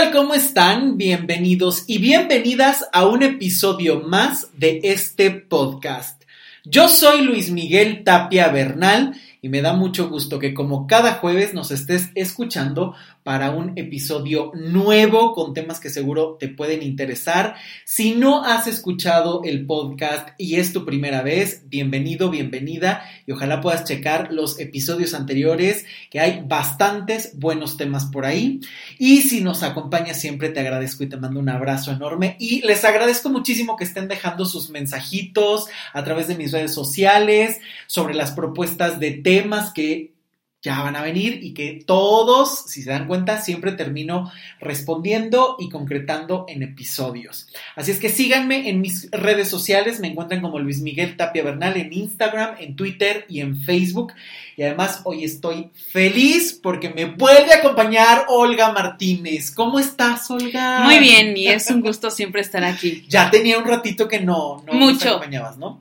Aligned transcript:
tal? 0.00 0.12
¿Cómo 0.12 0.34
están? 0.34 0.96
Bienvenidos 0.96 1.84
y 1.86 1.98
bienvenidas 1.98 2.88
a 2.92 3.06
un 3.06 3.22
episodio 3.22 4.00
más 4.00 4.48
de 4.56 4.80
este 4.84 5.30
podcast. 5.30 6.22
Yo 6.64 6.88
soy 6.88 7.22
Luis 7.22 7.50
Miguel 7.50 8.02
Tapia 8.02 8.48
Bernal 8.48 9.14
y 9.42 9.50
me 9.50 9.60
da 9.60 9.74
mucho 9.74 10.08
gusto 10.08 10.38
que 10.38 10.54
como 10.54 10.86
cada 10.86 11.14
jueves 11.16 11.52
nos 11.52 11.70
estés 11.70 12.08
escuchando 12.14 12.94
para 13.22 13.50
un 13.50 13.72
episodio 13.76 14.50
nuevo 14.54 15.34
con 15.34 15.52
temas 15.52 15.78
que 15.78 15.90
seguro 15.90 16.36
te 16.38 16.48
pueden 16.48 16.82
interesar. 16.82 17.56
Si 17.84 18.14
no 18.14 18.44
has 18.44 18.66
escuchado 18.66 19.42
el 19.44 19.66
podcast 19.66 20.30
y 20.38 20.56
es 20.56 20.72
tu 20.72 20.84
primera 20.84 21.22
vez, 21.22 21.64
bienvenido, 21.68 22.30
bienvenida 22.30 23.04
y 23.26 23.32
ojalá 23.32 23.60
puedas 23.60 23.84
checar 23.84 24.32
los 24.32 24.58
episodios 24.58 25.14
anteriores 25.14 25.84
que 26.10 26.20
hay 26.20 26.42
bastantes 26.46 27.38
buenos 27.38 27.76
temas 27.76 28.06
por 28.06 28.24
ahí. 28.24 28.60
Y 28.98 29.22
si 29.22 29.42
nos 29.42 29.62
acompañas 29.62 30.18
siempre 30.18 30.48
te 30.48 30.60
agradezco 30.60 31.04
y 31.04 31.08
te 31.08 31.16
mando 31.16 31.40
un 31.40 31.48
abrazo 31.48 31.92
enorme 31.92 32.36
y 32.38 32.62
les 32.66 32.84
agradezco 32.84 33.28
muchísimo 33.28 33.76
que 33.76 33.84
estén 33.84 34.08
dejando 34.08 34.46
sus 34.46 34.70
mensajitos 34.70 35.66
a 35.92 36.04
través 36.04 36.28
de 36.28 36.36
mis 36.36 36.52
redes 36.52 36.72
sociales 36.72 37.60
sobre 37.86 38.14
las 38.14 38.32
propuestas 38.32 38.98
de 38.98 39.10
temas 39.12 39.72
que 39.72 40.14
ya 40.62 40.82
van 40.82 40.94
a 40.94 41.00
venir 41.02 41.40
y 41.42 41.54
que 41.54 41.82
todos, 41.86 42.66
si 42.66 42.82
se 42.82 42.90
dan 42.90 43.06
cuenta, 43.06 43.40
siempre 43.40 43.72
termino 43.72 44.30
respondiendo 44.60 45.56
y 45.58 45.70
concretando 45.70 46.44
en 46.48 46.62
episodios. 46.62 47.48
Así 47.76 47.92
es 47.92 47.98
que 47.98 48.10
síganme 48.10 48.68
en 48.68 48.82
mis 48.82 49.10
redes 49.10 49.48
sociales, 49.48 50.00
me 50.00 50.08
encuentran 50.08 50.42
como 50.42 50.58
Luis 50.58 50.82
Miguel 50.82 51.16
Tapia 51.16 51.42
Bernal 51.42 51.78
en 51.78 51.92
Instagram, 51.94 52.56
en 52.58 52.76
Twitter 52.76 53.24
y 53.26 53.40
en 53.40 53.58
Facebook. 53.58 54.12
Y 54.58 54.62
además 54.62 55.00
hoy 55.04 55.24
estoy 55.24 55.70
feliz 55.90 56.58
porque 56.62 56.90
me 56.90 57.06
puede 57.06 57.54
acompañar 57.54 58.26
Olga 58.28 58.70
Martínez. 58.70 59.50
¿Cómo 59.52 59.78
estás, 59.78 60.30
Olga? 60.30 60.80
Muy 60.80 60.98
bien, 60.98 61.34
y 61.38 61.48
es 61.48 61.70
un 61.70 61.80
gusto 61.80 62.10
siempre 62.10 62.42
estar 62.42 62.64
aquí. 62.64 63.06
Ya 63.08 63.30
tenía 63.30 63.58
un 63.58 63.64
ratito 63.64 64.08
que 64.08 64.20
no, 64.20 64.62
no 64.66 64.74
Mucho. 64.74 65.08
acompañabas, 65.08 65.56
¿no? 65.56 65.80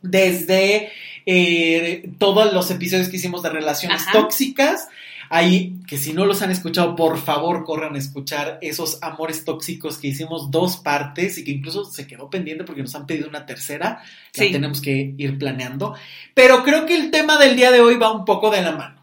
Desde 0.00 0.92
eh, 1.26 2.10
todos 2.18 2.52
los 2.52 2.70
episodios 2.70 3.08
que 3.08 3.16
hicimos 3.16 3.42
de 3.42 3.50
relaciones 3.50 4.02
Ajá. 4.02 4.12
tóxicas. 4.12 4.88
Ahí, 5.34 5.76
que 5.88 5.96
si 5.96 6.12
no 6.12 6.26
los 6.26 6.42
han 6.42 6.50
escuchado, 6.50 6.94
por 6.94 7.16
favor 7.18 7.64
corran 7.64 7.94
a 7.94 7.98
escuchar 7.98 8.58
esos 8.60 8.98
amores 9.02 9.46
tóxicos 9.46 9.96
que 9.96 10.08
hicimos 10.08 10.50
dos 10.50 10.76
partes 10.76 11.38
y 11.38 11.44
que 11.44 11.52
incluso 11.52 11.86
se 11.86 12.06
quedó 12.06 12.28
pendiente 12.28 12.64
porque 12.64 12.82
nos 12.82 12.94
han 12.94 13.06
pedido 13.06 13.30
una 13.30 13.46
tercera. 13.46 14.02
Ya 14.34 14.44
Sí. 14.44 14.52
tenemos 14.52 14.82
que 14.82 15.14
ir 15.16 15.38
planeando. 15.38 15.94
Pero 16.34 16.62
creo 16.64 16.84
que 16.84 16.96
el 16.96 17.10
tema 17.10 17.38
del 17.38 17.56
día 17.56 17.70
de 17.70 17.80
hoy 17.80 17.96
va 17.96 18.12
un 18.12 18.26
poco 18.26 18.50
de 18.50 18.60
la 18.60 18.72
mano. 18.72 19.00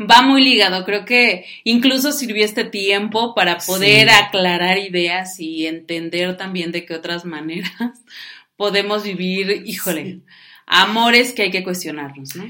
Va 0.00 0.22
muy 0.22 0.42
ligado, 0.42 0.86
creo 0.86 1.04
que 1.04 1.44
incluso 1.64 2.12
sirvió 2.12 2.46
este 2.46 2.64
tiempo 2.64 3.34
para 3.34 3.58
poder 3.58 4.08
Sí. 4.08 4.14
aclarar 4.14 4.78
ideas 4.78 5.38
y 5.38 5.66
entender 5.66 6.38
también 6.38 6.72
de 6.72 6.86
qué 6.86 6.94
otras 6.94 7.26
maneras 7.26 7.70
podemos 8.56 9.02
vivir, 9.02 9.64
híjole, 9.66 10.02
Sí. 10.04 10.22
Amores 10.66 11.32
que 11.32 11.42
hay 11.42 11.50
que 11.50 11.64
cuestionarnos, 11.64 12.36
¿no? 12.36 12.44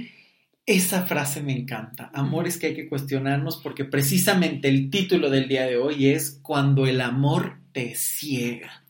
Esa 0.64 1.06
frase 1.06 1.42
me 1.42 1.52
encanta. 1.52 2.10
Amores 2.14 2.56
que 2.56 2.68
hay 2.68 2.74
que 2.74 2.88
cuestionarnos 2.88 3.56
porque 3.56 3.84
precisamente 3.84 4.68
el 4.68 4.90
título 4.90 5.28
del 5.28 5.48
día 5.48 5.66
de 5.66 5.76
hoy 5.76 6.08
es 6.08 6.38
Cuando 6.40 6.86
el 6.86 7.00
amor 7.00 7.58
te 7.72 7.96
ciega. 7.96 8.84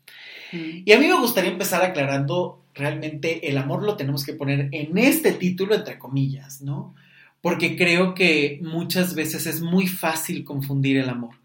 Mm. 0.52 0.82
Y 0.84 0.92
a 0.92 0.98
mí 0.98 1.06
me 1.06 1.18
gustaría 1.18 1.50
empezar 1.50 1.82
aclarando 1.82 2.62
realmente 2.74 3.48
el 3.48 3.58
amor 3.58 3.82
lo 3.82 3.96
tenemos 3.96 4.24
que 4.24 4.32
poner 4.32 4.68
en 4.72 4.96
este 4.98 5.32
título 5.32 5.74
entre 5.74 5.98
comillas, 5.98 6.62
¿no? 6.62 6.94
Porque 7.40 7.76
creo 7.76 8.14
que 8.14 8.60
muchas 8.62 9.14
veces 9.14 9.46
es 9.46 9.60
muy 9.60 9.86
fácil 9.86 10.44
confundir 10.44 10.98
el 10.98 11.08
amor. 11.08 11.36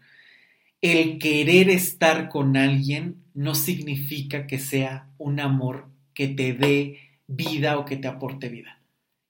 El 0.80 1.18
querer 1.18 1.70
estar 1.70 2.28
con 2.28 2.56
alguien 2.56 3.16
no 3.34 3.54
significa 3.54 4.46
que 4.46 4.58
sea 4.58 5.08
un 5.18 5.40
amor 5.40 5.88
que 6.14 6.28
te 6.28 6.52
dé 6.52 7.07
vida 7.28 7.78
o 7.78 7.84
que 7.84 7.96
te 7.96 8.08
aporte 8.08 8.48
vida. 8.48 8.80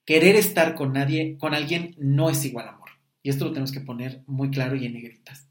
Querer 0.06 0.36
estar 0.36 0.74
con 0.74 0.94
nadie, 0.94 1.36
con 1.38 1.52
alguien 1.52 1.94
no 1.98 2.30
es 2.30 2.44
igual 2.46 2.68
amor. 2.68 2.88
Y 3.22 3.28
esto 3.28 3.44
lo 3.44 3.50
tenemos 3.50 3.72
que 3.72 3.80
poner 3.80 4.22
muy 4.26 4.50
claro 4.50 4.74
y 4.76 4.86
en 4.86 4.94
negritas. 4.94 5.46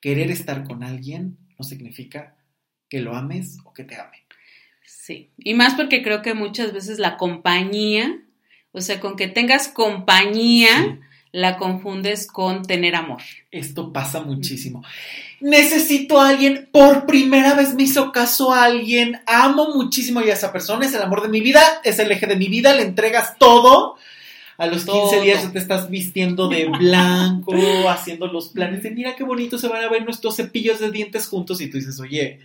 Querer 0.00 0.30
estar 0.30 0.64
con 0.64 0.82
alguien 0.82 1.38
no 1.58 1.64
significa 1.64 2.36
que 2.90 3.00
lo 3.00 3.16
ames 3.16 3.58
o 3.64 3.72
que 3.72 3.84
te 3.84 3.96
ame. 3.96 4.18
Sí, 4.84 5.30
y 5.38 5.54
más 5.54 5.74
porque 5.74 6.02
creo 6.02 6.20
que 6.20 6.34
muchas 6.34 6.72
veces 6.74 6.98
la 6.98 7.16
compañía, 7.16 8.20
o 8.72 8.80
sea, 8.80 9.00
con 9.00 9.16
que 9.16 9.28
tengas 9.28 9.68
compañía, 9.68 10.68
Sí. 10.76 10.98
la 11.30 11.56
confundes 11.56 12.26
con 12.26 12.62
tener 12.62 12.94
amor. 12.94 13.22
Esto 13.50 13.92
pasa 13.92 14.20
muchísimo. 14.20 14.82
Necesito 15.42 16.20
a 16.20 16.28
alguien, 16.28 16.68
por 16.70 17.04
primera 17.06 17.54
vez 17.54 17.74
me 17.74 17.82
hizo 17.82 18.12
caso 18.12 18.52
a 18.52 18.64
alguien, 18.64 19.20
amo 19.26 19.74
muchísimo 19.74 20.20
a 20.20 20.24
esa 20.24 20.52
persona, 20.52 20.86
es 20.86 20.94
el 20.94 21.02
amor 21.02 21.22
de 21.22 21.28
mi 21.28 21.40
vida, 21.40 21.60
es 21.84 21.98
el 21.98 22.10
eje 22.12 22.26
de 22.26 22.36
mi 22.36 22.48
vida, 22.48 22.74
le 22.74 22.82
entregas 22.82 23.36
todo. 23.38 23.96
A 24.58 24.66
los 24.66 24.84
15 24.84 24.92
Todo. 24.92 25.22
días 25.22 25.42
ya 25.42 25.50
te 25.50 25.58
estás 25.58 25.90
vistiendo 25.90 26.46
de 26.46 26.66
blanco, 26.66 27.52
haciendo 27.88 28.28
los 28.28 28.48
planes 28.50 28.82
de 28.82 28.92
mira 28.92 29.16
qué 29.16 29.24
bonito 29.24 29.58
se 29.58 29.66
van 29.66 29.82
a 29.82 29.88
ver 29.88 30.04
nuestros 30.04 30.36
cepillos 30.36 30.78
de 30.78 30.90
dientes 30.90 31.26
juntos 31.26 31.60
y 31.60 31.68
tú 31.68 31.78
dices, 31.78 31.98
oye, 31.98 32.38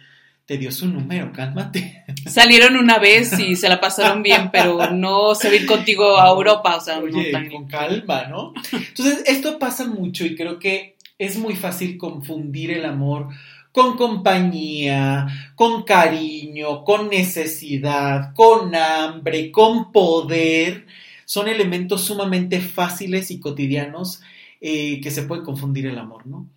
te 0.47 0.57
dio 0.57 0.71
su 0.71 0.87
número, 0.87 1.31
cálmate. 1.33 2.05
Salieron 2.25 2.77
una 2.77 2.97
vez 2.97 3.37
y 3.37 3.57
se 3.57 3.67
la 3.67 3.81
pasaron 3.81 4.23
bien, 4.23 4.49
pero 4.51 4.91
no 4.91 5.35
se 5.35 5.49
va 5.49 5.65
contigo 5.67 6.17
a 6.17 6.29
Europa, 6.29 6.77
o 6.77 6.81
sea, 6.81 6.99
Oye, 6.99 7.31
no 7.31 7.31
tan 7.31 7.51
con 7.51 7.67
calma, 7.67 8.25
¿no? 8.27 8.53
Entonces, 8.71 9.23
esto 9.27 9.59
pasa 9.59 9.85
mucho 9.85 10.25
y 10.25 10.35
creo 10.35 10.57
que 10.57 10.95
es 11.17 11.37
muy 11.37 11.55
fácil 11.55 11.97
confundir 11.97 12.71
el 12.71 12.85
amor 12.85 13.29
con 13.71 13.95
compañía, 13.95 15.27
con 15.55 15.83
cariño, 15.83 16.83
con 16.83 17.09
necesidad, 17.09 18.33
con 18.33 18.73
hambre, 18.75 19.51
con 19.51 19.91
poder. 19.91 20.87
Son 21.25 21.47
elementos 21.47 22.05
sumamente 22.05 22.59
fáciles 22.59 23.29
y 23.29 23.39
cotidianos 23.39 24.21
eh, 24.61 24.99
que 25.01 25.11
se 25.11 25.23
puede 25.23 25.43
confundir 25.43 25.85
el 25.85 25.97
amor, 25.99 26.25
¿no? 26.25 26.47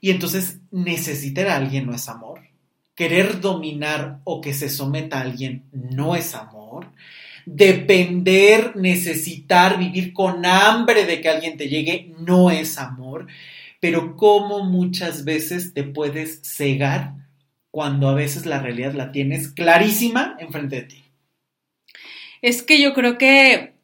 Y 0.00 0.10
entonces, 0.10 0.58
necesitar 0.70 1.46
a 1.48 1.56
alguien 1.56 1.86
no 1.86 1.94
es 1.94 2.08
amor. 2.08 2.40
Querer 2.94 3.40
dominar 3.40 4.20
o 4.24 4.40
que 4.40 4.52
se 4.52 4.68
someta 4.68 5.18
a 5.18 5.22
alguien 5.22 5.64
no 5.72 6.16
es 6.16 6.34
amor 6.34 6.88
depender, 7.46 8.74
necesitar, 8.76 9.78
vivir 9.78 10.12
con 10.12 10.46
hambre 10.46 11.04
de 11.04 11.20
que 11.20 11.28
alguien 11.28 11.56
te 11.56 11.68
llegue, 11.68 12.14
no 12.18 12.50
es 12.50 12.78
amor, 12.78 13.26
pero 13.84 14.16
cómo 14.16 14.64
muchas 14.64 15.26
veces 15.26 15.74
te 15.74 15.82
puedes 15.84 16.40
cegar 16.42 17.16
cuando 17.70 18.08
a 18.08 18.14
veces 18.14 18.46
la 18.46 18.58
realidad 18.58 18.94
la 18.94 19.12
tienes 19.12 19.48
clarísima 19.48 20.36
enfrente 20.38 20.76
de 20.76 20.82
ti. 20.84 21.04
Es 22.40 22.62
que 22.62 22.80
yo 22.80 22.94
creo 22.94 23.18
que 23.18 23.74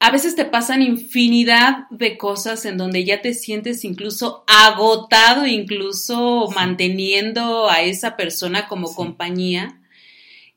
a 0.00 0.10
veces 0.10 0.34
te 0.34 0.46
pasan 0.46 0.80
infinidad 0.80 1.88
de 1.90 2.16
cosas 2.16 2.64
en 2.64 2.78
donde 2.78 3.04
ya 3.04 3.20
te 3.20 3.34
sientes 3.34 3.84
incluso 3.84 4.44
agotado, 4.46 5.46
incluso 5.46 6.46
Sí. 6.48 6.54
manteniendo 6.54 7.68
a 7.68 7.82
esa 7.82 8.16
persona 8.16 8.66
como 8.66 8.88
Sí. 8.88 8.94
compañía, 8.96 9.78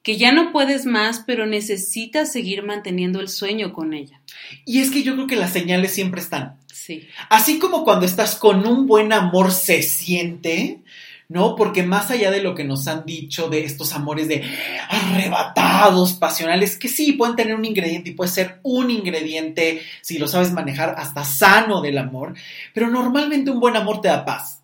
que 0.01 0.15
ya 0.15 0.31
no 0.31 0.53
puedes 0.53 0.85
más, 0.85 1.25
pero 1.27 1.45
necesitas 1.45 2.31
seguir 2.31 2.63
manteniendo 2.63 3.19
el 3.19 3.27
sueño 3.27 3.73
con 3.73 3.93
ella. 3.93 4.21
Y 4.65 4.79
es 4.79 4.91
que 4.91 5.03
yo 5.03 5.15
creo 5.15 5.27
que 5.27 5.35
las 5.35 5.51
señales 5.51 5.91
siempre 5.91 6.21
están. 6.21 6.57
Sí. 6.85 7.07
Así 7.29 7.57
como 7.57 7.83
cuando 7.83 8.05
estás 8.05 8.35
con 8.35 8.67
un 8.67 8.85
buen 8.85 9.11
amor 9.11 9.51
se 9.51 9.81
siente, 9.81 10.83
¿no? 11.27 11.55
Porque 11.55 11.81
más 11.81 12.11
allá 12.11 12.29
de 12.29 12.43
lo 12.43 12.53
que 12.53 12.63
nos 12.63 12.87
han 12.87 13.07
dicho 13.07 13.49
de 13.49 13.65
estos 13.65 13.91
amores 13.93 14.27
de 14.27 14.43
arrebatados, 14.87 16.13
pasionales, 16.13 16.77
que 16.77 16.87
sí 16.87 17.13
pueden 17.13 17.35
tener 17.35 17.55
un 17.55 17.65
ingrediente 17.65 18.11
y 18.11 18.13
puede 18.13 18.29
ser 18.29 18.59
un 18.61 18.91
ingrediente, 18.91 19.81
si 20.01 20.19
lo 20.19 20.27
sabes 20.27 20.51
manejar, 20.51 20.93
hasta 20.95 21.23
sano 21.23 21.81
del 21.81 21.97
amor, 21.97 22.35
pero 22.71 22.87
normalmente 22.87 23.49
un 23.49 23.59
buen 23.59 23.75
amor 23.75 23.99
te 23.99 24.09
da 24.09 24.23
paz. 24.23 24.61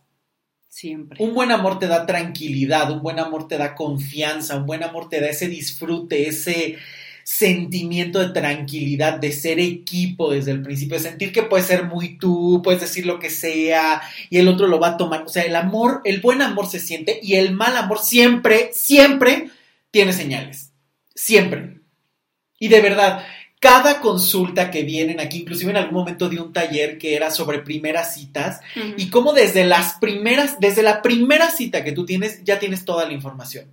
Siempre. 0.67 1.23
Un 1.23 1.33
buen 1.33 1.51
amor 1.51 1.79
te 1.79 1.87
da 1.87 2.05
tranquilidad, 2.05 2.91
un 2.91 3.01
buen 3.01 3.17
amor 3.17 3.47
te 3.47 3.57
da 3.57 3.73
confianza, 3.73 4.57
un 4.57 4.67
buen 4.67 4.83
amor 4.83 5.09
te 5.09 5.19
da 5.19 5.27
ese 5.27 5.47
disfrute, 5.47 6.27
ese 6.27 6.77
sentimiento 7.23 8.19
de 8.19 8.29
tranquilidad, 8.29 9.19
de 9.19 9.31
ser 9.31 9.59
equipo 9.59 10.31
desde 10.31 10.51
el 10.51 10.61
principio, 10.61 10.97
de 10.97 11.03
sentir 11.03 11.31
que 11.31 11.43
puedes 11.43 11.67
ser 11.67 11.85
muy 11.85 12.17
tú, 12.17 12.61
puedes 12.63 12.81
decir 12.81 13.05
lo 13.05 13.19
que 13.19 13.29
sea 13.29 14.01
y 14.29 14.37
el 14.37 14.47
otro 14.47 14.67
lo 14.67 14.79
va 14.79 14.89
a 14.89 14.97
tomar. 14.97 15.23
O 15.23 15.29
sea, 15.29 15.43
el 15.43 15.55
amor, 15.55 16.01
el 16.05 16.21
buen 16.21 16.41
amor 16.41 16.67
se 16.67 16.79
siente 16.79 17.19
y 17.21 17.35
el 17.35 17.53
mal 17.53 17.77
amor 17.77 17.99
siempre, 17.99 18.71
siempre 18.73 19.49
tiene 19.91 20.13
señales. 20.13 20.71
Siempre. 21.13 21.77
Y 22.59 22.67
de 22.67 22.81
verdad, 22.81 23.25
cada 23.61 24.01
consulta 24.01 24.71
que 24.71 24.81
vienen 24.81 25.19
aquí, 25.19 25.37
inclusive 25.37 25.69
en 25.69 25.77
algún 25.77 25.99
momento 25.99 26.29
di 26.29 26.37
un 26.37 26.51
taller 26.51 26.97
que 26.97 27.15
era 27.15 27.29
sobre 27.29 27.59
primeras 27.59 28.15
citas 28.15 28.59
y 28.97 29.11
cómo 29.11 29.33
desde 29.33 29.65
las 29.65 29.93
primeras, 29.93 30.59
desde 30.59 30.81
la 30.81 31.03
primera 31.03 31.51
cita 31.51 31.83
que 31.83 31.91
tú 31.91 32.03
tienes, 32.03 32.43
ya 32.43 32.57
tienes 32.57 32.85
toda 32.85 33.05
la 33.05 33.13
información. 33.13 33.65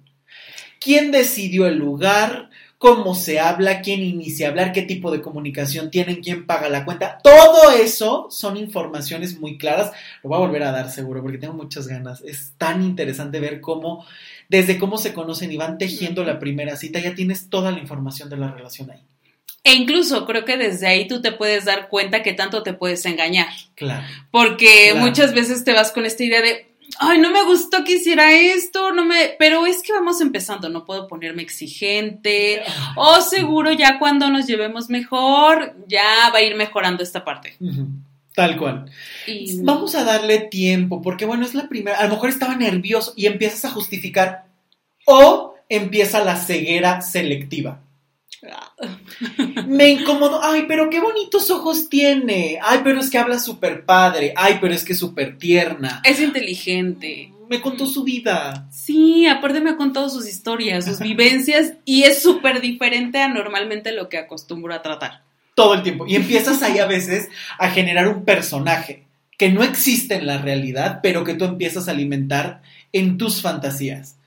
¿Quién 0.79 1.11
decidió 1.11 1.67
el 1.67 1.79
lugar? 1.79 2.51
Cómo 2.79 3.17
se 3.17 3.41
habla, 3.41 3.81
quién 3.83 4.03
inicia 4.03 4.47
a 4.47 4.51
hablar, 4.51 4.73
qué 4.73 4.83
tipo 4.83 5.11
de 5.11 5.21
comunicación 5.21 5.91
tienen, 5.91 6.23
quién 6.23 6.47
paga 6.47 6.69
la 6.69 6.85
cuenta. 6.85 7.19
Todo 7.23 7.73
eso 7.73 8.29
son 8.31 8.57
informaciones 8.57 9.39
muy 9.41 9.59
claras. 9.59 9.91
Lo 10.23 10.31
voy 10.31 10.37
a 10.39 10.47
volver 10.47 10.63
a 10.63 10.71
dar 10.71 10.91
seguro 10.91 11.21
porque 11.21 11.39
tengo 11.39 11.55
muchas 11.55 11.89
ganas. 11.89 12.21
Es 12.23 12.53
tan 12.57 12.83
interesante 12.85 13.41
ver 13.41 13.61
cómo, 13.61 14.07
desde 14.49 14.79
cómo 14.79 14.97
se 14.97 15.13
conocen 15.13 15.51
y 15.51 15.57
van 15.57 15.77
tejiendo 15.77 16.23
la 16.25 16.39
primera 16.39 16.77
cita, 16.77 17.01
ya 17.01 17.15
tienes 17.17 17.51
toda 17.51 17.73
la 17.73 17.81
información 17.81 18.31
de 18.31 18.37
la 18.37 18.53
relación 18.53 18.91
ahí. 18.93 19.01
E 19.65 19.75
incluso 19.75 20.25
creo 20.25 20.45
que 20.45 20.57
desde 20.57 20.87
ahí 20.87 21.09
tú 21.09 21.21
te 21.21 21.33
puedes 21.33 21.65
dar 21.65 21.89
cuenta 21.89 22.23
que 22.23 22.33
tanto 22.33 22.63
te 22.63 22.73
puedes 22.75 23.05
engañar. 23.05 23.49
Claro. 23.75 24.07
Porque 24.31 24.91
Claro. 24.93 25.05
muchas 25.05 25.35
veces 25.35 25.65
te 25.65 25.73
vas 25.73 25.91
con 25.91 26.07
esta 26.07 26.23
idea 26.25 26.41
de, 26.41 26.68
ay, 26.99 27.19
no 27.19 27.31
me 27.31 27.45
gustó 27.45 27.85
que 27.85 27.97
hiciera 27.97 28.33
esto, 28.33 28.93
no 28.93 29.05
me, 29.05 29.35
pero 29.39 29.67
es 29.67 29.83
que 29.83 29.93
vamos 29.93 30.21
empezando, 30.21 30.69
no 30.69 30.85
puedo 30.85 31.09
ponerme 31.09 31.43
exigente. 31.43 32.63
O 32.97 33.21
seguro 33.21 33.73
ya 33.73 33.99
cuando 33.99 34.29
nos 34.31 34.47
llevemos 34.47 34.89
mejor, 34.89 35.77
ya 35.87 36.31
va 36.33 36.39
a 36.39 36.43
ir 36.43 36.57
mejorando 36.57 37.03
esta 37.03 37.25
parte. 37.25 37.57
Tal 38.35 38.57
cual. 38.57 38.91
Y 39.27 39.63
Vamos 39.63 39.95
a 39.95 40.05
darle 40.05 40.39
tiempo, 40.39 41.03
porque 41.03 41.27
bueno, 41.27 41.45
es 41.45 41.55
la 41.55 41.69
primera. 41.69 41.99
A 41.99 42.05
lo 42.05 42.11
mejor 42.11 42.29
estaba 42.29 42.55
nervioso 42.55 43.13
y 43.17 43.27
empiezas 43.27 43.65
a 43.65 43.71
justificar. 43.71 44.47
O 45.07 45.55
empieza 45.69 46.23
la 46.23 46.37
ceguera 46.37 47.01
selectiva. 47.01 47.81
Me 49.67 49.91
incomodó. 49.91 50.41
Ay, 50.43 50.65
pero 50.69 50.91
qué 50.91 51.01
bonitos 51.01 51.51
ojos 51.51 51.89
tiene. 51.89 52.59
Ay, 52.63 52.81
pero 52.85 53.01
es 53.01 53.11
que 53.11 53.19
habla 53.19 53.39
súper 53.39 53.85
padre. 53.85 54.33
Ay, 54.37 54.59
pero 54.61 54.75
es 54.75 54.85
que 54.85 54.93
es 54.93 54.99
súper 54.99 55.39
tierna. 55.39 56.01
es 56.05 56.21
inteligente. 56.21 57.33
Me 57.49 57.61
contó 57.61 57.87
su 57.87 58.05
vida. 58.05 58.69
Sí, 58.71 59.27
aparte 59.27 59.61
me 59.61 59.71
ha 59.71 59.77
contado 59.77 60.11
sus 60.11 60.29
historias, 60.29 60.85
sus 60.85 60.99
vivencias, 60.99 61.73
y 61.87 62.03
es 62.03 62.23
súper 62.23 62.61
diferente 62.61 63.19
a 63.23 63.29
normalmente 63.29 63.93
lo 63.93 64.11
que 64.11 64.19
acostumbro 64.19 64.75
a 64.75 64.83
tratar. 64.83 65.23
Todo 65.55 65.75
el 65.75 65.83
tiempo. 65.83 66.07
Y 66.07 66.17
empiezas 66.17 66.63
ahí 66.63 66.79
a 66.79 66.87
veces 66.87 67.29
a 67.59 67.71
generar 67.71 68.07
un 68.09 68.25
personaje 68.27 69.05
que 69.39 69.51
no 69.51 69.63
existe 69.63 70.17
en 70.17 70.27
la 70.27 70.39
realidad, 70.39 71.01
pero 71.03 71.25
que 71.25 71.35
tú 71.35 71.47
empiezas 71.47 71.89
a 71.89 71.93
alimentar 71.93 72.61
en 72.93 73.17
tus 73.17 73.41
fantasías. 73.41 74.18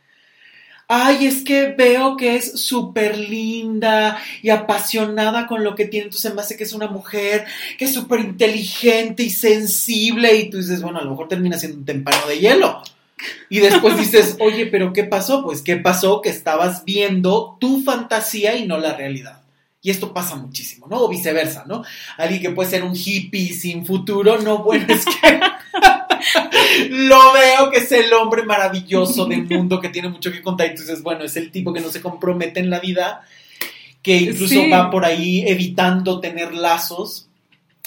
Ay, 0.94 1.26
es 1.26 1.46
que 1.46 1.68
veo 1.68 2.18
que 2.18 2.36
es 2.36 2.60
súper 2.60 3.18
linda 3.18 4.22
y 4.42 4.50
apasionada 4.50 5.48
con 5.48 5.64
lo 5.64 5.74
que 5.74 5.86
tiene, 5.86 6.08
entonces 6.08 6.36
me 6.36 6.42
hace 6.42 6.58
que 6.58 6.66
es 6.66 6.74
una 6.74 6.88
mujer 6.88 7.46
que 7.78 7.86
es 7.86 7.94
súper 7.94 8.20
inteligente 8.20 9.24
y 9.24 9.30
sensible 9.30 10.36
y 10.36 10.50
tú 10.50 10.58
dices, 10.58 10.82
bueno, 10.82 11.00
a 11.00 11.04
lo 11.06 11.12
mejor 11.12 11.30
termina 11.30 11.58
siendo 11.58 11.78
un 11.78 11.86
tempano 11.86 12.28
de 12.28 12.40
hielo. 12.40 12.84
Y 13.50 13.60
después 13.60 13.98
dices, 13.98 14.36
oye, 14.42 14.66
pero 14.66 14.92
¿qué 14.92 15.06
pasó? 15.06 15.46
Pues, 15.46 15.62
¿qué 15.62 15.78
pasó? 15.78 16.20
Que 16.20 16.30
estabas 16.30 16.84
viendo 16.84 17.56
tu 17.62 17.82
fantasía 17.84 18.58
y 18.58 18.68
no 18.68 18.78
la 18.78 18.94
realidad. 18.94 19.44
Y 19.82 19.92
esto 19.92 20.14
pasa 20.14 20.36
muchísimo, 20.36 20.88
¿no? 20.90 20.98
O 21.04 21.08
viceversa, 21.08 21.64
¿no? 21.66 21.86
Alguien 22.18 22.42
que 22.42 22.50
puede 22.50 22.70
ser 22.70 22.84
un 22.84 22.98
hippie 22.98 23.54
sin 23.54 23.86
futuro, 23.86 24.40
no, 24.42 24.58
bueno, 24.58 24.94
es 24.94 25.06
que 25.06 25.40
lo 26.90 27.34
veo 27.34 27.70
que 27.72 27.80
es 27.80 27.92
el 27.92 28.12
hombre 28.14 28.44
maravilloso 28.44 29.26
del 29.26 29.44
mundo 29.46 29.80
que 29.80 29.90
tiene 29.90 30.10
mucho 30.10 30.32
que 30.32 30.42
contar 30.42 30.68
y 30.68 30.76
tú 30.76 30.82
dices, 30.82 31.02
bueno, 31.04 31.24
es 31.24 31.36
el 31.36 31.52
tipo 31.52 31.74
que 31.74 31.82
no 31.82 31.90
se 31.90 32.02
compromete 32.02 32.60
en 32.60 32.70
la 32.70 32.80
vida, 32.80 33.22
que 34.02 34.16
incluso 34.18 34.48
Sí. 34.56 34.70
va 34.70 34.90
por 34.90 35.06
ahí 35.06 35.44
evitando 35.48 36.20
tener 36.20 36.54
lazos, 36.54 37.28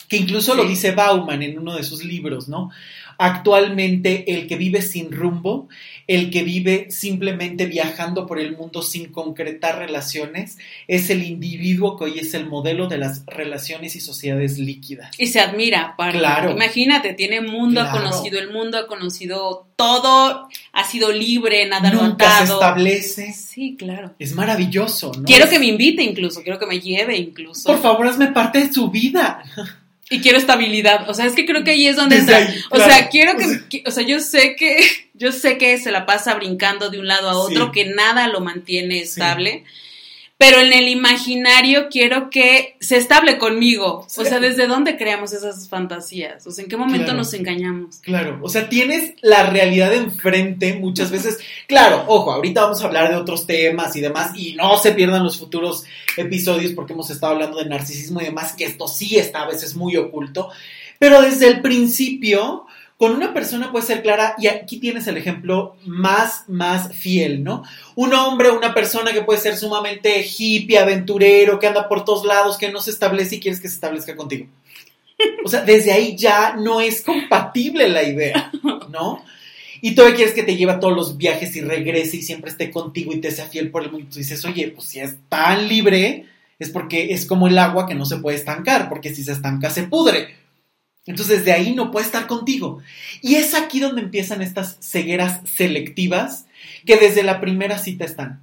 que 0.09 0.17
incluso 0.19 0.55
lo 0.55 0.65
dice 0.65 0.93
Bauman 0.93 1.43
en 1.43 1.59
uno 1.59 1.75
de 1.77 1.83
sus 1.83 2.05
libros, 2.05 2.49
¿no? 2.49 2.71
Actualmente 3.19 4.33
el 4.35 4.47
que 4.47 4.57
vive 4.57 4.83
sin 4.83 5.13
rumbo, 5.13 5.69
el 6.07 6.31
que 6.31 6.43
vive 6.43 6.87
simplemente 6.91 7.67
viajando 7.67 8.27
por 8.27 8.39
el 8.39 8.57
mundo 8.57 8.83
sin 8.83 9.11
concretar 9.11 9.79
relaciones, 9.79 10.59
es 10.89 11.11
el 11.11 11.23
individuo 11.23 11.97
que 11.97 12.05
hoy 12.05 12.19
es 12.19 12.35
el 12.35 12.47
modelo 12.47 12.89
de 12.89 12.99
las 12.99 13.25
relaciones 13.27 13.97
y 13.97 14.01
sociedades 14.01 14.59
líquidas. 14.59 15.11
Y 15.19 15.27
se 15.27 15.41
admira, 15.41 15.83
aparte. 15.83 16.19
Claro. 16.19 16.51
Imagínate, 16.51 17.15
tiene 17.15 17.41
mundo, 17.41 17.81
ha 17.81 17.91
conocido 17.91 18.39
el 18.39 18.51
mundo, 18.53 18.79
ha 18.79 18.87
conocido 18.87 19.67
todo, 19.77 20.49
ha 20.73 20.85
sido 20.85 21.13
libre, 21.13 21.67
nada 21.69 21.91
Nunca 21.91 22.39
se 22.39 22.45
atado. 22.45 22.55
establece. 22.55 23.33
Sí, 23.33 23.77
claro. 23.79 24.15
Es 24.19 24.35
maravilloso, 24.35 25.13
¿no? 25.17 25.25
Quiero 25.25 25.49
que 25.49 25.59
me 25.59 25.67
invite 25.67 26.03
incluso, 26.03 26.43
quiero 26.43 26.59
que 26.59 26.67
me 26.67 26.81
lleve 26.81 27.17
incluso. 27.17 27.67
Por 27.67 27.81
favor, 27.81 28.07
hazme 28.07 28.29
parte 28.29 28.61
de 28.61 28.73
su 28.73 28.91
vida. 28.91 29.43
Y 30.15 30.21
quiero 30.21 30.39
estabilidad. 30.39 31.09
O 31.09 31.15
sea, 31.15 31.27
es 31.27 31.35
que 31.35 31.45
creo 31.47 31.65
que 31.65 31.73
ahí 31.73 31.87
es 31.87 31.97
donde 31.97 32.19
entra. 32.19 32.37
ahí, 32.39 32.55
o 32.71 32.77
claro. 32.77 32.93
sea, 32.93 33.09
quiero 33.09 33.33
que, 33.37 33.83
o 33.87 33.91
sea, 33.91 34.05
yo 34.05 34.21
sé 34.21 34.57
que, 34.57 34.77
yo 35.15 35.33
sé 35.33 35.59
que 35.59 35.79
se 35.79 35.91
la 35.91 36.07
pasa 36.07 36.35
brincando 36.35 36.91
de 36.91 36.99
un 36.99 37.07
lado 37.09 37.29
a 37.31 37.37
otro, 37.37 37.67
Sí. 37.67 37.71
que 37.73 37.85
nada 37.87 38.29
lo 38.29 38.41
mantiene 38.41 39.01
estable. 39.01 39.65
Pero 40.45 40.61
en 40.61 40.75
el 40.75 40.89
imaginario 40.89 41.89
quiero 41.91 42.29
que 42.29 42.77
se 42.79 42.99
estable 42.99 43.39
conmigo. 43.39 44.07
O 44.17 44.25
sea, 44.25 44.41
¿desde 44.41 44.67
dónde 44.67 44.99
creamos 44.99 45.33
esas 45.33 45.69
fantasías? 45.71 46.47
O 46.47 46.51
sea, 46.51 46.65
¿en 46.65 46.69
qué 46.69 46.77
momento 46.77 47.05
Claro. 47.07 47.19
nos 47.19 47.33
engañamos? 47.33 47.97
Claro, 48.03 48.41
o 48.43 48.49
sea, 48.51 48.69
tienes 48.69 49.15
la 49.23 49.49
realidad 49.49 49.95
enfrente 49.95 50.75
muchas 50.75 51.11
veces. 51.11 51.39
Claro, 51.67 52.05
ojo, 52.09 52.31
ahorita 52.31 52.63
vamos 52.63 52.83
a 52.83 52.87
hablar 52.87 53.09
de 53.09 53.17
otros 53.17 53.47
temas 53.47 53.97
y 53.97 54.03
demás, 54.03 54.33
y 54.37 54.55
no 54.55 54.77
se 54.77 54.93
pierdan 54.93 55.25
los 55.25 55.39
futuros 55.39 55.85
episodios 56.19 56.73
porque 56.73 56.93
hemos 56.93 57.09
estado 57.09 57.33
hablando 57.33 57.57
de 57.59 57.65
narcisismo 57.65 58.21
y 58.21 58.25
demás, 58.25 58.53
que 58.53 58.65
esto 58.65 58.87
sí 58.87 59.17
está 59.17 59.43
a 59.43 59.49
veces 59.49 59.75
muy 59.75 59.97
oculto. 59.97 60.51
Pero 60.99 61.23
desde 61.23 61.49
el 61.49 61.63
principio, 61.63 62.67
con 62.99 63.13
una 63.13 63.35
persona 63.35 63.73
puede 63.73 63.87
ser 63.87 64.03
clara, 64.03 64.35
y 64.39 64.47
aquí 64.47 64.79
tienes 64.79 65.07
el 65.07 65.17
ejemplo 65.17 65.77
más, 65.85 66.45
más 66.49 66.95
fiel, 66.95 67.43
¿no? 67.43 67.65
Un 67.97 68.15
hombre, 68.15 68.51
una 68.51 68.73
persona 68.73 69.13
que 69.13 69.23
puede 69.23 69.41
ser 69.41 69.57
sumamente 69.57 70.25
hippie, 70.25 70.79
aventurero, 70.79 71.59
que 71.59 71.67
anda 71.67 71.89
por 71.89 72.05
todos 72.05 72.25
lados, 72.25 72.57
que 72.57 72.71
no 72.71 72.81
se 72.81 72.91
establece 72.91 73.37
y 73.37 73.41
quieres 73.41 73.61
que 73.61 73.69
se 73.69 73.75
establezca 73.75 74.15
contigo. 74.15 74.47
O 75.45 75.49
sea, 75.49 75.63
desde 75.63 75.93
ahí 75.93 76.17
ya 76.17 76.55
no 76.57 76.81
es 76.81 77.03
compatible 77.03 77.89
la 77.89 78.03
idea, 78.03 78.53
¿no? 78.91 79.25
Y 79.81 79.95
todavía 79.95 80.17
quieres 80.17 80.35
que 80.35 80.43
te 80.43 80.57
lleve 80.57 80.73
a 80.73 80.81
todos 80.81 80.97
los 80.97 81.19
viajes 81.19 81.55
y 81.57 81.61
regrese 81.61 82.17
y 82.17 82.23
siempre 82.23 82.51
esté 82.51 82.71
contigo 82.71 83.13
y 83.13 83.21
te 83.21 83.31
sea 83.31 83.47
fiel 83.47 83.71
por 83.71 83.83
el 83.83 83.91
mundo. 83.91 84.07
Y 84.07 84.11
tú 84.11 84.19
dices, 84.19 84.45
oye, 84.45 84.69
pues 84.69 84.89
si 84.89 85.01
es 85.01 85.17
tan 85.29 85.69
libre, 85.69 86.27
es 86.59 86.71
porque 86.71 87.13
es 87.13 87.27
como 87.27 87.49
el 87.49 87.59
agua 87.59 87.87
que 87.87 87.95
no 87.95 88.07
se 88.07 88.17
puede 88.17 88.37
estancar, 88.37 88.89
porque 88.89 89.15
si 89.15 89.25
se 89.25 89.33
estanca 89.33 89.69
se 89.69 89.83
pudre. 89.85 90.44
Entonces 91.07 91.45
de 91.45 91.53
ahí 91.53 91.75
no 91.75 91.91
puede 91.91 92.07
estar 92.07 92.27
contigo. 92.27 92.81
Y 93.21 93.35
es 93.37 93.55
aquí 93.55 93.81
donde 93.81 94.03
empiezan 94.03 94.43
estas 94.43 94.79
cegueras 94.81 95.41
selectivas 95.45 96.47
que 96.87 96.97
desde 96.97 97.23
la 97.23 97.41
primera 97.41 97.79
cita 97.79 98.05
están. 98.05 98.43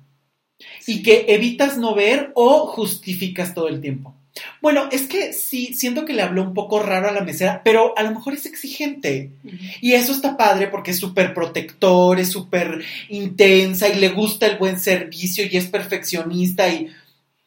Y 0.85 1.01
que 1.01 1.25
evitas 1.29 1.77
no 1.77 1.95
ver 1.95 2.31
o 2.35 2.67
justificas 2.67 3.53
todo 3.53 3.67
el 3.67 3.81
tiempo. 3.81 4.15
Bueno, 4.61 4.87
es 4.91 5.07
que 5.07 5.33
sí, 5.33 5.73
siento 5.73 6.05
que 6.05 6.13
le 6.13 6.21
habló 6.21 6.43
un 6.43 6.53
poco 6.53 6.79
raro 6.79 7.09
a 7.09 7.11
la 7.11 7.21
mesera, 7.21 7.61
pero 7.63 7.97
a 7.97 8.03
lo 8.03 8.11
mejor 8.11 8.33
es 8.33 8.45
exigente. 8.45 9.31
Y 9.81 9.93
eso 9.93 10.13
está 10.13 10.37
padre 10.37 10.67
porque 10.67 10.91
es 10.91 10.99
súper 10.99 11.33
protector, 11.33 12.19
es 12.19 12.31
súper 12.31 12.83
intensa 13.09 13.89
y 13.89 13.99
le 13.99 14.09
gusta 14.09 14.45
el 14.45 14.57
buen 14.57 14.79
servicio 14.79 15.45
y 15.45 15.57
es 15.57 15.65
perfeccionista 15.65 16.69
y 16.69 16.87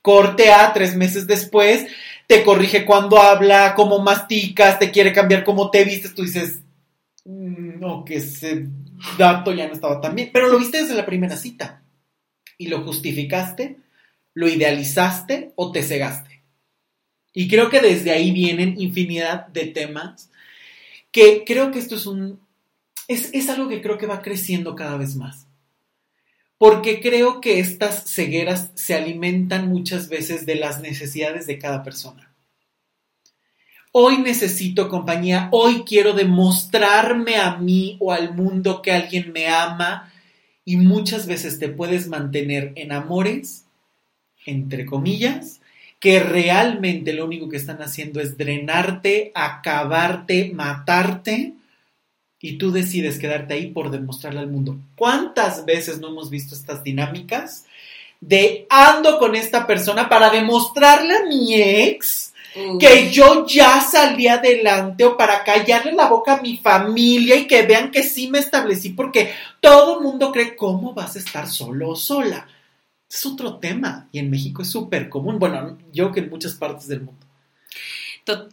corte 0.03 0.53
a 0.53 0.73
tres 0.75 0.95
meses 0.97 1.27
después, 1.27 1.87
te 2.27 2.43
corrige 2.43 2.85
cuando 2.85 3.19
habla, 3.19 3.75
cómo 3.75 3.99
masticas, 3.99 4.79
te 4.79 4.91
quiere 4.91 5.13
cambiar 5.13 5.45
cómo 5.45 5.71
te 5.71 5.85
vistes, 5.85 6.15
tú 6.15 6.23
dices, 6.23 6.61
"Mm, 7.25 7.81
no, 7.81 8.05
que 8.05 8.17
ese 8.17 8.69
dato 9.19 9.53
ya 9.53 9.67
no 9.67 9.75
estaba 9.75 10.01
tan 10.01 10.15
bien, 10.15 10.31
pero 10.33 10.49
lo 10.49 10.59
viste 10.59 10.83
desde 10.83 10.95
la 10.95 11.07
primera 11.07 11.37
cita 11.37 11.83
y 12.59 12.69
lo 12.69 12.83
justificaste, 12.83 13.79
lo 14.35 14.49
idealizaste 14.49 15.53
o 15.57 15.73
te 15.73 15.83
cegaste. 15.83 16.43
Y 17.33 17.49
creo 17.49 17.69
que 17.69 17.81
desde 17.81 18.13
ahí 18.13 18.31
vienen 18.31 18.81
infinidad 18.81 19.49
de 19.49 19.67
temas 19.67 20.31
que 21.11 21.45
creo 21.45 21.71
que 21.71 21.79
esto 21.79 21.97
es 21.97 22.07
un... 22.07 22.41
Es, 23.07 23.31
es 23.35 23.49
algo 23.51 23.69
que 23.69 23.83
creo 23.83 23.99
que 23.99 24.07
va 24.07 24.23
creciendo 24.23 24.75
cada 24.75 24.97
vez 24.97 25.15
más. 25.17 25.44
Porque 26.59 27.01
creo 27.01 27.41
que 27.41 27.59
estas 27.59 28.05
cegueras 28.05 28.71
se 28.75 28.95
alimentan 28.95 29.69
muchas 29.69 30.09
veces 30.09 30.47
de 30.47 30.55
las 30.55 30.81
necesidades 30.81 31.47
de 31.47 31.59
cada 31.59 31.83
persona. 31.83 32.35
Hoy 33.93 34.19
necesito 34.19 34.89
compañía, 34.89 35.49
hoy 35.53 35.85
quiero 35.87 36.15
demostrarme 36.15 37.37
a 37.37 37.57
mí 37.59 37.97
o 38.01 38.11
al 38.13 38.35
mundo 38.35 38.83
que 38.83 38.91
alguien 38.91 39.33
me 39.33 39.47
ama 39.47 40.13
y 40.65 40.77
muchas 40.77 41.27
veces 41.27 41.59
te 41.59 41.69
puedes 41.69 42.09
mantener 42.09 42.73
en 42.75 42.91
amores, 42.91 43.67
entre 44.47 44.85
comillas, 44.85 45.61
que 46.01 46.21
realmente 46.21 47.13
lo 47.13 47.25
único 47.25 47.49
que 47.49 47.57
están 47.57 47.83
haciendo 47.83 48.21
es 48.21 48.37
drenarte, 48.37 49.31
acabarte, 49.35 50.51
matarte, 50.53 51.55
y 52.45 52.59
tú 52.59 52.71
decides 52.71 53.19
quedarte 53.19 53.55
ahí 53.55 53.69
por 53.69 53.91
demostrarle 53.91 54.41
al 54.41 54.51
mundo. 54.51 54.77
¿Cuántas 54.97 55.65
veces 55.65 55.99
no 55.99 56.09
hemos 56.09 56.29
visto 56.29 56.55
estas 56.55 56.85
dinámicas 56.85 57.65
de 58.21 58.67
ando 58.69 59.19
con 59.19 59.35
esta 59.35 59.67
persona 59.67 60.11
para 60.11 60.29
demostrarle 60.29 61.17
a 61.17 61.25
mi 61.25 61.55
ex 61.55 62.35
que 62.79 63.11
yo 63.11 63.47
ya 63.47 63.81
salí 63.81 64.29
adelante 64.29 65.07
o 65.07 65.17
para 65.17 65.43
callarle 65.43 65.93
la 65.93 66.07
boca 66.07 66.35
a 66.35 66.43
mi 66.43 66.59
familia 66.59 67.35
y 67.37 67.47
que 67.47 67.63
vean 67.63 67.91
que 67.91 68.03
sí 68.03 68.29
me 68.29 68.41
establecí 68.41 68.91
porque 68.91 69.33
todo 69.61 69.97
el 69.97 70.05
mundo 70.05 70.31
cree 70.31 70.55
cómo 70.55 70.93
vas 70.93 71.17
a 71.17 71.21
estar 71.21 71.49
solo 71.49 71.89
o 71.89 71.97
sola? 71.97 72.47
Es 73.11 73.25
otro 73.25 73.57
tema 73.57 74.11
y 74.13 74.19
en 74.19 74.29
México 74.29 74.61
es 74.61 74.69
súper 74.69 75.09
común. 75.09 75.39
Bueno, 75.39 75.79
yo 75.95 76.13
que 76.13 76.21
en 76.21 76.29
muchas 76.29 76.53
partes 76.53 76.89
del 76.89 77.01
mundo. 77.01 77.27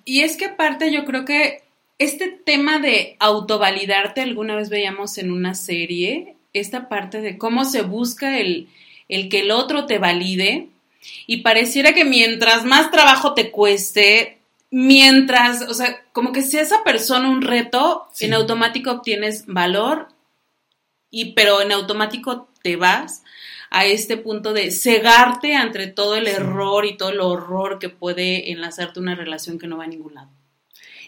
Y 0.06 0.22
es 0.22 0.38
que 0.38 0.46
aparte 0.46 0.94
yo 0.94 1.04
creo 1.04 1.26
que 1.26 1.64
este 2.04 2.30
tema 2.30 2.80
de 2.80 3.16
autovalidarte, 3.20 4.22
alguna 4.22 4.56
vez 4.56 4.70
veíamos 4.70 5.20
en 5.20 5.32
una 5.32 5.54
serie, 5.54 6.36
esta 6.52 6.90
parte 6.90 7.22
de 7.22 7.38
cómo 7.38 7.64
se 7.64 7.84
busca 7.84 8.40
el, 8.40 8.70
el 9.08 9.30
que 9.30 9.42
el 9.42 9.52
otro 9.52 9.86
te 9.86 10.00
valide 10.00 10.70
y 11.28 11.38
pareciera 11.38 11.94
que 11.94 12.04
mientras 12.04 12.66
más 12.66 12.90
trabajo 12.90 13.36
te 13.36 13.52
cueste, 13.52 14.40
mientras, 14.72 15.62
o 15.70 15.76
sea, 15.76 16.04
como 16.12 16.32
que 16.32 16.42
sea 16.42 16.62
esa 16.62 16.84
persona 16.84 17.30
un 17.30 17.44
reto, 17.44 18.08
en 18.20 18.34
automático 18.34 18.92
obtienes 18.92 19.46
valor 19.46 20.08
y 21.12 21.34
pero 21.34 21.62
en 21.62 21.72
automático 21.72 22.50
te 22.64 22.78
vas 22.78 23.24
a 23.70 23.86
este 23.86 24.18
punto 24.18 24.54
de 24.54 24.72
cegarte 24.72 25.56
ante 25.56 25.86
todo 25.86 26.16
el 26.16 26.28
error 26.28 26.86
y 26.86 26.98
todo 26.98 27.10
el 27.10 27.22
horror 27.22 27.78
que 27.78 27.90
puede 27.90 28.52
enlazarte 28.52 29.00
una 29.00 29.14
relación 29.14 29.60
que 29.60 29.68
no 29.68 29.78
va 29.78 29.84
a 29.84 29.88
ningún 29.88 30.16
lado. 30.16 30.41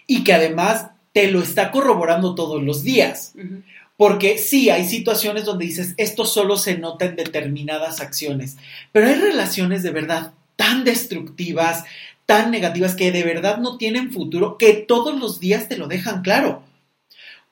Y 0.08 0.24
que 0.24 0.34
además 0.34 0.88
te 1.14 1.32
lo 1.32 1.42
está 1.42 1.72
corroborando 1.72 2.36
todos 2.36 2.62
los 2.62 2.84
días. 2.84 3.34
Porque 3.98 4.38
sí, 4.38 4.70
hay 4.70 4.88
situaciones 4.88 5.46
donde 5.46 5.66
dices, 5.66 5.94
esto 5.98 6.26
solo 6.26 6.58
se 6.58 6.78
nota 6.78 7.06
en 7.06 7.16
determinadas 7.16 8.02
acciones, 8.02 8.58
pero 8.92 9.08
hay 9.08 9.16
relaciones 9.16 9.84
de 9.84 9.92
verdad 9.92 10.34
tan 10.56 10.84
destructivas, 10.84 11.84
tan 12.26 12.52
negativas, 12.52 12.96
que 12.96 13.12
de 13.12 13.24
verdad 13.24 13.60
no 13.60 13.78
tienen 13.78 14.12
futuro, 14.12 14.58
que 14.58 14.74
todos 14.74 15.20
los 15.20 15.40
días 15.40 15.70
te 15.70 15.78
lo 15.78 15.88
dejan 15.88 16.22
claro 16.22 16.64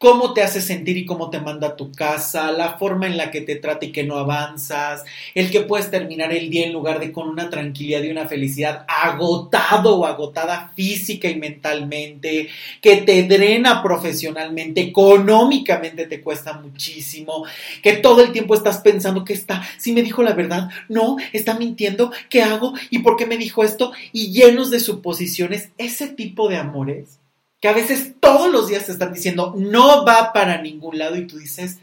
cómo 0.01 0.33
te 0.33 0.41
hace 0.41 0.61
sentir 0.61 0.97
y 0.97 1.05
cómo 1.05 1.29
te 1.29 1.39
manda 1.39 1.75
tu 1.75 1.91
casa, 1.91 2.51
la 2.51 2.79
forma 2.79 3.05
en 3.05 3.17
la 3.17 3.29
que 3.29 3.41
te 3.41 3.57
trata 3.57 3.85
y 3.85 3.91
que 3.91 4.03
no 4.03 4.17
avanzas, 4.17 5.03
el 5.35 5.51
que 5.51 5.61
puedes 5.61 5.91
terminar 5.91 6.33
el 6.33 6.49
día 6.49 6.65
en 6.65 6.73
lugar 6.73 6.99
de 6.99 7.11
con 7.11 7.29
una 7.29 7.51
tranquilidad 7.51 8.01
y 8.01 8.09
una 8.09 8.27
felicidad 8.27 8.83
agotado 8.87 9.99
o 9.99 10.07
agotada 10.07 10.71
física 10.75 11.29
y 11.29 11.35
mentalmente, 11.35 12.49
que 12.81 12.97
te 12.97 13.21
drena 13.27 13.83
profesionalmente, 13.83 14.81
económicamente 14.81 16.07
te 16.07 16.19
cuesta 16.19 16.53
muchísimo, 16.53 17.45
que 17.83 17.93
todo 17.93 18.23
el 18.23 18.31
tiempo 18.31 18.55
estás 18.55 18.79
pensando 18.79 19.23
que 19.23 19.33
está, 19.33 19.61
si 19.77 19.91
me 19.91 20.01
dijo 20.01 20.23
la 20.23 20.33
verdad, 20.33 20.69
no, 20.89 21.17
está 21.31 21.53
mintiendo, 21.59 22.11
¿qué 22.27 22.41
hago? 22.41 22.73
¿Y 22.89 22.99
por 22.99 23.17
qué 23.17 23.27
me 23.27 23.37
dijo 23.37 23.63
esto? 23.63 23.91
Y 24.11 24.31
llenos 24.31 24.71
de 24.71 24.79
suposiciones, 24.79 25.69
ese 25.77 26.07
tipo 26.07 26.49
de 26.49 26.57
amores 26.57 27.20
que 27.61 27.67
a 27.67 27.73
veces 27.73 28.15
todos 28.19 28.51
los 28.51 28.67
días 28.67 28.87
te 28.87 28.91
están 28.91 29.13
diciendo 29.13 29.53
no 29.55 30.03
va 30.03 30.33
para 30.33 30.61
ningún 30.61 30.97
lado 30.97 31.15
y 31.15 31.27
tú 31.27 31.37
dices, 31.37 31.77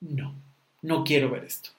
no, 0.00 0.34
no 0.82 1.04
quiero 1.04 1.30
ver 1.30 1.44
esto. 1.44 1.70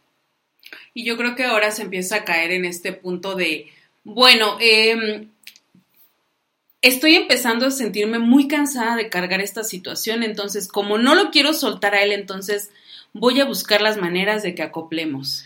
Y 0.94 1.03
yo 1.03 1.18
creo 1.18 1.36
que 1.36 1.44
ahora 1.44 1.72
se 1.72 1.84
empieza 1.84 2.18
a 2.18 2.24
caer 2.24 2.51
en 2.51 2.63
este 2.63 2.94
punto 2.94 3.36
de, 3.36 3.68
bueno, 4.06 4.58
em, 4.62 5.27
estoy 6.82 7.15
empezando 7.15 7.68
a 7.68 7.72
sentirme 7.72 8.18
muy 8.18 8.48
cansada 8.48 8.96
de 8.96 9.10
cargar 9.10 9.41
esta 9.41 9.65
situación, 9.65 10.24
entonces 10.24 10.70
como 10.70 10.98
no 10.98 11.13
lo 11.13 11.32
quiero 11.32 11.53
soltar 11.53 11.96
a 11.96 12.03
él, 12.03 12.13
entonces 12.13 12.72
voy 13.12 13.41
a 13.41 13.46
buscar 13.46 13.82
las 13.82 13.98
maneras 13.98 14.41
de 14.41 14.56
que 14.56 14.63
acoplemos. 14.63 15.46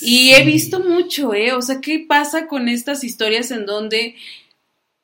Y 0.00 0.32
he 0.32 0.44
visto 0.44 0.80
mucho, 0.80 1.34
¿eh? 1.34 1.52
O 1.52 1.62
sea, 1.62 1.80
¿qué 1.80 2.04
pasa 2.06 2.48
con 2.48 2.68
estas 2.68 3.04
historias 3.04 3.52
en 3.52 3.64
donde 3.64 4.16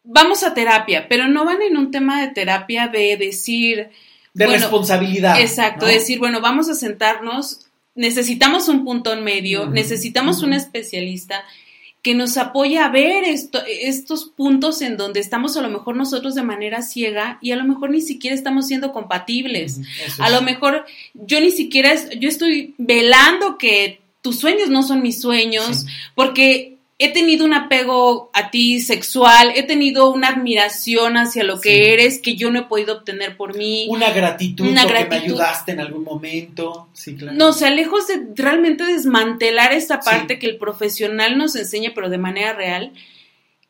vamos 0.05 0.43
a 0.43 0.55
terapia, 0.55 1.07
pero 1.09 1.29
no 1.29 1.45
van 1.45 1.63
en 1.63 1.77
un 1.77 1.91
tema 1.91 2.21
de 2.21 2.29
terapia 2.29 2.89
de 2.89 3.17
decir... 3.17 3.91
De 4.33 4.47
responsabilidad. 4.47 5.41
Exacto, 5.41 5.87
decir, 5.87 6.19
bueno, 6.19 6.41
vamos 6.41 6.69
a 6.69 6.75
sentarnos, 6.75 7.67
necesitamos 7.95 8.69
un 8.69 8.85
punto 8.85 9.13
en 9.13 9.25
medio, 9.25 9.67
necesitamos 9.67 10.43
un 10.43 10.53
especialista 10.53 11.45
que 12.03 12.15
nos 12.15 12.39
apoye 12.39 12.79
a 12.79 12.89
ver 12.89 13.25
estos 13.25 14.25
puntos 14.25 14.81
en 14.81 14.97
donde 14.97 15.21
estamos 15.21 15.57
a 15.57 15.61
lo 15.61 15.69
mejor 15.69 15.97
nosotros 15.97 16.35
de 16.35 16.43
manera 16.43 16.81
ciega 16.81 17.39
y 17.43 17.53
a 17.53 17.57
lo 17.57 17.65
mejor 17.65 17.91
ni 17.91 18.01
siquiera 18.01 18.35
estamos 18.35 18.67
siendo 18.67 18.93
compatibles. 18.93 19.81
a 20.19 20.31
lo 20.31 20.41
mejor 20.41 20.87
yo 21.13 21.41
ni 21.41 21.51
siquiera, 21.51 21.93
yo 22.19 22.29
estoy 22.29 22.75
velando 22.79 23.59
que 23.59 24.01
tus 24.23 24.39
sueños 24.39 24.71
no 24.71 24.83
son 24.83 25.03
mis 25.03 25.21
sueños, 25.21 25.87
porque 26.15 26.79
he 27.03 27.09
tenido 27.15 27.47
un 27.47 27.55
apego 27.55 28.31
a 28.35 28.51
ti 28.51 28.83
sexual, 28.83 29.53
he 29.57 29.63
tenido 29.63 30.13
una 30.13 30.29
admiración 30.29 31.17
hacia 31.17 31.45
lo 31.45 31.59
que 31.59 31.95
eres 31.95 32.19
que 32.19 32.37
yo 32.37 32.51
no 32.51 32.59
he 32.59 32.65
podido 32.65 32.99
obtener 32.99 33.39
por 33.39 33.57
mí. 33.57 33.87
Una 33.89 34.11
gratitud 34.11 34.69
una 34.69 34.83
porque 34.83 35.07
me 35.07 35.17
ayudaste 35.17 35.73
en 35.73 35.81
algún 35.81 36.05
momento. 36.05 36.89
Sí, 36.93 37.17
claro. 37.17 37.39
No, 37.39 37.49
o 37.49 37.53
sea, 37.55 37.71
lejos 37.71 38.07
de 38.07 38.21
realmente 38.35 38.85
desmantelar 38.85 39.73
esta 39.73 40.01
parte 40.01 40.39
que 40.39 40.47
el 40.47 40.59
profesional 40.59 41.39
nos 41.39 41.57
enseña, 41.57 41.93
pero 41.95 42.11
de 42.11 42.19
manera 42.19 42.53
real. 42.53 42.93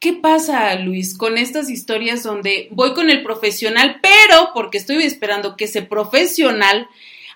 ¿Qué 0.00 0.12
pasa, 0.12 0.74
Luis, 0.74 1.16
con 1.16 1.38
estas 1.38 1.70
historias 1.70 2.24
donde 2.24 2.66
voy 2.72 2.94
con 2.94 3.10
el 3.10 3.22
profesional, 3.22 4.00
pero 4.02 4.50
porque 4.54 4.78
estoy 4.78 5.04
esperando 5.04 5.56
que 5.56 5.66
ese 5.66 5.82
profesional 5.82 6.88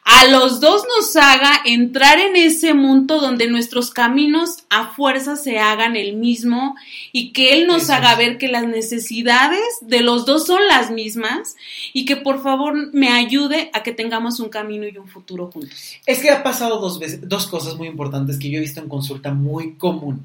a 0.04 0.26
los 0.26 0.60
dos 0.60 0.84
nos 0.96 1.16
haga 1.16 1.62
entrar 1.64 2.18
en 2.18 2.36
ese 2.36 2.74
mundo 2.74 3.20
donde 3.22 3.48
nuestros 3.48 3.90
caminos 3.90 4.64
a 4.68 4.92
fuerza 4.92 5.36
se 5.36 5.58
hagan 5.58 5.96
el 5.96 6.16
mismo 6.16 6.76
y 7.10 7.32
que 7.32 7.54
Él 7.54 7.66
nos 7.66 7.88
haga 7.88 8.14
ver 8.14 8.36
que 8.36 8.48
las 8.48 8.66
necesidades 8.66 9.62
de 9.80 10.02
los 10.02 10.26
dos 10.26 10.46
son 10.46 10.60
las 10.68 10.90
mismas 10.90 11.56
y 11.94 12.04
que 12.04 12.16
por 12.16 12.42
favor 12.42 12.92
me 12.92 13.08
ayude 13.08 13.70
a 13.72 13.82
que 13.82 13.92
tengamos 13.92 14.40
un 14.40 14.50
camino 14.50 14.86
y 14.86 14.98
un 14.98 15.08
futuro 15.08 15.50
juntos. 15.50 15.94
Es 16.04 16.18
que 16.18 16.30
ha 16.30 16.42
pasado 16.42 16.80
dos, 16.80 16.98
veces, 16.98 17.26
dos 17.26 17.46
cosas 17.46 17.76
muy 17.76 17.88
importantes 17.88 18.38
que 18.38 18.50
yo 18.50 18.58
he 18.58 18.62
visto 18.62 18.80
en 18.80 18.90
consulta 18.90 19.32
muy 19.32 19.76
común, 19.76 20.22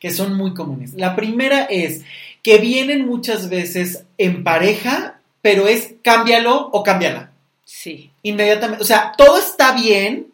que 0.00 0.10
son 0.10 0.34
muy 0.38 0.54
comunes. 0.54 0.94
La 0.94 1.14
primera 1.14 1.64
es 1.64 2.02
que 2.42 2.56
vienen 2.56 3.06
muchas 3.06 3.50
veces 3.50 4.04
en 4.16 4.42
pareja, 4.42 5.20
pero 5.42 5.68
es 5.68 5.96
cámbialo 6.02 6.70
o 6.72 6.82
cámbiala. 6.82 7.27
Sí. 7.70 8.10
Inmediatamente. 8.22 8.82
O 8.82 8.86
sea, 8.86 9.12
todo 9.16 9.36
está 9.36 9.72
bien, 9.72 10.28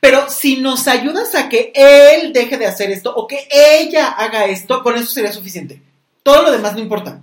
pero 0.00 0.28
si 0.28 0.56
nos 0.56 0.88
ayudas 0.88 1.36
a 1.36 1.48
que 1.48 1.72
él 1.72 2.32
deje 2.32 2.58
de 2.58 2.66
hacer 2.66 2.90
esto 2.90 3.14
o 3.14 3.28
que 3.28 3.46
ella 3.48 4.08
haga 4.08 4.46
esto, 4.46 4.82
con 4.82 4.96
eso 4.96 5.06
sería 5.06 5.32
suficiente. 5.32 5.80
Todo 6.24 6.42
lo 6.42 6.50
demás 6.50 6.74
no 6.74 6.80
importa. 6.80 7.22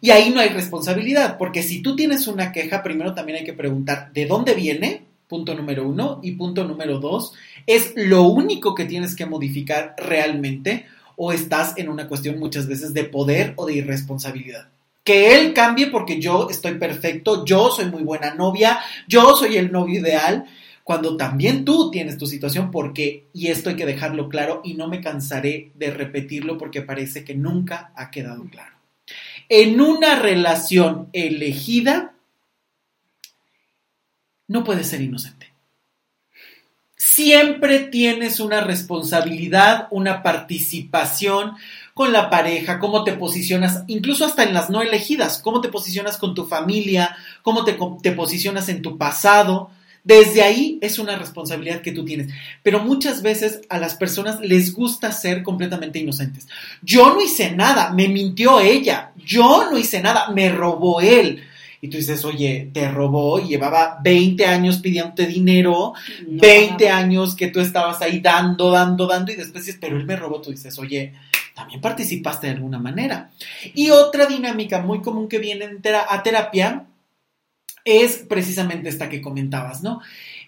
Y 0.00 0.10
ahí 0.10 0.30
no 0.30 0.40
hay 0.40 0.48
responsabilidad, 0.48 1.38
porque 1.38 1.62
si 1.62 1.80
tú 1.80 1.94
tienes 1.94 2.26
una 2.26 2.50
queja, 2.50 2.82
primero 2.82 3.14
también 3.14 3.38
hay 3.38 3.44
que 3.44 3.52
preguntar 3.52 4.12
de 4.12 4.26
dónde 4.26 4.54
viene, 4.54 5.04
punto 5.28 5.54
número 5.54 5.86
uno, 5.86 6.18
y 6.20 6.32
punto 6.32 6.64
número 6.64 6.98
dos, 6.98 7.34
¿es 7.66 7.92
lo 7.94 8.24
único 8.24 8.74
que 8.74 8.84
tienes 8.84 9.14
que 9.14 9.26
modificar 9.26 9.94
realmente 9.96 10.86
o 11.14 11.32
estás 11.32 11.74
en 11.76 11.88
una 11.88 12.08
cuestión 12.08 12.40
muchas 12.40 12.66
veces 12.66 12.94
de 12.94 13.04
poder 13.04 13.52
o 13.54 13.66
de 13.66 13.74
irresponsabilidad? 13.74 14.66
Que 15.04 15.34
él 15.34 15.54
cambie 15.54 15.86
porque 15.86 16.20
yo 16.20 16.48
estoy 16.50 16.74
perfecto, 16.74 17.44
yo 17.44 17.70
soy 17.70 17.86
muy 17.86 18.02
buena 18.02 18.34
novia, 18.34 18.80
yo 19.08 19.34
soy 19.36 19.56
el 19.56 19.72
novio 19.72 20.00
ideal, 20.00 20.46
cuando 20.84 21.16
también 21.16 21.64
tú 21.64 21.90
tienes 21.90 22.18
tu 22.18 22.26
situación 22.26 22.70
porque, 22.70 23.26
y 23.32 23.48
esto 23.48 23.70
hay 23.70 23.76
que 23.76 23.86
dejarlo 23.86 24.28
claro 24.28 24.60
y 24.64 24.74
no 24.74 24.88
me 24.88 25.00
cansaré 25.00 25.70
de 25.74 25.90
repetirlo 25.90 26.58
porque 26.58 26.82
parece 26.82 27.24
que 27.24 27.34
nunca 27.34 27.92
ha 27.94 28.10
quedado 28.10 28.44
claro. 28.44 28.74
En 29.48 29.80
una 29.80 30.18
relación 30.18 31.08
elegida, 31.12 32.14
no 34.48 34.64
puedes 34.64 34.88
ser 34.88 35.00
inocente. 35.00 35.52
Siempre 36.96 37.80
tienes 37.80 38.40
una 38.40 38.60
responsabilidad, 38.60 39.88
una 39.90 40.22
participación, 40.22 41.52
con 42.00 42.14
la 42.14 42.30
pareja, 42.30 42.78
cómo 42.78 43.04
te 43.04 43.12
posicionas, 43.12 43.84
incluso 43.86 44.24
hasta 44.24 44.42
en 44.44 44.54
las 44.54 44.70
no 44.70 44.80
elegidas, 44.80 45.38
cómo 45.44 45.60
te 45.60 45.68
posicionas 45.68 46.16
con 46.16 46.34
tu 46.34 46.46
familia, 46.46 47.14
cómo 47.42 47.62
te, 47.62 47.76
te 48.02 48.12
posicionas 48.12 48.70
en 48.70 48.80
tu 48.80 48.96
pasado. 48.96 49.68
Desde 50.02 50.40
ahí 50.40 50.78
es 50.80 50.98
una 50.98 51.16
responsabilidad 51.16 51.82
que 51.82 51.92
tú 51.92 52.02
tienes. 52.06 52.32
Pero 52.62 52.78
muchas 52.78 53.20
veces 53.20 53.60
a 53.68 53.78
las 53.78 53.96
personas 53.96 54.40
les 54.40 54.72
gusta 54.72 55.12
ser 55.12 55.42
completamente 55.42 55.98
inocentes. 55.98 56.48
Yo 56.80 57.12
no 57.12 57.20
hice 57.20 57.52
nada, 57.52 57.92
me 57.92 58.08
mintió 58.08 58.60
ella. 58.60 59.12
Yo 59.22 59.68
no 59.70 59.76
hice 59.76 60.00
nada, 60.00 60.30
me 60.30 60.48
robó 60.48 61.02
él. 61.02 61.42
Y 61.82 61.88
tú 61.88 61.98
dices, 61.98 62.24
oye, 62.24 62.70
te 62.72 62.90
robó, 62.90 63.46
llevaba 63.46 63.98
20 64.02 64.46
años 64.46 64.78
pidiéndote 64.78 65.26
dinero, 65.26 65.92
20 66.26 66.88
años 66.88 67.34
que 67.34 67.48
tú 67.48 67.60
estabas 67.60 68.00
ahí 68.00 68.20
dando, 68.20 68.70
dando, 68.70 69.06
dando, 69.06 69.32
y 69.32 69.36
después 69.36 69.66
dices, 69.66 69.78
pero 69.78 69.98
él 69.98 70.06
me 70.06 70.16
robó. 70.16 70.40
Tú 70.40 70.50
dices, 70.50 70.78
oye, 70.78 71.12
también 71.60 71.82
participaste 71.82 72.46
de 72.46 72.54
alguna 72.54 72.78
manera. 72.78 73.30
Y 73.74 73.90
otra 73.90 74.24
dinámica 74.24 74.80
muy 74.80 75.02
común 75.02 75.28
que 75.28 75.38
viene 75.38 75.68
a 76.08 76.22
terapia 76.22 76.86
es 77.84 78.24
precisamente 78.28 78.88
esta 78.88 79.10
que 79.10 79.20
comentabas, 79.20 79.82
¿no? 79.82 80.00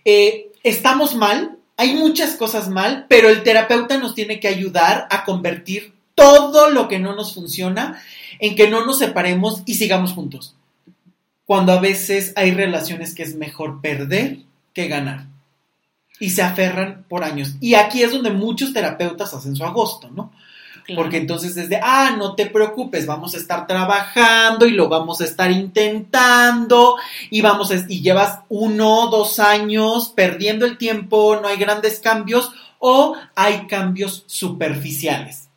Eh, 0.07 0.53
estamos 0.63 1.15
mal, 1.15 1.59
hay 1.77 1.95
muchas 1.95 2.37
cosas 2.37 2.69
mal, 2.69 3.05
pero 3.11 3.29
el 3.29 3.43
terapeuta 3.43 3.99
nos 3.99 4.15
tiene 4.15 4.41
que 4.41 4.49
ayudar 4.49 5.07
a 5.11 5.25
convertir 5.25 5.93
todo 6.15 6.71
lo 6.71 6.89
que 6.89 6.99
no 6.99 7.15
nos 7.15 7.35
funciona 7.35 8.03
en 8.39 8.55
que 8.55 8.69
no 8.69 8.87
nos 8.87 8.99
separemos 8.99 9.63
y 9.67 9.75
sigamos 9.75 10.13
juntos. 10.13 10.57
Cuando 11.45 11.73
a 11.73 11.81
veces 11.81 12.33
hay 12.37 12.53
relaciones 12.53 13.15
que 13.15 13.23
es 13.23 13.35
mejor 13.35 13.83
perder 13.83 14.39
que 14.73 14.89
ganar. 14.89 15.27
y 16.21 16.31
se 16.31 16.43
aferran 16.43 17.05
por 17.09 17.25
años. 17.25 17.57
Y 17.61 17.75
aquí 17.75 18.01
es 18.05 18.13
donde 18.13 18.31
muchos 18.31 18.73
terapeutas 18.73 19.35
hacen 19.35 19.57
su 19.57 19.65
agosto, 19.65 20.09
¿no? 20.09 20.31
Porque 20.95 21.19
entonces 21.19 21.57
es 21.57 21.69
de, 21.69 21.81
ah, 21.83 22.15
no 22.19 22.35
te 22.35 22.47
preocupes, 22.47 23.07
vamos 23.07 23.35
a 23.35 23.39
estar 23.39 23.67
trabajando 23.67 24.67
y 24.67 24.73
lo 24.73 24.89
vamos 24.89 25.21
a 25.21 25.25
estar 25.25 25.51
intentando 25.51 26.97
y 27.31 27.41
vamos 27.41 27.71
a, 27.71 27.77
y 27.89 28.03
llevas 28.03 28.41
uno, 28.49 29.09
dos 29.09 29.39
años 29.39 30.13
perdiendo 30.15 30.67
el 30.67 30.79
tiempo, 30.79 31.39
no 31.41 31.49
hay 31.49 31.57
grandes 31.57 32.01
cambios 32.01 32.51
o 32.79 33.17
hay 33.35 33.67
cambios 33.67 34.25
superficiales. 34.27 35.49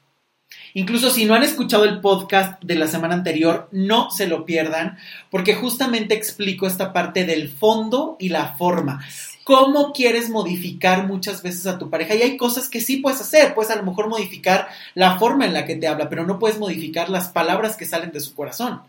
Incluso 0.74 1.10
si 1.10 1.24
no 1.24 1.34
han 1.36 1.44
escuchado 1.44 1.86
el 1.86 2.01
podcast 2.01 2.62
de 2.62 2.75
la 2.75 2.88
semana 2.88 3.15
anterior, 3.15 3.70
no 3.72 4.12
se 4.12 4.27
lo 4.27 4.46
pierdan, 4.46 4.98
porque 5.32 5.55
justamente 5.55 6.13
explico 6.13 6.67
esta 6.67 6.91
parte 6.91 7.25
del 7.25 7.50
fondo 7.50 8.17
y 8.20 8.29
la 8.29 8.55
forma 8.58 9.03
cómo 9.45 9.93
quieres 9.93 10.31
modificar 10.31 11.05
muchas 11.05 11.43
veces 11.43 11.67
a 11.67 11.77
tu 11.77 11.89
pareja. 11.91 12.15
Y 12.15 12.23
hay 12.23 12.35
cosas 12.35 12.67
que 12.67 12.81
sí 12.81 12.97
puedes 12.97 13.21
hacer. 13.21 13.53
Puedes 13.53 13.71
a 13.71 13.75
lo 13.75 13.83
mejor 13.83 14.09
modificar 14.09 14.67
la 14.95 15.19
forma 15.19 15.45
en 15.45 15.53
la 15.53 15.65
que 15.65 15.75
te 15.75 15.87
habla, 15.87 16.09
pero 16.09 16.25
no 16.25 16.39
puedes 16.39 16.57
modificar 16.57 17.09
las 17.09 17.29
palabras 17.29 17.77
que 17.77 17.85
salen 17.85 18.11
de 18.11 18.19
su 18.19 18.33
corazón. 18.33 18.81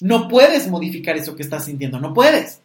No 0.00 0.28
puedes 0.28 0.68
modificar 0.68 1.16
eso 1.16 1.34
que 1.34 1.42
estás 1.42 1.64
sintiendo, 1.64 1.98
no 1.98 2.14
puedes. 2.14 2.60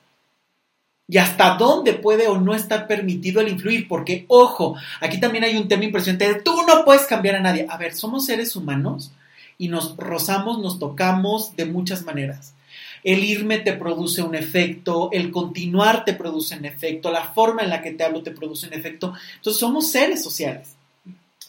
Y 1.07 1.17
hasta 1.17 1.55
dónde 1.57 1.93
puede 1.93 2.27
o 2.27 2.38
no 2.38 2.53
estar 2.53 2.85
permitido 2.85 3.41
el 3.41 3.47
influir, 3.47 3.88
porque 3.88 4.25
ojo, 4.27 4.75
aquí 5.01 5.19
también 5.19 5.45
hay 5.45 5.57
un 5.57 5.67
tema 5.67 5.85
impresionante 5.85 6.27
de 6.27 6.41
tú 6.41 6.55
no 6.67 6.85
puedes 6.85 7.07
cambiar 7.07 7.35
a 7.35 7.39
nadie. 7.39 7.65
A 7.67 7.77
ver, 7.77 7.95
somos 7.95 8.27
seres 8.27 8.55
humanos 8.55 9.11
y 9.57 9.69
nos 9.69 9.97
rozamos, 9.97 10.59
nos 10.59 10.77
tocamos 10.77 11.55
de 11.55 11.65
muchas 11.65 12.05
maneras. 12.05 12.53
El 13.03 13.24
irme 13.24 13.60
te 13.60 13.74
produce 13.74 14.22
un 14.22 14.36
efecto, 14.36 15.10
el 15.12 15.32
continuar 15.32 16.06
te 16.06 16.13
produce 16.13 16.58
un 16.58 16.65
efecto, 16.65 17.12
la 17.12 17.25
forma 17.25 17.63
en 17.63 17.70
la 17.70 17.82
que 17.82 17.91
te 17.91 18.03
hablo 18.03 18.22
te 18.24 18.32
produce 18.32 18.68
un 18.68 18.74
efecto. 18.74 19.13
Entonces 19.36 19.60
somos 19.60 19.91
seres 19.91 20.24
sociales. 20.24 20.75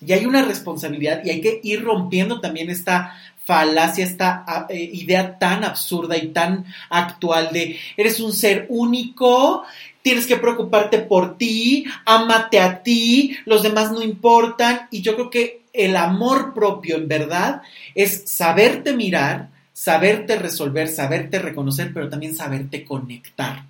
Y 0.05 0.13
hay 0.13 0.25
una 0.25 0.43
responsabilidad 0.43 1.23
y 1.25 1.31
hay 1.31 1.41
que 1.41 1.61
ir 1.63 1.83
rompiendo 1.83 2.41
también 2.41 2.71
esta 2.71 3.19
falacia, 3.45 4.05
esta 4.05 4.45
ah, 4.47 4.67
eh, 4.71 4.91
idea 4.93 5.39
tan 5.39 5.65
absurda 5.65 6.17
y 6.17 6.29
tan 6.29 6.65
actual 6.89 7.51
de 7.53 7.79
eres 7.97 8.21
un 8.21 8.33
ser 8.33 8.67
único, 8.69 9.65
tienes 10.03 10.27
que 10.27 10.37
preocuparte 10.37 11.01
por 11.01 11.37
ti, 11.37 11.85
ámate 12.07 12.61
a 12.61 12.83
ti, 12.83 13.37
los 13.45 13.63
demás 13.63 13.93
no 13.93 14.03
importan. 14.03 14.89
Y 14.91 15.03
yo 15.03 15.15
creo 15.17 15.31
que 15.31 15.63
el 15.73 15.97
amor 15.97 16.55
propio 16.55 16.97
en 16.97 17.09
verdad 17.09 17.63
es 17.95 18.23
saberte 18.27 18.95
mirar, 18.95 19.50
saberte 19.81 20.37
resolver, 20.37 20.89
saberte 20.89 21.39
reconocer, 21.39 21.91
pero 21.95 22.11
también 22.11 22.37
saberte 22.37 22.85
conectar, 22.85 23.65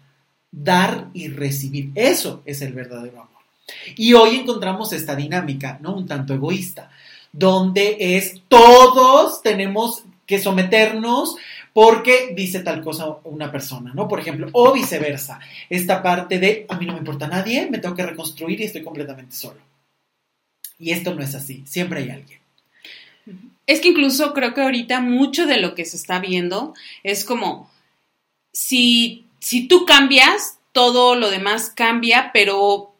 dar 0.50 1.06
y 1.14 1.28
recibir. 1.28 1.92
Eso 1.94 2.42
es 2.44 2.62
el 2.62 2.72
verdadero 2.72 3.20
amor. 3.20 3.44
Y 3.94 4.14
hoy 4.14 4.34
encontramos 4.34 4.92
esta 4.92 5.14
dinámica, 5.14 5.78
¿no? 5.80 5.94
Un 5.94 6.08
tanto 6.08 6.34
egoísta, 6.34 6.90
donde 7.30 7.96
es 8.00 8.42
todos 8.48 9.40
tenemos 9.40 10.02
que 10.26 10.40
someternos 10.40 11.36
porque 11.72 12.32
dice 12.34 12.58
tal 12.58 12.82
cosa 12.82 13.18
una 13.22 13.52
persona, 13.52 13.92
¿no? 13.94 14.08
Por 14.08 14.18
ejemplo, 14.18 14.48
o 14.50 14.72
viceversa, 14.72 15.38
esta 15.68 16.02
parte 16.02 16.40
de 16.40 16.66
a 16.68 16.76
mí 16.76 16.86
no 16.86 16.94
me 16.94 16.98
importa 16.98 17.28
nadie, 17.28 17.70
me 17.70 17.78
tengo 17.78 17.94
que 17.94 18.04
reconstruir 18.04 18.60
y 18.60 18.64
estoy 18.64 18.82
completamente 18.82 19.36
solo. 19.36 19.60
Y 20.76 20.90
esto 20.90 21.14
no 21.14 21.22
es 21.22 21.36
así, 21.36 21.62
siempre 21.68 22.00
hay 22.00 22.10
alguien. 22.10 22.40
Es 23.70 23.80
que 23.80 23.90
incluso 23.90 24.34
creo 24.34 24.52
que 24.52 24.62
ahorita 24.62 25.00
mucho 25.00 25.46
de 25.46 25.58
lo 25.58 25.76
que 25.76 25.84
se 25.84 25.96
está 25.96 26.18
viendo 26.18 26.74
es 27.04 27.24
como, 27.24 27.70
si, 28.52 29.26
si 29.38 29.68
tú 29.68 29.86
cambias, 29.86 30.58
todo 30.72 31.14
lo 31.14 31.30
demás 31.30 31.70
cambia, 31.70 32.32
pero 32.32 32.96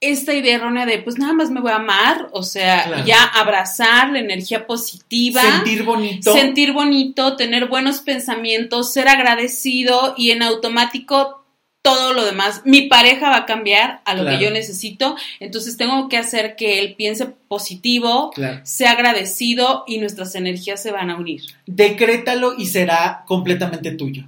esta 0.00 0.32
idea 0.32 0.54
errónea 0.54 0.86
de 0.86 0.98
pues 0.98 1.18
nada 1.18 1.32
más 1.32 1.50
me 1.50 1.60
voy 1.60 1.72
a 1.72 1.76
amar, 1.76 2.28
o 2.30 2.44
sea, 2.44 3.04
ya 3.04 3.24
abrazar 3.24 4.10
la 4.10 4.20
energía 4.20 4.64
positiva, 4.68 5.42
sentir 5.42 5.82
bonito, 5.82 6.32
sentir 6.32 6.72
bonito, 6.72 7.34
tener 7.34 7.66
buenos 7.66 7.98
pensamientos, 7.98 8.92
ser 8.92 9.08
agradecido 9.08 10.14
y 10.16 10.30
en 10.30 10.44
automático 10.44 11.45
todo 11.86 12.14
lo 12.14 12.24
demás. 12.24 12.62
Mi 12.64 12.88
pareja 12.88 13.30
va 13.30 13.36
a 13.36 13.46
cambiar 13.46 14.00
a 14.04 14.14
lo 14.14 14.28
que 14.28 14.42
yo 14.42 14.50
necesito, 14.50 15.14
entonces 15.38 15.76
tengo 15.76 16.08
que 16.08 16.16
hacer 16.16 16.56
que 16.56 16.80
él 16.80 16.96
piense 16.96 17.26
positivo, 17.26 18.32
sea 18.64 18.90
agradecido 18.90 19.84
y 19.86 19.98
nuestras 19.98 20.34
energías 20.34 20.82
se 20.82 20.90
van 20.90 21.10
a 21.10 21.16
unir. 21.16 21.42
Decrétalo 21.64 22.54
y 22.58 22.66
será 22.66 23.22
completamente 23.24 23.92
tuyo. 23.92 24.24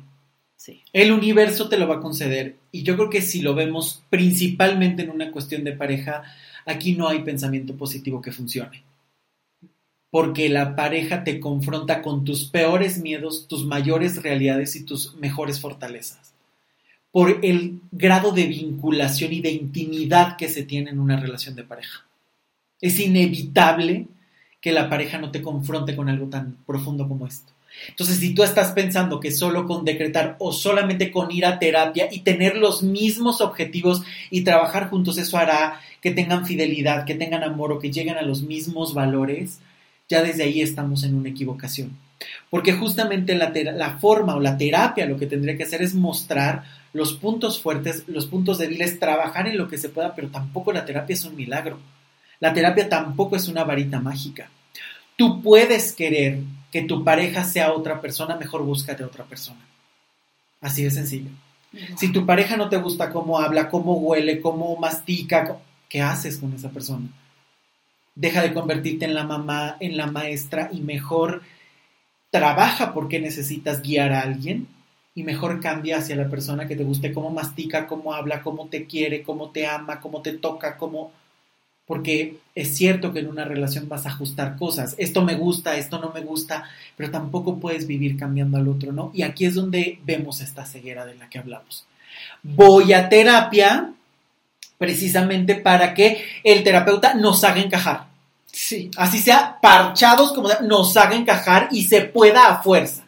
Sí. 0.55 0.83
El 0.93 1.11
universo 1.11 1.69
te 1.69 1.79
lo 1.79 1.89
va 1.89 1.97
a 1.97 2.01
conceder 2.01 2.55
y 2.71 2.85
yo 2.85 2.95
creo 2.95 3.11
que 3.11 3.23
si 3.23 3.43
lo 3.43 3.57
vemos 3.57 4.05
principalmente 4.09 5.03
en 5.03 5.11
una 5.11 5.33
cuestión 5.33 5.65
de 5.65 5.73
pareja, 5.73 6.23
aquí 6.65 6.93
no 6.93 7.09
hay 7.09 7.25
pensamiento 7.25 7.75
positivo 7.75 8.23
que 8.23 8.31
funcione. 8.31 8.85
Porque 10.11 10.49
la 10.49 10.77
pareja 10.77 11.25
te 11.25 11.41
confronta 11.41 12.03
con 12.03 12.25
tus 12.25 12.45
peores 12.45 12.99
miedos, 12.99 13.49
tus 13.49 13.65
mayores 13.65 14.23
realidades 14.23 14.77
y 14.77 14.85
tus 14.85 15.17
mejores 15.17 15.61
fortalezas 15.61 16.38
por 17.11 17.41
el 17.43 17.81
grado 17.91 18.33
de 18.33 18.47
vinculación 18.47 19.33
y 19.33 19.41
de 19.41 19.51
intimidad 19.51 20.37
que 20.37 20.49
se 20.49 20.63
tiene 20.63 20.91
en 20.91 21.01
una 21.01 21.17
relación 21.19 21.55
de 21.55 21.65
pareja. 21.65 22.05
Es 22.81 23.01
inevitable 23.01 24.07
que 24.61 24.73
la 24.73 24.89
pareja 24.89 25.19
no 25.19 25.31
te 25.31 25.43
confronte 25.43 25.97
con 25.97 26.09
algo 26.09 26.27
tan 26.27 26.57
profundo 26.67 27.09
como 27.09 27.27
esto. 27.27 27.53
Entonces, 27.89 28.19
si 28.19 28.35
tú 28.35 28.43
estás 28.43 28.73
pensando 28.73 29.21
que 29.21 29.31
solo 29.31 29.67
con 29.67 29.85
decretar 29.85 30.37
o 30.39 30.53
solamente 30.53 31.11
con 31.11 31.31
ir 31.31 31.47
a 31.47 31.59
terapia 31.59 32.09
y 32.11 32.21
tener 32.21 32.57
los 32.57 32.83
mismos 32.83 33.41
objetivos 33.41 34.03
y 34.31 34.43
trabajar 34.43 34.91
juntos, 34.91 35.19
eso 35.19 35.39
hará 35.39 35.81
que 36.01 36.11
tengan 36.11 36.47
fidelidad, 36.47 37.05
que 37.05 37.15
tengan 37.15 37.45
amor 37.45 37.73
o 37.73 37.79
que 37.79 37.91
lleguen 37.91 38.17
a 38.17 38.23
los 38.23 38.43
mismos 38.43 38.95
valores, 38.95 39.61
ya 40.09 40.23
desde 40.23 40.45
ahí 40.45 40.61
estamos 40.61 41.05
en 41.05 41.15
una 41.15 41.29
equivocación. 41.29 41.97
Porque 42.51 42.73
justamente 42.73 43.37
la, 43.37 43.51
la 43.51 43.99
forma 43.99 44.35
o 44.35 44.41
la 44.41 44.57
terapia 44.57 45.07
lo 45.07 45.19
que 45.19 45.27
tendría 45.27 45.57
que 45.57 45.63
hacer 45.63 45.83
es 45.83 45.95
mostrar 45.95 46.65
los 46.93 47.15
puntos 47.15 47.61
fuertes, 47.61 48.05
los 48.07 48.27
puntos 48.27 48.59
débiles, 48.59 48.99
trabajar 48.99 49.47
en 49.47 49.59
lo 49.59 49.69
que 49.69 49.79
se 49.79 49.89
pueda, 49.89 50.15
pero 50.15 50.29
tampoco 50.29 50.73
la 50.73 50.85
terapia 50.85 51.15
es 51.15 51.25
un 51.25 51.37
milagro. 51.37 51.79
La 52.41 52.53
terapia 52.53 52.89
tampoco 52.89 53.37
es 53.37 53.49
una 53.49 53.65
varita 53.65 54.01
mágica. 54.01 54.51
Tú 55.17 55.43
puedes 55.43 55.93
querer 55.93 56.41
que 56.71 56.83
tu 56.83 57.05
pareja 57.05 57.45
sea 57.45 57.73
otra 57.73 58.01
persona, 58.01 58.37
mejor 58.37 58.63
búscate 58.63 59.05
otra 59.05 59.25
persona. 59.25 59.61
Así 60.61 60.85
de 60.85 60.91
sencillo. 60.91 61.31
Si 61.97 62.13
tu 62.13 62.25
pareja 62.25 62.57
no 62.57 62.69
te 62.69 62.79
gusta 62.79 63.11
cómo 63.11 63.39
habla, 63.39 63.69
cómo 63.69 63.95
huele, 63.95 64.41
cómo 64.41 64.77
mastica, 64.77 65.59
¿qué 65.89 66.01
haces 66.01 66.39
con 66.39 66.53
esa 66.55 66.71
persona? 66.71 67.09
Deja 68.15 68.43
de 68.43 68.55
convertirte 68.55 69.05
en 69.05 69.15
la 69.15 69.25
mamá, 69.25 69.77
en 69.81 69.97
la 69.97 70.07
maestra 70.07 70.71
y 70.73 70.81
mejor 70.81 71.43
trabaja 72.31 72.95
porque 72.95 73.21
necesitas 73.21 73.83
guiar 73.83 74.13
a 74.13 74.23
alguien 74.23 74.67
y 75.19 75.25
mejor 75.25 75.61
cambia 75.61 75.99
hacia 75.99 76.15
la 76.15 76.29
persona 76.29 76.69
que 76.69 76.77
te 76.77 76.85
guste, 76.85 77.13
cómo 77.13 77.31
mastica, 77.31 77.89
cómo 77.89 78.15
habla, 78.15 78.41
cómo 78.41 78.69
te 78.69 78.87
quiere, 78.87 79.25
cómo 79.25 79.51
te 79.51 79.67
ama, 79.67 79.99
cómo 79.99 80.23
te 80.23 80.35
toca, 80.35 80.77
cómo... 80.77 81.11
Porque 81.87 82.37
es 82.55 82.77
cierto 82.77 83.13
que 83.13 83.19
en 83.19 83.27
una 83.27 83.45
relación 83.45 83.89
vas 83.89 84.07
a 84.07 84.11
ajustar 84.11 84.57
cosas. 84.57 84.95
Esto 84.97 85.25
me 85.25 85.35
gusta, 85.35 85.77
esto 85.77 85.99
no 85.99 86.13
me 86.13 86.21
gusta, 86.21 86.71
pero 86.97 87.11
tampoco 87.11 87.59
puedes 87.59 87.89
vivir 87.89 88.17
cambiando 88.17 88.59
al 88.59 88.69
otro, 88.69 88.93
¿no? 88.93 89.11
Y 89.13 89.23
aquí 89.23 89.45
es 89.45 89.57
donde 89.57 89.99
vemos 90.05 90.41
esta 90.41 90.65
ceguera 90.65 91.05
de 91.05 91.17
la 91.17 91.29
que 91.29 91.41
hablamos. 91.41 91.85
Voy 92.45 92.93
a 92.93 93.09
terapia 93.09 93.93
precisamente 94.77 95.57
para 95.57 95.95
que 95.95 96.25
el 96.45 96.63
terapeuta 96.63 97.15
nos 97.15 97.43
haga 97.43 97.61
encajar. 97.61 98.07
Sí. 98.53 98.89
Así 98.97 99.19
sea 99.19 99.59
parchados 99.61 100.33
como 100.33 100.49
nos 100.63 100.97
haga 100.97 101.17
encajar 101.17 101.71
y 101.73 101.83
se 101.87 102.03
pueda 102.03 102.47
a 102.47 102.63
fuerza. 102.63 103.08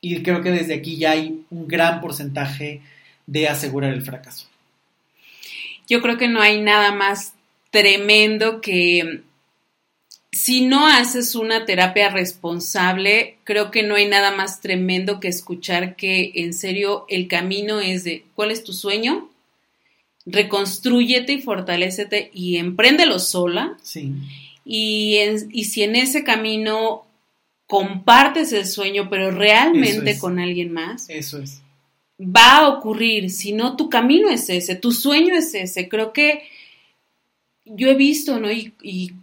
Y 0.00 0.22
creo 0.22 0.42
que 0.42 0.50
desde 0.50 0.74
aquí 0.74 0.96
ya 0.96 1.12
hay 1.12 1.44
un 1.50 1.68
gran 1.68 2.00
porcentaje 2.00 2.80
de 3.26 3.48
asegurar 3.48 3.92
el 3.92 4.02
fracaso. 4.02 4.48
Yo 5.88 6.00
creo 6.00 6.16
que 6.16 6.28
no 6.28 6.40
hay 6.40 6.60
nada 6.60 6.92
más 6.92 7.34
tremendo 7.70 8.60
que 8.60 9.22
si 10.32 10.60
no 10.62 10.86
haces 10.86 11.34
una 11.34 11.64
terapia 11.64 12.08
responsable, 12.08 13.36
creo 13.44 13.70
que 13.70 13.82
no 13.82 13.96
hay 13.96 14.06
nada 14.06 14.30
más 14.30 14.60
tremendo 14.60 15.18
que 15.18 15.28
escuchar 15.28 15.96
que 15.96 16.32
en 16.36 16.54
serio 16.54 17.04
el 17.08 17.26
camino 17.26 17.80
es 17.80 18.04
de 18.04 18.24
cuál 18.34 18.52
es 18.52 18.62
tu 18.62 18.72
sueño, 18.72 19.28
reconstrúyete 20.26 21.32
y 21.32 21.42
fortalecete 21.42 22.30
y 22.32 22.58
empréndelo 22.58 23.18
sola. 23.18 23.76
Sí. 23.82 24.12
Y, 24.64 25.18
y 25.50 25.64
si 25.64 25.82
en 25.82 25.96
ese 25.96 26.22
camino 26.22 27.06
compartes 27.70 28.52
el 28.52 28.66
sueño, 28.66 29.08
pero 29.08 29.30
realmente 29.30 30.18
con 30.18 30.40
alguien 30.40 30.72
más. 30.72 31.08
Eso 31.08 31.38
es. 31.38 31.62
Va 32.20 32.58
a 32.58 32.68
ocurrir, 32.68 33.30
si 33.30 33.52
no, 33.52 33.76
tu 33.76 33.88
camino 33.88 34.28
es 34.28 34.50
ese, 34.50 34.74
tu 34.74 34.90
sueño 34.90 35.36
es 35.36 35.54
ese. 35.54 35.88
Creo 35.88 36.12
que 36.12 36.42
yo 37.64 37.88
he 37.88 37.94
visto, 37.94 38.40
¿no? 38.40 38.50
Y, 38.50 38.74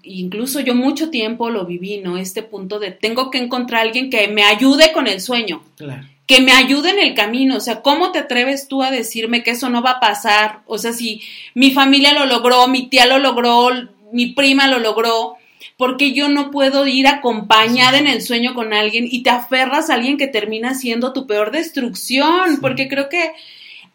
incluso 0.02 0.62
yo 0.62 0.74
mucho 0.74 1.10
tiempo 1.10 1.50
lo 1.50 1.66
viví, 1.66 1.98
¿no? 1.98 2.18
Este 2.18 2.42
punto 2.42 2.80
de 2.80 2.92
tengo 2.92 3.30
que 3.30 3.38
encontrar 3.40 3.82
a 3.82 3.84
alguien 3.84 4.10
que 4.10 4.30
me 4.30 4.44
ayude 4.44 4.94
con 4.94 5.08
el 5.08 5.20
sueño. 5.20 5.62
Claro. 5.76 6.08
que 6.26 6.42
me 6.42 6.52
ayude 6.52 6.90
en 6.90 7.00
el 7.00 7.14
camino. 7.16 7.58
O 7.58 7.62
sea, 7.62 7.82
¿cómo 7.82 8.12
te 8.12 8.20
atreves 8.20 8.68
tú 8.68 8.82
a 8.82 8.92
decirme 8.92 9.44
que 9.44 9.52
eso 9.52 9.70
no 9.70 9.82
va 9.82 9.92
a 9.92 10.00
pasar? 10.00 10.62
O 10.66 10.78
sea, 10.78 10.94
si 10.94 11.22
mi 11.54 11.72
familia 11.72 12.14
lo 12.14 12.26
logró, 12.26 12.68
mi 12.68 12.88
tía 12.88 13.06
lo 13.06 13.20
logró, 13.20 13.70
mi 14.12 14.28
prima 14.28 14.68
lo 14.68 14.80
logró, 14.80 15.37
porque 15.78 16.14
yo 16.14 16.28
no 16.28 16.50
puedo 16.50 16.88
ir 16.88 17.08
acompañada 17.08 18.00
en 18.00 18.08
el 18.08 18.22
sueño 18.22 18.56
con 18.56 18.74
alguien 18.74 19.08
y 19.10 19.22
te 19.22 19.30
aferras 19.30 19.90
a 19.90 19.94
alguien 19.94 20.18
que 20.18 20.28
termina 20.28 20.74
siendo 20.74 21.14
tu 21.14 21.28
peor 21.28 21.52
destrucción, 21.52 22.58
porque 22.60 22.88
creo 22.88 23.10
que 23.10 23.32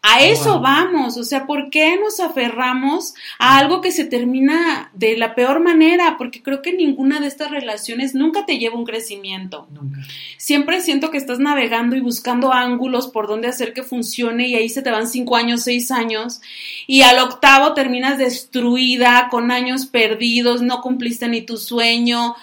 a 0.05 0.21
eso 0.21 0.59
vamos, 0.59 1.15
o 1.15 1.23
sea, 1.23 1.47
¿por 1.47 1.69
qué 1.69 1.97
nos 1.97 2.19
aferramos 2.19 3.13
a 3.39 3.57
algo 3.57 3.79
que 3.79 3.93
se 3.93 4.03
termina 4.03 4.91
de 4.93 5.15
la 5.15 5.33
peor 5.33 5.61
manera? 5.61 6.17
Porque 6.17 6.43
creo 6.43 6.61
que 6.61 6.73
ninguna 6.73 7.21
de 7.21 7.27
estas 7.27 7.51
relaciones 7.51 8.13
nunca 8.13 8.45
te 8.45 8.57
lleva 8.57 8.75
un 8.75 8.83
crecimiento. 8.83 9.65
Nunca. 9.71 10.01
Siempre 10.35 10.81
siento 10.81 11.09
que 11.09 11.17
estás 11.17 11.39
navegando 11.39 11.95
y 11.95 12.01
buscando 12.01 12.51
ángulos 12.51 13.07
por 13.07 13.27
donde 13.27 13.47
hacer 13.47 13.71
que 13.71 13.81
funcione 13.81 14.49
y 14.49 14.55
ahí 14.55 14.67
se 14.67 14.81
te 14.81 14.91
van 14.91 15.07
cinco 15.07 15.37
años, 15.37 15.63
seis 15.63 15.89
años 15.89 16.41
y 16.85 17.03
al 17.03 17.19
octavo 17.19 17.73
terminas 17.73 18.17
destruida, 18.17 19.29
con 19.31 19.51
años 19.51 19.85
perdidos, 19.85 20.61
no 20.61 20.81
cumpliste 20.81 21.29
ni 21.29 21.43
tu 21.43 21.55
sueño, 21.55 22.35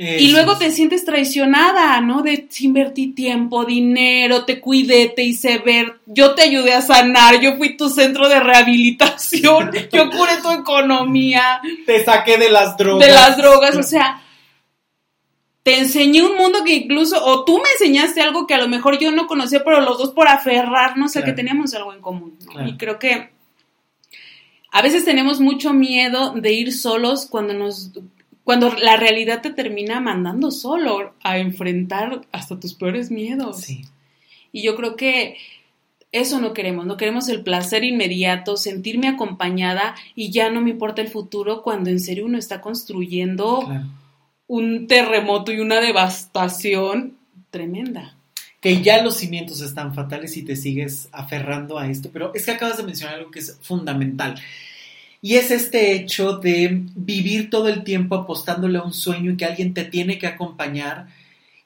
y 0.00 0.30
luego 0.30 0.56
te 0.56 0.70
sientes 0.70 1.04
traicionada, 1.04 2.00
¿no? 2.00 2.22
De 2.22 2.46
invertir 2.60 3.16
tiempo, 3.16 3.64
dinero, 3.64 4.44
te 4.44 4.60
cuidé, 4.60 5.08
te 5.08 5.24
hice 5.24 5.58
ver, 5.58 5.98
yo 6.06 6.36
te 6.36 6.42
ayudé 6.42 6.72
a 6.72 6.82
sanar, 6.82 7.40
yo 7.40 7.56
fui 7.56 7.76
tu 7.76 7.90
centro 7.90 8.28
de 8.28 8.38
rehabilitación, 8.38 9.72
yo 9.92 10.08
curé 10.08 10.36
tu 10.40 10.52
economía. 10.52 11.60
Te 11.84 12.04
saqué 12.04 12.38
de 12.38 12.48
las 12.48 12.76
drogas. 12.76 13.08
De 13.08 13.12
las 13.12 13.36
drogas, 13.36 13.76
o 13.76 13.82
sea, 13.82 14.22
te 15.64 15.78
enseñé 15.78 16.22
un 16.22 16.36
mundo 16.36 16.62
que 16.62 16.76
incluso, 16.76 17.20
o 17.24 17.44
tú 17.44 17.58
me 17.58 17.68
enseñaste 17.72 18.20
algo 18.20 18.46
que 18.46 18.54
a 18.54 18.58
lo 18.58 18.68
mejor 18.68 19.00
yo 19.00 19.10
no 19.10 19.26
conocía, 19.26 19.64
pero 19.64 19.80
los 19.80 19.98
dos 19.98 20.12
por 20.12 20.28
aferrarnos 20.28 21.16
a 21.16 21.24
que 21.24 21.32
teníamos 21.32 21.74
algo 21.74 21.92
en 21.92 22.00
común. 22.00 22.38
Y 22.66 22.76
creo 22.76 23.00
que 23.00 23.30
a 24.70 24.80
veces 24.80 25.04
tenemos 25.04 25.40
mucho 25.40 25.72
miedo 25.72 26.34
de 26.34 26.52
ir 26.52 26.72
solos 26.72 27.26
cuando 27.26 27.52
nos 27.52 27.90
cuando 28.48 28.72
la 28.76 28.96
realidad 28.96 29.42
te 29.42 29.50
termina 29.50 30.00
mandando 30.00 30.50
solo 30.50 31.12
a 31.22 31.36
enfrentar 31.36 32.22
hasta 32.32 32.58
tus 32.58 32.72
peores 32.72 33.10
miedos. 33.10 33.60
Sí. 33.60 33.82
Y 34.52 34.62
yo 34.62 34.74
creo 34.74 34.96
que 34.96 35.36
eso 36.12 36.40
no 36.40 36.54
queremos, 36.54 36.86
no 36.86 36.96
queremos 36.96 37.28
el 37.28 37.42
placer 37.42 37.84
inmediato, 37.84 38.56
sentirme 38.56 39.06
acompañada 39.06 39.96
y 40.14 40.30
ya 40.30 40.48
no 40.48 40.62
me 40.62 40.70
importa 40.70 41.02
el 41.02 41.08
futuro 41.08 41.62
cuando 41.62 41.90
en 41.90 42.00
serio 42.00 42.24
uno 42.24 42.38
está 42.38 42.62
construyendo 42.62 43.68
un 44.46 44.86
terremoto 44.86 45.52
y 45.52 45.60
una 45.60 45.82
devastación 45.82 47.18
tremenda. 47.50 48.16
Que 48.62 48.80
ya 48.80 49.02
los 49.02 49.16
cimientos 49.18 49.60
están 49.60 49.92
fatales 49.94 50.38
y 50.38 50.42
te 50.42 50.56
sigues 50.56 51.10
aferrando 51.12 51.78
a 51.78 51.86
esto, 51.90 52.08
pero 52.10 52.32
es 52.34 52.46
que 52.46 52.52
acabas 52.52 52.78
de 52.78 52.84
mencionar 52.84 53.16
algo 53.16 53.30
que 53.30 53.40
es 53.40 53.58
fundamental. 53.60 54.40
Y 55.20 55.34
es 55.34 55.50
este 55.50 55.92
hecho 55.92 56.38
de 56.38 56.84
vivir 56.94 57.50
todo 57.50 57.68
el 57.68 57.82
tiempo 57.82 58.14
apostándole 58.14 58.78
a 58.78 58.82
un 58.82 58.92
sueño 58.92 59.32
y 59.32 59.36
que 59.36 59.44
alguien 59.44 59.74
te 59.74 59.84
tiene 59.84 60.18
que 60.18 60.28
acompañar. 60.28 61.08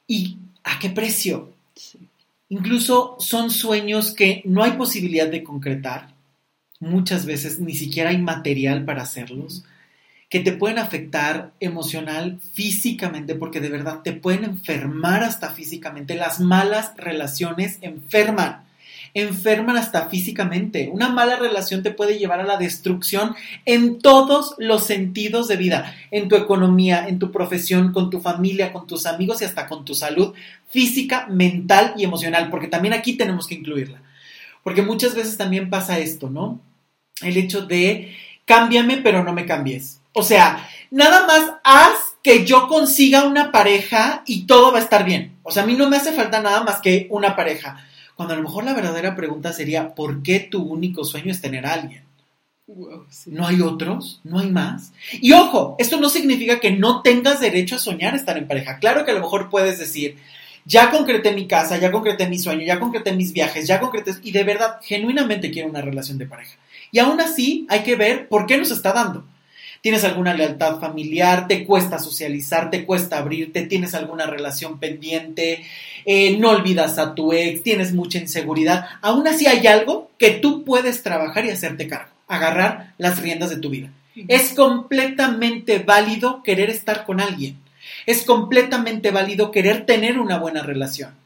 ¿Y 0.06 0.38
a 0.64 0.78
qué 0.78 0.88
precio? 0.90 1.52
Incluso 2.48 3.16
son 3.18 3.50
sueños 3.50 4.12
que 4.12 4.42
no 4.44 4.62
hay 4.62 4.72
posibilidad 4.72 5.28
de 5.28 5.42
concretar. 5.42 6.14
Muchas 6.80 7.26
veces 7.26 7.60
ni 7.60 7.74
siquiera 7.74 8.10
hay 8.10 8.18
material 8.18 8.84
para 8.84 9.02
hacerlos. 9.02 9.64
Que 10.28 10.40
te 10.40 10.52
pueden 10.52 10.78
afectar 10.78 11.52
emocional, 11.60 12.40
físicamente, 12.54 13.34
porque 13.34 13.60
de 13.60 13.68
verdad 13.68 14.00
te 14.02 14.12
pueden 14.12 14.44
enfermar 14.44 15.22
hasta 15.22 15.50
físicamente. 15.50 16.14
Las 16.14 16.40
malas 16.40 16.92
relaciones 16.96 17.78
enferman 17.82 18.64
enferman 19.14 19.76
hasta 19.76 20.08
físicamente. 20.08 20.88
Una 20.92 21.08
mala 21.08 21.36
relación 21.36 21.82
te 21.82 21.90
puede 21.90 22.18
llevar 22.18 22.40
a 22.40 22.44
la 22.44 22.56
destrucción 22.56 23.34
en 23.64 23.98
todos 23.98 24.54
los 24.58 24.84
sentidos 24.84 25.48
de 25.48 25.56
vida, 25.56 25.94
en 26.10 26.28
tu 26.28 26.36
economía, 26.36 27.06
en 27.08 27.18
tu 27.18 27.30
profesión, 27.30 27.92
con 27.92 28.10
tu 28.10 28.20
familia, 28.20 28.72
con 28.72 28.86
tus 28.86 29.06
amigos 29.06 29.42
y 29.42 29.44
hasta 29.44 29.66
con 29.68 29.84
tu 29.84 29.94
salud 29.94 30.34
física, 30.68 31.26
mental 31.28 31.94
y 31.96 32.04
emocional, 32.04 32.48
porque 32.50 32.68
también 32.68 32.94
aquí 32.94 33.14
tenemos 33.14 33.46
que 33.46 33.56
incluirla. 33.56 34.02
Porque 34.64 34.82
muchas 34.82 35.14
veces 35.14 35.36
también 35.36 35.68
pasa 35.68 35.98
esto, 35.98 36.30
¿no? 36.30 36.60
El 37.20 37.36
hecho 37.36 37.66
de 37.66 38.14
cámbiame 38.46 38.98
pero 38.98 39.22
no 39.22 39.32
me 39.32 39.46
cambies. 39.46 40.00
O 40.14 40.22
sea, 40.22 40.68
nada 40.90 41.26
más 41.26 41.54
haz 41.64 42.16
que 42.22 42.44
yo 42.44 42.68
consiga 42.68 43.24
una 43.24 43.50
pareja 43.50 44.22
y 44.26 44.46
todo 44.46 44.72
va 44.72 44.78
a 44.78 44.82
estar 44.82 45.04
bien. 45.04 45.36
O 45.42 45.50
sea, 45.50 45.64
a 45.64 45.66
mí 45.66 45.74
no 45.74 45.88
me 45.88 45.96
hace 45.96 46.12
falta 46.12 46.40
nada 46.40 46.62
más 46.62 46.80
que 46.80 47.06
una 47.10 47.34
pareja. 47.34 47.84
Cuando 48.16 48.34
a 48.34 48.36
lo 48.36 48.42
mejor 48.42 48.64
la 48.64 48.74
verdadera 48.74 49.16
pregunta 49.16 49.52
sería, 49.52 49.94
¿por 49.94 50.22
qué 50.22 50.40
tu 50.40 50.62
único 50.62 51.04
sueño 51.04 51.30
es 51.30 51.40
tener 51.40 51.66
a 51.66 51.74
alguien? 51.74 52.04
¿No 53.26 53.46
hay 53.46 53.60
otros? 53.60 54.20
¿No 54.24 54.38
hay 54.38 54.50
más? 54.50 54.92
Y 55.20 55.32
ojo, 55.32 55.76
esto 55.78 56.00
no 56.00 56.08
significa 56.08 56.60
que 56.60 56.70
no 56.70 57.02
tengas 57.02 57.40
derecho 57.40 57.76
a 57.76 57.80
soñar 57.80 58.14
estar 58.14 58.38
en 58.38 58.46
pareja. 58.46 58.78
Claro 58.78 59.04
que 59.04 59.10
a 59.10 59.14
lo 59.14 59.20
mejor 59.20 59.50
puedes 59.50 59.78
decir, 59.78 60.16
ya 60.64 60.90
concreté 60.90 61.32
mi 61.32 61.46
casa, 61.46 61.78
ya 61.78 61.90
concreté 61.90 62.28
mi 62.28 62.38
sueño, 62.38 62.64
ya 62.64 62.78
concreté 62.78 63.12
mis 63.12 63.32
viajes, 63.32 63.66
ya 63.66 63.80
concreté... 63.80 64.12
Y 64.22 64.30
de 64.30 64.44
verdad, 64.44 64.76
genuinamente 64.82 65.50
quiero 65.50 65.68
una 65.68 65.80
relación 65.80 66.18
de 66.18 66.26
pareja. 66.26 66.56
Y 66.92 66.98
aún 66.98 67.20
así 67.20 67.66
hay 67.68 67.82
que 67.82 67.96
ver 67.96 68.28
por 68.28 68.46
qué 68.46 68.58
nos 68.58 68.70
está 68.70 68.92
dando. 68.92 69.24
¿Tienes 69.82 70.04
alguna 70.04 70.32
lealtad 70.32 70.78
familiar? 70.78 71.48
¿Te 71.48 71.66
cuesta 71.66 71.98
socializar? 71.98 72.70
¿Te 72.70 72.86
cuesta 72.86 73.18
abrirte? 73.18 73.62
¿Tienes 73.62 73.94
alguna 73.94 74.26
relación 74.26 74.78
pendiente? 74.78 75.64
Eh, 76.04 76.38
no 76.38 76.50
olvidas 76.50 76.98
a 76.98 77.14
tu 77.14 77.32
ex, 77.32 77.62
tienes 77.62 77.92
mucha 77.92 78.18
inseguridad, 78.18 78.86
aún 79.00 79.26
así 79.28 79.46
hay 79.46 79.66
algo 79.66 80.10
que 80.18 80.30
tú 80.30 80.64
puedes 80.64 81.02
trabajar 81.02 81.44
y 81.46 81.50
hacerte 81.50 81.86
cargo, 81.86 82.10
agarrar 82.26 82.94
las 82.98 83.20
riendas 83.20 83.50
de 83.50 83.56
tu 83.56 83.70
vida. 83.70 83.90
Es 84.28 84.52
completamente 84.52 85.78
válido 85.78 86.42
querer 86.42 86.70
estar 86.70 87.04
con 87.04 87.20
alguien, 87.20 87.56
es 88.06 88.22
completamente 88.22 89.10
válido 89.10 89.50
querer 89.50 89.86
tener 89.86 90.18
una 90.18 90.38
buena 90.38 90.62
relación. 90.62 91.21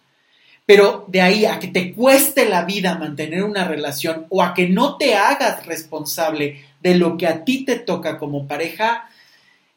Pero 0.67 1.05
de 1.07 1.21
ahí 1.21 1.45
a 1.45 1.61
que 1.61 1.69
te 1.69 1.95
cueste 1.95 2.49
la 2.49 2.65
vida 2.65 2.99
mantener 2.99 3.45
una 3.45 3.65
relación 3.65 4.27
o 4.29 4.43
a 4.43 4.53
que 4.53 4.69
no 4.69 4.97
te 4.97 5.15
hagas 5.15 5.65
responsable 5.65 6.65
de 6.83 6.97
lo 6.97 7.17
que 7.17 7.29
a 7.29 7.45
ti 7.45 7.65
te 7.65 7.77
toca 7.77 8.19
como 8.19 8.49
pareja, 8.49 9.09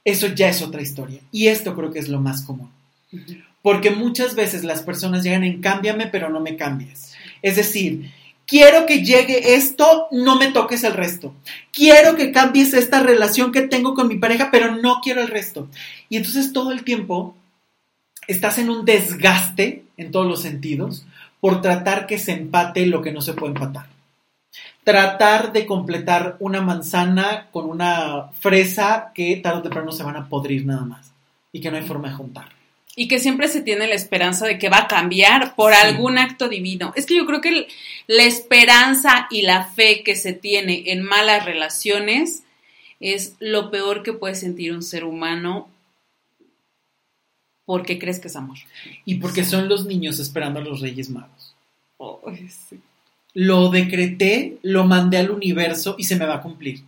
eso 0.04 0.28
ya 0.28 0.50
es 0.50 0.62
otra 0.64 0.82
historia. 0.82 1.22
Y 1.32 1.48
esto 1.48 1.76
creo 1.76 1.92
que 1.92 2.00
es 2.00 2.10
lo 2.10 2.20
más 2.20 2.42
común. 2.42 2.72
Porque 3.62 3.92
muchas 3.92 4.36
veces 4.36 4.64
las 4.64 4.82
personas 4.82 5.24
llegan 5.24 5.44
en 5.44 5.62
cámbiame, 5.62 6.08
pero 6.08 6.30
no 6.30 6.40
me 6.40 6.56
cambies. 6.56 7.14
Es 7.42 7.56
decir, 7.56 8.12
quiero 8.48 8.86
que 8.88 9.04
llegue 9.04 9.56
esto, 9.56 10.08
no 10.12 10.38
me 10.38 10.52
toques 10.52 10.84
el 10.84 10.94
resto. 10.94 11.36
Quiero 11.72 12.16
que 12.16 12.32
cambies 12.32 12.74
esta 12.74 13.02
relación 13.02 13.52
que 13.52 13.62
tengo 13.62 13.94
con 13.94 14.08
mi 14.08 14.18
pareja, 14.18 14.50
pero 14.52 14.76
no 14.76 15.02
quiero 15.04 15.22
el 15.22 15.28
resto. 15.28 15.70
Y 16.10 16.18
entonces 16.18 16.52
todo 16.52 16.72
el 16.72 16.84
tiempo 16.84 17.36
estás 18.30 18.60
en 18.60 18.70
un 18.70 18.86
desgaste 18.86 19.84
en 19.98 20.12
todos 20.12 20.28
los 20.28 20.42
sentidos 20.42 21.06
por 21.42 21.62
tratar 21.62 22.06
que 22.06 22.20
se 22.20 22.34
empate 22.34 22.86
lo 22.86 23.02
que 23.02 23.12
no 23.12 23.22
se 23.22 23.34
puede 23.34 23.54
empatar. 23.54 23.88
Tratar 24.84 25.52
de 25.52 25.66
completar 25.66 26.38
una 26.40 26.62
manzana 26.62 27.48
con 27.52 27.70
una 27.70 28.30
fresa 28.40 29.12
que 29.14 29.36
tarde 29.38 29.60
o 29.60 29.64
temprano 29.64 29.92
se 29.92 30.04
van 30.04 30.16
a 30.16 30.30
podrir 30.30 30.66
nada 30.66 30.86
más 30.86 31.12
y 31.52 31.60
que 31.60 31.72
no 31.72 31.78
hay 31.78 31.84
forma 31.84 32.10
de 32.10 32.16
juntar 32.16 32.60
y 32.96 33.08
que 33.08 33.20
siempre 33.20 33.48
se 33.48 33.62
tiene 33.62 33.88
la 33.88 33.96
esperanza 33.96 34.46
de 34.46 34.58
que 34.58 34.68
va 34.68 34.80
a 34.80 34.88
cambiar 34.88 35.56
por 35.56 35.74
algún 35.74 36.18
acto 36.18 36.50
divino. 36.50 36.92
Es 36.98 37.06
que 37.06 37.16
yo 37.16 37.26
creo 37.26 37.40
que 37.40 37.68
la 38.08 38.24
esperanza 38.24 39.28
y 39.32 39.44
la 39.44 39.64
fe 39.64 40.04
que 40.04 40.18
se 40.18 40.34
tiene 40.34 40.84
en 40.88 41.04
malas 41.04 41.46
relaciones 41.46 42.44
es 43.00 43.36
lo 43.40 43.72
peor 43.72 44.04
que 44.04 44.12
puede 44.12 44.36
sentir 44.36 44.74
un 44.74 44.84
ser 44.84 45.06
humano 45.06 45.70
porque 47.70 48.00
crees 48.00 48.20
que 48.20 48.30
es 48.30 48.36
amor. 48.36 48.58
Y 49.06 49.20
porque 49.20 49.46
son 49.46 49.70
los 49.70 49.86
niños 49.86 50.18
esperando 50.18 50.60
a 50.60 50.64
los 50.64 50.82
Reyes 50.82 51.12
Magos. 51.12 51.54
Lo 53.36 53.70
decreté, 53.70 54.58
lo 54.64 54.86
mandé 54.86 55.20
al 55.20 55.30
universo 55.30 55.94
y 55.96 56.06
se 56.06 56.16
me 56.16 56.26
va 56.26 56.38
a 56.38 56.42
cumplir. 56.42 56.82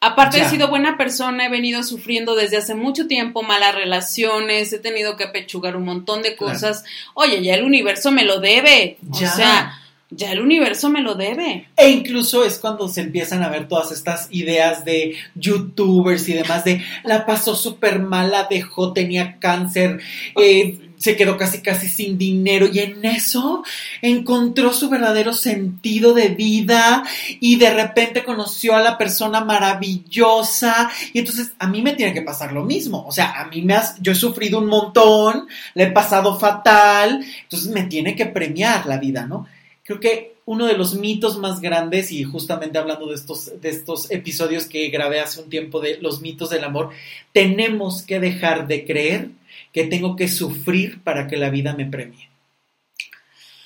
Aparte 0.00 0.40
he 0.40 0.48
sido 0.48 0.66
buena 0.66 0.98
persona, 0.98 1.46
he 1.46 1.48
venido 1.48 1.84
sufriendo 1.84 2.34
desde 2.34 2.56
hace 2.56 2.74
mucho 2.74 3.06
tiempo 3.06 3.44
malas 3.44 3.76
relaciones, 3.76 4.72
he 4.72 4.80
tenido 4.80 5.16
que 5.16 5.28
pechugar 5.28 5.76
un 5.76 5.84
montón 5.84 6.22
de 6.22 6.34
cosas. 6.34 6.82
Oye, 7.14 7.40
ya 7.44 7.54
el 7.54 7.62
universo 7.62 8.10
me 8.10 8.24
lo 8.24 8.40
debe. 8.40 8.98
Ya. 9.02 9.32
O 9.32 9.36
sea, 9.36 9.79
ya 10.10 10.32
el 10.32 10.40
universo 10.40 10.90
me 10.90 11.02
lo 11.02 11.14
debe. 11.14 11.68
E 11.76 11.90
incluso 11.90 12.44
es 12.44 12.58
cuando 12.58 12.88
se 12.88 13.02
empiezan 13.02 13.42
a 13.42 13.48
ver 13.48 13.68
todas 13.68 13.92
estas 13.92 14.28
ideas 14.30 14.84
de 14.84 15.14
youtubers 15.34 16.28
y 16.28 16.34
demás 16.34 16.64
de 16.64 16.82
la 17.04 17.24
pasó 17.24 17.54
súper 17.54 18.00
mal, 18.00 18.30
la 18.30 18.46
dejó, 18.50 18.92
tenía 18.92 19.38
cáncer, 19.38 20.00
eh, 20.36 20.78
se 20.96 21.16
quedó 21.16 21.38
casi 21.38 21.62
casi 21.62 21.88
sin 21.88 22.18
dinero 22.18 22.68
y 22.70 22.80
en 22.80 23.04
eso 23.04 23.64
encontró 24.02 24.72
su 24.72 24.90
verdadero 24.90 25.32
sentido 25.32 26.12
de 26.12 26.28
vida 26.28 27.04
y 27.40 27.56
de 27.56 27.70
repente 27.70 28.22
conoció 28.22 28.76
a 28.76 28.80
la 28.80 28.98
persona 28.98 29.42
maravillosa 29.42 30.90
y 31.14 31.20
entonces 31.20 31.52
a 31.58 31.68
mí 31.68 31.80
me 31.80 31.94
tiene 31.94 32.12
que 32.12 32.20
pasar 32.20 32.52
lo 32.52 32.64
mismo, 32.64 33.06
o 33.06 33.12
sea, 33.12 33.40
a 33.40 33.46
mí 33.46 33.62
me 33.62 33.74
has, 33.74 33.98
yo 34.02 34.12
he 34.12 34.16
sufrido 34.16 34.58
un 34.58 34.66
montón, 34.66 35.46
le 35.74 35.84
he 35.84 35.90
pasado 35.90 36.38
fatal, 36.38 37.24
entonces 37.44 37.70
me 37.70 37.84
tiene 37.84 38.14
que 38.14 38.26
premiar 38.26 38.84
la 38.84 38.98
vida, 38.98 39.26
¿no? 39.26 39.46
Creo 39.84 40.00
que 40.00 40.34
uno 40.44 40.66
de 40.66 40.76
los 40.76 40.94
mitos 40.94 41.38
más 41.38 41.60
grandes, 41.60 42.12
y 42.12 42.24
justamente 42.24 42.78
hablando 42.78 43.06
de 43.06 43.14
estos, 43.14 43.60
de 43.60 43.68
estos 43.68 44.10
episodios 44.10 44.66
que 44.66 44.88
grabé 44.88 45.20
hace 45.20 45.40
un 45.40 45.48
tiempo 45.48 45.80
de 45.80 45.98
los 45.98 46.20
mitos 46.20 46.50
del 46.50 46.64
amor, 46.64 46.90
tenemos 47.32 48.02
que 48.02 48.20
dejar 48.20 48.66
de 48.66 48.84
creer 48.84 49.28
que 49.72 49.84
tengo 49.84 50.16
que 50.16 50.28
sufrir 50.28 51.02
para 51.02 51.28
que 51.28 51.36
la 51.36 51.50
vida 51.50 51.74
me 51.74 51.86
premie. 51.86 52.28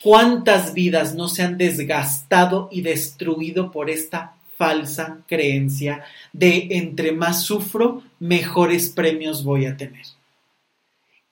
¿Cuántas 0.03 0.74
vidas 0.74 1.14
no 1.14 1.29
se 1.29 1.42
han 1.42 1.57
desgastado 1.57 2.68
y 2.70 2.83
destruido 2.83 3.70
por 3.72 3.88
esta 3.88 4.35
falsa 4.59 5.22
creencia 5.27 6.05
de 6.35 6.68
entre 6.72 7.12
más 7.12 7.44
sufro, 7.44 8.03
mejores 8.18 8.90
premios 8.90 9.42
voy 9.42 9.64
a 9.64 9.79
tener? 9.79 10.05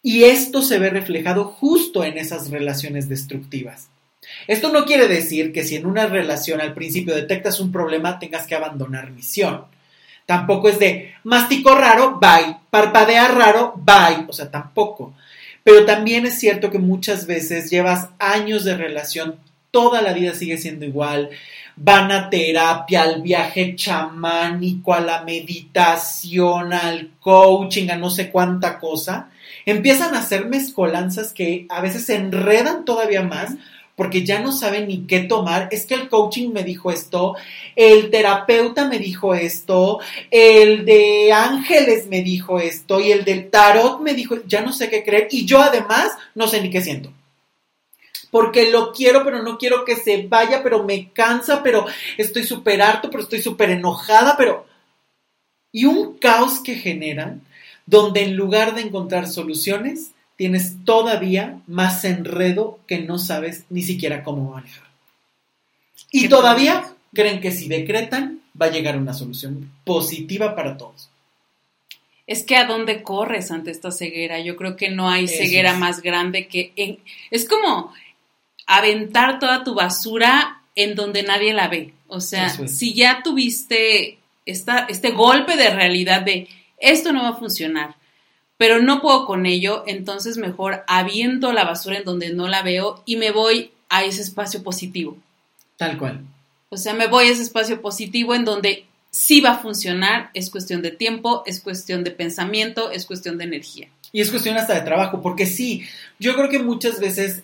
Y 0.03 0.25
esto 0.25 0.63
se 0.63 0.79
ve 0.79 0.89
reflejado 0.89 1.45
justo 1.45 2.03
en 2.03 2.17
esas 2.17 2.51
relaciones 2.51 3.09
destructivas. 3.11 3.92
Esto 4.47 4.73
no 4.73 4.85
quiere 4.85 5.09
decir 5.09 5.53
que 5.53 5.65
si 5.65 5.77
en 5.77 5.87
una 5.87 6.07
relación 6.07 6.61
al 6.61 6.75
principio 6.75 7.15
detectas 7.15 7.61
un 7.61 7.73
problema 7.73 8.19
tengas 8.19 8.47
que 8.47 8.55
abandonar 8.55 9.11
misión. 9.11 9.65
Tampoco 10.27 10.69
es 10.69 10.79
de 10.79 11.15
mastico 11.25 11.75
raro, 11.75 12.19
bye, 12.21 12.57
parpadea 12.71 13.29
raro, 13.29 13.75
bye, 13.77 14.27
o 14.29 14.33
sea, 14.33 14.51
tampoco. 14.51 15.15
Pero 15.65 15.85
también 15.85 16.27
es 16.27 16.39
cierto 16.39 16.71
que 16.71 16.79
muchas 16.79 17.27
veces 17.27 17.71
llevas 17.71 18.09
años 18.19 18.65
de 18.65 18.77
relación, 18.77 19.37
toda 19.71 20.03
la 20.03 20.13
vida 20.13 20.35
sigue 20.35 20.59
siendo 20.59 20.85
igual, 20.85 21.31
van 21.77 22.13
a 22.13 22.31
terapia, 22.31 23.03
al 23.03 23.23
viaje 23.23 23.75
chamánico, 23.77 24.93
a 24.95 25.01
la 25.01 25.23
meditación, 25.23 26.73
al 26.73 27.11
coaching, 27.21 27.91
a 27.91 27.97
no 27.97 28.11
sé 28.11 28.31
cuánta 28.31 28.79
cosa, 28.79 29.31
empiezan 29.65 30.15
a 30.15 30.21
hacer 30.21 30.47
mezcolanzas 30.47 31.33
que 31.33 31.67
a 31.69 31.81
veces 31.81 32.07
se 32.07 32.17
enredan 32.17 32.85
todavía 32.85 33.23
más 33.23 33.55
porque 34.03 34.25
ya 34.25 34.41
no 34.41 34.51
saben 34.51 34.89
ni 34.89 35.07
qué 35.07 35.21
tomar. 35.21 35.69
Es 35.71 35.87
que 35.87 35.95
el 35.95 36.09
coaching 36.09 36.51
me 36.51 36.65
dijo 36.65 36.91
esto, 36.91 37.37
el 37.77 38.11
terapeuta 38.11 38.89
me 38.89 38.99
dijo 38.99 39.33
esto, 39.33 40.01
el 40.29 40.85
de 40.85 41.33
ángeles 41.33 42.09
me 42.09 42.21
dijo 42.21 42.59
esto 42.59 42.99
y 42.99 43.13
el 43.13 43.25
del 43.25 43.49
tarot 43.49 44.01
me 44.01 44.13
dijo, 44.13 44.39
ya 44.45 44.61
no 44.61 44.73
sé 44.73 44.91
qué 44.91 45.05
creer 45.05 45.29
y 45.31 45.47
yo 45.47 45.61
además 45.61 46.11
no 46.35 46.49
sé 46.49 46.61
ni 46.61 46.69
qué 46.69 46.81
siento. 46.81 47.13
Porque 48.33 48.73
lo 48.73 48.91
quiero, 48.91 49.23
pero 49.23 49.41
no 49.41 49.57
quiero 49.57 49.85
que 49.85 49.95
se 49.95 50.27
vaya, 50.27 50.65
pero 50.65 50.83
me 50.83 51.13
cansa, 51.13 51.63
pero 51.63 51.87
estoy 52.19 52.43
súper 52.43 52.83
harto, 52.83 53.09
pero 53.09 53.23
estoy 53.23 53.41
súper 53.41 53.71
enojada, 53.71 54.37
pero... 54.37 54.67
Y 55.71 55.85
un 55.85 56.19
caos 56.19 56.59
que 56.59 56.75
generan, 56.75 57.43
donde 57.87 58.25
en 58.25 58.35
lugar 58.35 58.75
de 58.75 58.81
encontrar 58.81 59.29
soluciones, 59.29 60.11
tienes 60.43 60.85
todavía 60.85 61.61
más 61.69 62.05
enredo 62.05 62.81
que 62.89 62.99
no 62.99 63.21
sabes 63.21 63.65
ni 63.71 63.85
siquiera 63.85 64.25
cómo 64.25 64.51
manejar. 64.51 64.89
Y 66.11 66.29
todavía 66.29 66.83
creen 67.15 67.41
que 67.41 67.53
si 67.53 67.69
decretan 67.69 68.41
va 68.61 68.67
a 68.67 68.71
llegar 68.73 68.97
una 68.97 69.15
solución 69.15 69.71
positiva 69.85 70.57
para 70.57 70.77
todos. 70.77 71.11
Es 72.27 72.43
que 72.43 72.57
a 72.57 72.67
dónde 72.67 73.05
corres 73.05 73.53
ante 73.53 73.71
esta 73.71 73.93
ceguera. 73.93 74.41
Yo 74.41 74.57
creo 74.57 74.75
que 74.75 74.91
no 74.91 75.09
hay 75.09 75.29
ceguera 75.29 75.75
más 75.75 76.03
grande 76.03 76.49
que 76.49 76.73
en... 76.75 76.99
es 77.31 77.49
como 77.49 77.95
aventar 78.67 79.39
toda 79.39 79.63
tu 79.63 79.77
basura 79.77 80.61
en 80.75 80.97
donde 80.97 81.23
nadie 81.23 81.55
la 81.55 81.69
ve. 81.69 81.95
O 82.09 82.21
sea, 82.21 82.49
si 82.67 82.95
ya 82.95 83.23
tuviste 83.23 84.19
esta, 84.45 84.87
este 84.89 85.13
golpe 85.13 85.57
de 85.57 85.71
realidad 85.71 86.23
de 86.23 86.49
esto 86.79 87.13
no 87.13 87.23
va 87.23 87.29
a 87.29 87.37
funcionar, 87.37 87.95
pero 88.63 88.81
no 88.81 89.01
puedo 89.01 89.27
con 89.27 89.45
ello, 89.45 89.83
entonces 89.89 90.37
mejor 90.37 90.85
aviento 90.87 91.53
la 91.53 91.65
basura 91.65 91.99
en 91.99 92.05
donde 92.05 92.33
no 92.33 92.47
la 92.47 92.63
veo 92.63 93.03
y 93.05 93.17
me 93.17 93.33
voy 93.33 93.73
a 93.89 94.05
ese 94.05 94.23
espacio 94.23 94.63
positivo. 94.63 95.17
Tal 95.77 95.99
cual. 95.99 96.21
O 96.69 96.77
sea, 96.77 96.95
me 96.95 97.09
voy 97.09 97.25
a 97.25 97.33
ese 97.33 97.43
espacio 97.43 97.83
positivo 97.83 98.37
en 98.37 98.45
donde 98.45 98.85
sí 99.11 99.41
va 99.41 99.55
a 99.55 99.59
funcionar, 99.59 100.31
es 100.33 100.49
cuestión 100.49 100.81
de 100.81 100.93
tiempo, 100.93 101.43
es 101.45 101.59
cuestión 101.59 102.05
de 102.05 102.13
pensamiento, 102.13 102.93
es 102.93 103.05
cuestión 103.05 103.37
de 103.37 103.43
energía. 103.43 103.89
Y 104.13 104.21
es 104.21 104.31
cuestión 104.31 104.57
hasta 104.57 104.75
de 104.75 104.83
trabajo, 104.83 105.23
porque 105.23 105.47
sí, 105.47 105.83
yo 106.21 106.37
creo 106.37 106.49
que 106.49 106.61
muchas 106.61 107.01
veces 107.01 107.43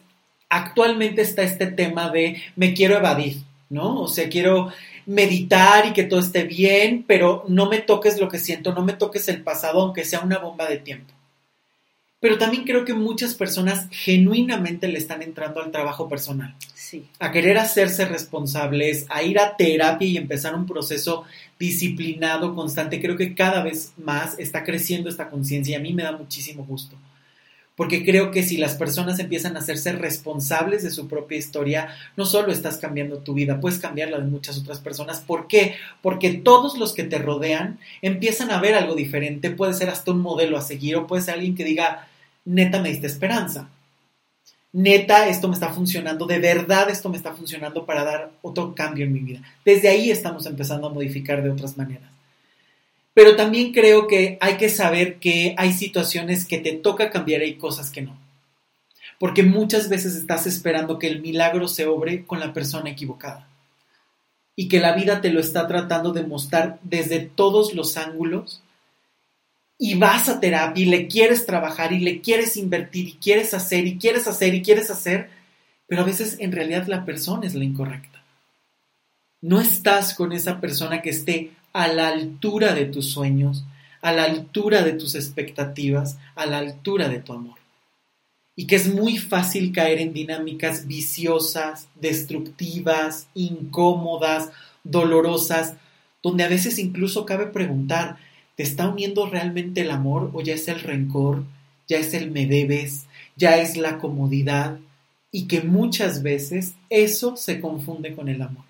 actualmente 0.48 1.22
está 1.22 1.42
este 1.42 1.66
tema 1.66 2.10
de 2.10 2.40
me 2.54 2.74
quiero 2.74 2.96
evadir, 2.96 3.38
¿no? 3.70 4.02
O 4.02 4.06
sea, 4.06 4.28
quiero 4.28 4.72
meditar 5.08 5.86
y 5.86 5.94
que 5.94 6.04
todo 6.04 6.20
esté 6.20 6.44
bien, 6.44 7.02
pero 7.08 7.42
no 7.48 7.68
me 7.68 7.78
toques 7.78 8.20
lo 8.20 8.28
que 8.28 8.38
siento, 8.38 8.74
no 8.74 8.84
me 8.84 8.92
toques 8.92 9.26
el 9.28 9.42
pasado, 9.42 9.80
aunque 9.80 10.04
sea 10.04 10.20
una 10.20 10.36
bomba 10.36 10.68
de 10.68 10.76
tiempo. 10.76 11.14
Pero 12.20 12.36
también 12.36 12.64
creo 12.64 12.84
que 12.84 12.92
muchas 12.92 13.34
personas 13.34 13.86
genuinamente 13.90 14.86
le 14.86 14.98
están 14.98 15.22
entrando 15.22 15.62
al 15.62 15.70
trabajo 15.70 16.10
personal. 16.10 16.54
Sí. 16.74 17.06
A 17.20 17.32
querer 17.32 17.56
hacerse 17.56 18.04
responsables, 18.04 19.06
a 19.08 19.22
ir 19.22 19.38
a 19.38 19.56
terapia 19.56 20.06
y 20.06 20.18
empezar 20.18 20.54
un 20.54 20.66
proceso 20.66 21.24
disciplinado, 21.58 22.54
constante. 22.54 23.00
Creo 23.00 23.16
que 23.16 23.34
cada 23.34 23.62
vez 23.62 23.94
más 23.96 24.38
está 24.38 24.62
creciendo 24.62 25.08
esta 25.08 25.30
conciencia 25.30 25.72
y 25.72 25.76
a 25.76 25.82
mí 25.82 25.94
me 25.94 26.02
da 26.02 26.12
muchísimo 26.12 26.66
gusto 26.66 26.96
porque 27.78 28.04
creo 28.04 28.32
que 28.32 28.42
si 28.42 28.56
las 28.56 28.74
personas 28.74 29.20
empiezan 29.20 29.54
a 29.54 29.60
hacerse 29.60 29.92
responsables 29.92 30.82
de 30.82 30.90
su 30.90 31.06
propia 31.06 31.38
historia, 31.38 31.94
no 32.16 32.26
solo 32.26 32.50
estás 32.50 32.76
cambiando 32.76 33.18
tu 33.18 33.34
vida, 33.34 33.60
puedes 33.60 33.78
cambiar 33.78 34.10
la 34.10 34.18
de 34.18 34.24
muchas 34.24 34.58
otras 34.58 34.80
personas. 34.80 35.20
¿Por 35.20 35.46
qué? 35.46 35.76
Porque 36.02 36.34
todos 36.34 36.76
los 36.76 36.92
que 36.92 37.04
te 37.04 37.18
rodean 37.18 37.78
empiezan 38.02 38.50
a 38.50 38.60
ver 38.60 38.74
algo 38.74 38.96
diferente, 38.96 39.52
puede 39.52 39.74
ser 39.74 39.90
hasta 39.90 40.10
un 40.10 40.20
modelo 40.20 40.58
a 40.58 40.60
seguir 40.60 40.96
o 40.96 41.06
puede 41.06 41.22
ser 41.22 41.34
alguien 41.34 41.54
que 41.54 41.62
diga, 41.62 42.08
neta, 42.44 42.82
me 42.82 42.88
diste 42.88 43.06
esperanza. 43.06 43.68
Neta, 44.72 45.28
esto 45.28 45.46
me 45.46 45.54
está 45.54 45.68
funcionando, 45.68 46.26
de 46.26 46.40
verdad 46.40 46.90
esto 46.90 47.08
me 47.10 47.16
está 47.16 47.32
funcionando 47.32 47.86
para 47.86 48.02
dar 48.02 48.32
otro 48.42 48.74
cambio 48.74 49.04
en 49.04 49.12
mi 49.12 49.20
vida. 49.20 49.40
Desde 49.64 49.88
ahí 49.88 50.10
estamos 50.10 50.46
empezando 50.46 50.88
a 50.88 50.92
modificar 50.92 51.44
de 51.44 51.50
otras 51.50 51.76
maneras. 51.76 52.07
Pero 53.18 53.34
también 53.34 53.72
creo 53.72 54.06
que 54.06 54.38
hay 54.40 54.58
que 54.58 54.68
saber 54.68 55.16
que 55.16 55.56
hay 55.58 55.72
situaciones 55.72 56.46
que 56.46 56.58
te 56.58 56.70
toca 56.70 57.10
cambiar 57.10 57.42
y 57.42 57.56
cosas 57.56 57.90
que 57.90 58.00
no. 58.00 58.16
Porque 59.18 59.42
muchas 59.42 59.88
veces 59.88 60.14
estás 60.14 60.46
esperando 60.46 61.00
que 61.00 61.08
el 61.08 61.20
milagro 61.20 61.66
se 61.66 61.86
obre 61.86 62.24
con 62.24 62.38
la 62.38 62.52
persona 62.52 62.90
equivocada. 62.90 63.48
Y 64.54 64.68
que 64.68 64.78
la 64.78 64.94
vida 64.94 65.20
te 65.20 65.32
lo 65.32 65.40
está 65.40 65.66
tratando 65.66 66.12
de 66.12 66.22
mostrar 66.22 66.78
desde 66.84 67.18
todos 67.18 67.74
los 67.74 67.96
ángulos. 67.96 68.62
Y 69.78 69.96
vas 69.96 70.28
a 70.28 70.38
terapia 70.38 70.84
y 70.84 70.86
le 70.86 71.08
quieres 71.08 71.44
trabajar 71.44 71.92
y 71.92 71.98
le 71.98 72.20
quieres 72.20 72.56
invertir 72.56 73.08
y 73.08 73.12
quieres 73.14 73.52
hacer 73.52 73.84
y 73.88 73.98
quieres 73.98 74.28
hacer 74.28 74.54
y 74.54 74.62
quieres 74.62 74.92
hacer. 74.92 75.28
Pero 75.88 76.02
a 76.02 76.06
veces 76.06 76.36
en 76.38 76.52
realidad 76.52 76.86
la 76.86 77.04
persona 77.04 77.48
es 77.48 77.56
la 77.56 77.64
incorrecta. 77.64 78.22
No 79.40 79.60
estás 79.60 80.14
con 80.14 80.30
esa 80.30 80.60
persona 80.60 81.02
que 81.02 81.10
esté 81.10 81.57
a 81.78 81.86
la 81.86 82.08
altura 82.08 82.74
de 82.74 82.86
tus 82.86 83.12
sueños, 83.12 83.64
a 84.02 84.10
la 84.10 84.24
altura 84.24 84.82
de 84.82 84.94
tus 84.94 85.14
expectativas, 85.14 86.18
a 86.34 86.44
la 86.44 86.58
altura 86.58 87.08
de 87.08 87.20
tu 87.20 87.32
amor. 87.32 87.56
Y 88.56 88.66
que 88.66 88.74
es 88.74 88.92
muy 88.92 89.16
fácil 89.16 89.70
caer 89.70 90.00
en 90.00 90.12
dinámicas 90.12 90.88
viciosas, 90.88 91.86
destructivas, 91.94 93.28
incómodas, 93.34 94.50
dolorosas, 94.82 95.74
donde 96.20 96.42
a 96.42 96.48
veces 96.48 96.80
incluso 96.80 97.24
cabe 97.24 97.46
preguntar, 97.46 98.16
¿te 98.56 98.64
está 98.64 98.88
uniendo 98.88 99.26
realmente 99.26 99.82
el 99.82 99.92
amor 99.92 100.32
o 100.34 100.40
ya 100.40 100.54
es 100.54 100.66
el 100.66 100.80
rencor, 100.80 101.44
ya 101.86 101.98
es 101.98 102.12
el 102.12 102.32
me 102.32 102.46
debes, 102.46 103.06
ya 103.36 103.56
es 103.56 103.76
la 103.76 103.98
comodidad? 103.98 104.80
Y 105.30 105.46
que 105.46 105.60
muchas 105.60 106.24
veces 106.24 106.74
eso 106.90 107.36
se 107.36 107.60
confunde 107.60 108.16
con 108.16 108.28
el 108.28 108.42
amor. 108.42 108.64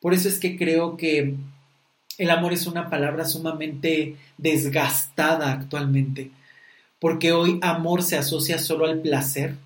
Por 0.00 0.14
eso 0.14 0.26
es 0.26 0.38
que 0.38 0.56
creo 0.56 0.96
que 0.96 1.36
el 2.18 2.30
amor 2.30 2.52
es 2.52 2.66
una 2.66 2.88
palabra 2.88 3.24
sumamente 3.24 4.16
desgastada 4.38 5.52
actualmente, 5.52 6.30
porque 6.98 7.32
hoy 7.32 7.58
amor 7.62 8.02
se 8.02 8.16
asocia 8.16 8.58
solo 8.58 8.86
al 8.86 9.00
placer, 9.00 9.56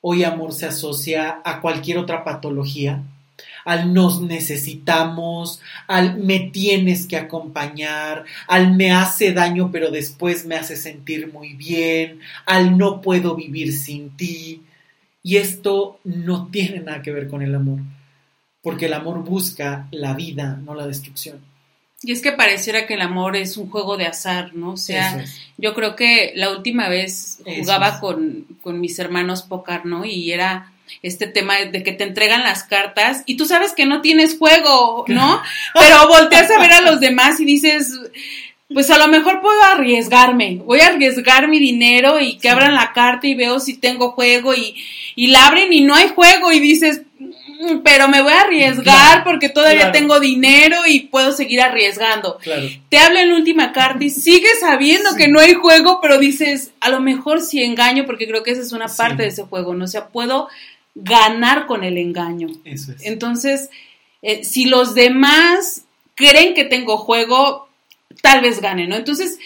hoy 0.00 0.24
amor 0.24 0.52
se 0.52 0.66
asocia 0.66 1.40
a 1.44 1.60
cualquier 1.60 1.98
otra 1.98 2.24
patología, 2.24 3.02
al 3.64 3.92
nos 3.92 4.20
necesitamos, 4.20 5.60
al 5.86 6.18
me 6.18 6.38
tienes 6.38 7.06
que 7.06 7.16
acompañar, 7.16 8.24
al 8.46 8.74
me 8.76 8.92
hace 8.92 9.32
daño 9.32 9.70
pero 9.70 9.90
después 9.90 10.46
me 10.46 10.54
hace 10.54 10.76
sentir 10.76 11.32
muy 11.32 11.54
bien, 11.54 12.20
al 12.46 12.78
no 12.78 13.00
puedo 13.00 13.34
vivir 13.34 13.72
sin 13.72 14.10
ti. 14.10 14.62
Y 15.22 15.38
esto 15.38 15.98
no 16.04 16.46
tiene 16.46 16.80
nada 16.80 17.02
que 17.02 17.10
ver 17.10 17.28
con 17.28 17.42
el 17.42 17.54
amor, 17.54 17.80
porque 18.62 18.86
el 18.86 18.94
amor 18.94 19.24
busca 19.24 19.88
la 19.90 20.14
vida, 20.14 20.60
no 20.64 20.74
la 20.76 20.86
destrucción. 20.86 21.40
Y 22.02 22.12
es 22.12 22.20
que 22.20 22.32
pareciera 22.32 22.86
que 22.86 22.94
el 22.94 23.00
amor 23.00 23.36
es 23.36 23.56
un 23.56 23.70
juego 23.70 23.96
de 23.96 24.06
azar, 24.06 24.54
¿no? 24.54 24.72
O 24.72 24.76
sea, 24.76 25.24
yo 25.56 25.74
creo 25.74 25.96
que 25.96 26.32
la 26.34 26.50
última 26.50 26.88
vez 26.88 27.38
jugaba 27.44 28.00
con, 28.00 28.46
con, 28.62 28.80
mis 28.80 28.98
hermanos 28.98 29.42
póker, 29.42 29.86
¿no? 29.86 30.04
Y 30.04 30.30
era 30.30 30.72
este 31.02 31.26
tema 31.26 31.56
de 31.56 31.82
que 31.82 31.92
te 31.92 32.04
entregan 32.04 32.42
las 32.42 32.64
cartas 32.64 33.22
y 33.26 33.36
tú 33.36 33.46
sabes 33.46 33.72
que 33.72 33.86
no 33.86 34.02
tienes 34.02 34.38
juego, 34.38 35.04
¿no? 35.08 35.40
Pero 35.74 36.08
volteas 36.08 36.50
a 36.50 36.60
ver 36.60 36.72
a 36.74 36.82
los 36.82 37.00
demás 37.00 37.40
y 37.40 37.46
dices, 37.46 37.98
pues 38.72 38.90
a 38.90 38.98
lo 38.98 39.08
mejor 39.08 39.40
puedo 39.40 39.62
arriesgarme, 39.62 40.60
voy 40.64 40.80
a 40.80 40.88
arriesgar 40.88 41.48
mi 41.48 41.58
dinero 41.58 42.20
y 42.20 42.36
que 42.36 42.50
abran 42.50 42.74
la 42.74 42.92
carta 42.92 43.26
y 43.26 43.34
veo 43.34 43.58
si 43.58 43.78
tengo 43.78 44.12
juego 44.12 44.54
y, 44.54 44.76
y 45.14 45.28
la 45.28 45.46
abren 45.46 45.72
y 45.72 45.80
no 45.80 45.94
hay 45.94 46.08
juego 46.08 46.52
y 46.52 46.60
dices, 46.60 47.02
pero 47.84 48.08
me 48.08 48.22
voy 48.22 48.32
a 48.32 48.42
arriesgar 48.42 49.24
porque 49.24 49.48
todavía 49.48 49.92
tengo 49.92 50.20
dinero 50.20 50.78
y 50.86 51.00
puedo 51.00 51.32
seguir 51.32 51.60
arriesgando. 51.60 52.38
Te 52.88 52.98
habla 52.98 53.22
en 53.22 53.30
la 53.30 53.36
última 53.36 53.72
carta 53.72 54.04
y 54.04 54.10
sigues 54.10 54.60
sabiendo 54.60 55.14
que 55.16 55.28
no 55.28 55.40
hay 55.40 55.54
juego, 55.54 56.00
pero 56.00 56.18
dices, 56.18 56.72
a 56.80 56.88
lo 56.88 57.00
mejor 57.00 57.40
sí 57.40 57.62
engaño 57.62 58.06
porque 58.06 58.26
creo 58.26 58.42
que 58.42 58.52
esa 58.52 58.62
es 58.62 58.72
una 58.72 58.88
parte 58.88 59.22
de 59.22 59.28
ese 59.28 59.44
juego, 59.44 59.74
¿no? 59.74 59.84
O 59.84 59.88
sea, 59.88 60.08
puedo 60.08 60.48
ganar 60.94 61.66
con 61.66 61.84
el 61.84 61.98
engaño. 61.98 62.48
Eso 62.64 62.92
es. 62.92 63.04
Entonces, 63.04 63.70
eh, 64.22 64.44
si 64.44 64.64
los 64.64 64.94
demás 64.94 65.84
creen 66.14 66.54
que 66.54 66.64
tengo 66.64 66.96
juego, 66.96 67.68
tal 68.22 68.40
vez 68.40 68.60
gane, 68.60 68.86
¿no? 68.86 68.96
Entonces, 68.96 69.38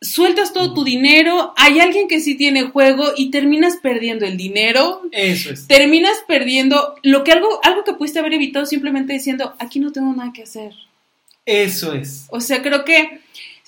sueltas 0.00 0.52
todo 0.52 0.72
tu 0.74 0.84
dinero, 0.84 1.52
hay 1.56 1.80
alguien 1.80 2.08
que 2.08 2.20
sí 2.20 2.34
tiene 2.34 2.64
juego 2.64 3.12
y 3.16 3.30
terminas 3.30 3.76
perdiendo 3.76 4.24
el 4.24 4.36
dinero. 4.36 5.02
Eso 5.12 5.50
es. 5.50 5.66
Terminas 5.66 6.24
perdiendo 6.26 6.94
lo 7.02 7.22
que 7.24 7.32
algo, 7.32 7.60
algo 7.62 7.84
que 7.84 7.94
pudiste 7.94 8.18
haber 8.18 8.34
evitado 8.34 8.66
simplemente 8.66 9.12
diciendo, 9.12 9.54
aquí 9.58 9.78
no 9.78 9.92
tengo 9.92 10.12
nada 10.14 10.32
que 10.32 10.44
hacer. 10.44 10.72
Eso 11.44 11.92
es. 11.92 12.26
O 12.30 12.40
sea, 12.40 12.62
creo 12.62 12.84
que 12.84 13.20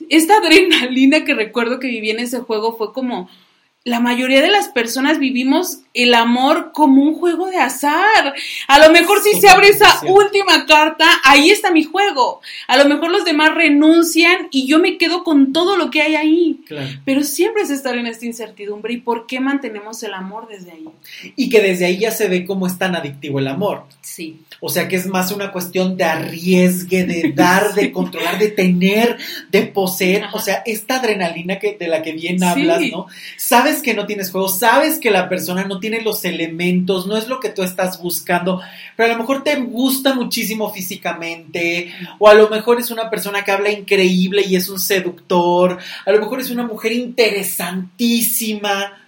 esta 0.09 0.37
adrenalina 0.39 1.25
que 1.25 1.35
recuerdo 1.35 1.79
que 1.79 1.89
viví 1.89 2.11
en 2.11 2.21
ese 2.21 2.41
juego 2.41 2.77
fue 2.77 2.93
como, 2.93 3.29
la 3.85 3.99
mayoría 3.99 4.41
de 4.41 4.51
las 4.51 4.69
personas 4.69 5.19
vivimos 5.19 5.81
el 5.95 6.15
amor 6.15 6.71
como 6.73 7.03
un 7.03 7.15
juego 7.15 7.51
de 7.51 7.59
azar. 7.59 8.35
A 8.69 8.79
lo 8.79 8.93
mejor 8.93 9.21
si 9.21 9.41
se 9.41 9.49
abre 9.49 9.69
esa 9.69 10.01
última 10.07 10.67
carta, 10.67 11.05
ahí 11.25 11.51
está 11.51 11.71
mi 11.73 11.83
juego. 11.83 12.41
A 12.69 12.77
lo 12.77 12.85
mejor 12.87 13.11
los 13.11 13.25
demás 13.25 13.55
renuncian 13.55 14.49
y 14.53 14.67
yo 14.67 14.79
me 14.79 14.99
quedo 14.99 15.25
con 15.25 15.53
todo 15.53 15.77
lo 15.77 15.91
que 15.91 16.01
hay 16.01 16.15
ahí. 16.15 16.61
Pero 17.05 17.25
siempre 17.25 17.63
es 17.63 17.71
estar 17.71 17.97
en 17.97 18.07
esta 18.07 18.25
incertidumbre. 18.25 18.95
¿Y 18.95 18.99
por 18.99 19.27
qué 19.27 19.41
mantenemos 19.41 20.03
el 20.05 20.15
amor 20.15 20.49
desde 20.49 20.73
ahí? 20.73 20.89
Y 21.35 21.51
que 21.51 21.61
desde 21.61 21.87
ahí 21.87 21.99
ya 21.99 22.13
se 22.13 22.29
ve 22.29 22.45
cómo 22.45 22.69
es 22.69 22.79
tan 22.79 22.95
adictivo 22.95 23.41
el 23.41 23.49
amor. 23.49 23.85
Sí. 24.01 24.41
O 24.61 24.69
sea 24.69 24.87
que 24.87 24.97
es 24.97 25.07
más 25.07 25.33
una 25.33 25.51
cuestión 25.51 25.97
de 25.97 26.05
arriesgue, 26.05 27.05
de 27.05 27.33
dar, 27.35 27.75
de 27.75 27.91
controlar, 27.93 28.39
de 28.39 28.49
tener, 28.49 29.19
de 29.51 29.63
poseer. 29.63 30.27
O 30.33 30.39
sea, 30.39 30.63
esta 30.65 31.01
adrenalina 31.01 31.59
que, 31.59 31.77
de 31.79 31.89
la 31.89 32.01
que 32.01 32.13
bien 32.13 32.43
hablas, 32.45 32.81
¿no? 32.91 33.09
Que 33.81 33.95
no 33.95 34.07
tienes 34.07 34.31
juego, 34.31 34.49
sabes 34.49 34.99
que 34.99 35.11
la 35.11 35.29
persona 35.29 35.65
no 35.65 35.79
tiene 35.79 36.03
los 36.03 36.25
elementos, 36.25 37.07
no 37.07 37.17
es 37.17 37.29
lo 37.29 37.41
que 37.41 37.49
tú 37.49 37.63
estás 37.63 38.03
buscando, 38.03 38.61
pero 38.97 39.11
a 39.11 39.13
lo 39.13 39.21
mejor 39.21 39.45
te 39.45 39.57
gusta 39.57 40.15
muchísimo 40.15 40.73
físicamente, 40.73 41.93
o 42.19 42.29
a 42.29 42.35
lo 42.35 42.49
mejor 42.49 42.81
es 42.81 42.91
una 42.91 43.09
persona 43.09 43.45
que 43.45 43.53
habla 43.53 43.71
increíble 43.71 44.43
y 44.47 44.57
es 44.57 44.69
un 44.69 44.79
seductor, 44.79 45.79
a 46.05 46.13
lo 46.13 46.21
mejor 46.21 46.41
es 46.41 46.51
una 46.51 46.67
mujer 46.67 46.93
interesantísima 46.93 49.02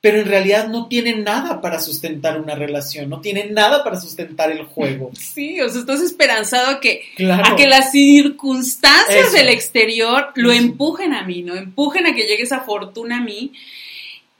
pero 0.00 0.18
en 0.18 0.26
realidad 0.26 0.68
no 0.68 0.88
tienen 0.88 1.24
nada 1.24 1.60
para 1.60 1.78
sustentar 1.78 2.40
una 2.40 2.54
relación, 2.54 3.10
no 3.10 3.20
tienen 3.20 3.52
nada 3.52 3.84
para 3.84 4.00
sustentar 4.00 4.50
el 4.50 4.64
juego. 4.64 5.10
Sí, 5.20 5.60
o 5.60 5.68
sea, 5.68 5.80
estás 5.80 6.00
esperanzado 6.00 6.70
a 6.70 6.80
que, 6.80 7.02
a 7.30 7.54
que 7.54 7.66
las 7.66 7.92
circunstancias 7.92 9.32
del 9.32 9.48
exterior 9.48 10.32
lo 10.34 10.52
empujen 10.52 11.14
a 11.14 11.22
mí, 11.22 11.42
¿no? 11.42 11.54
Empujen 11.54 12.06
a 12.06 12.14
que 12.14 12.22
llegue 12.22 12.42
esa 12.42 12.60
fortuna 12.60 13.18
a 13.18 13.20
mí. 13.20 13.52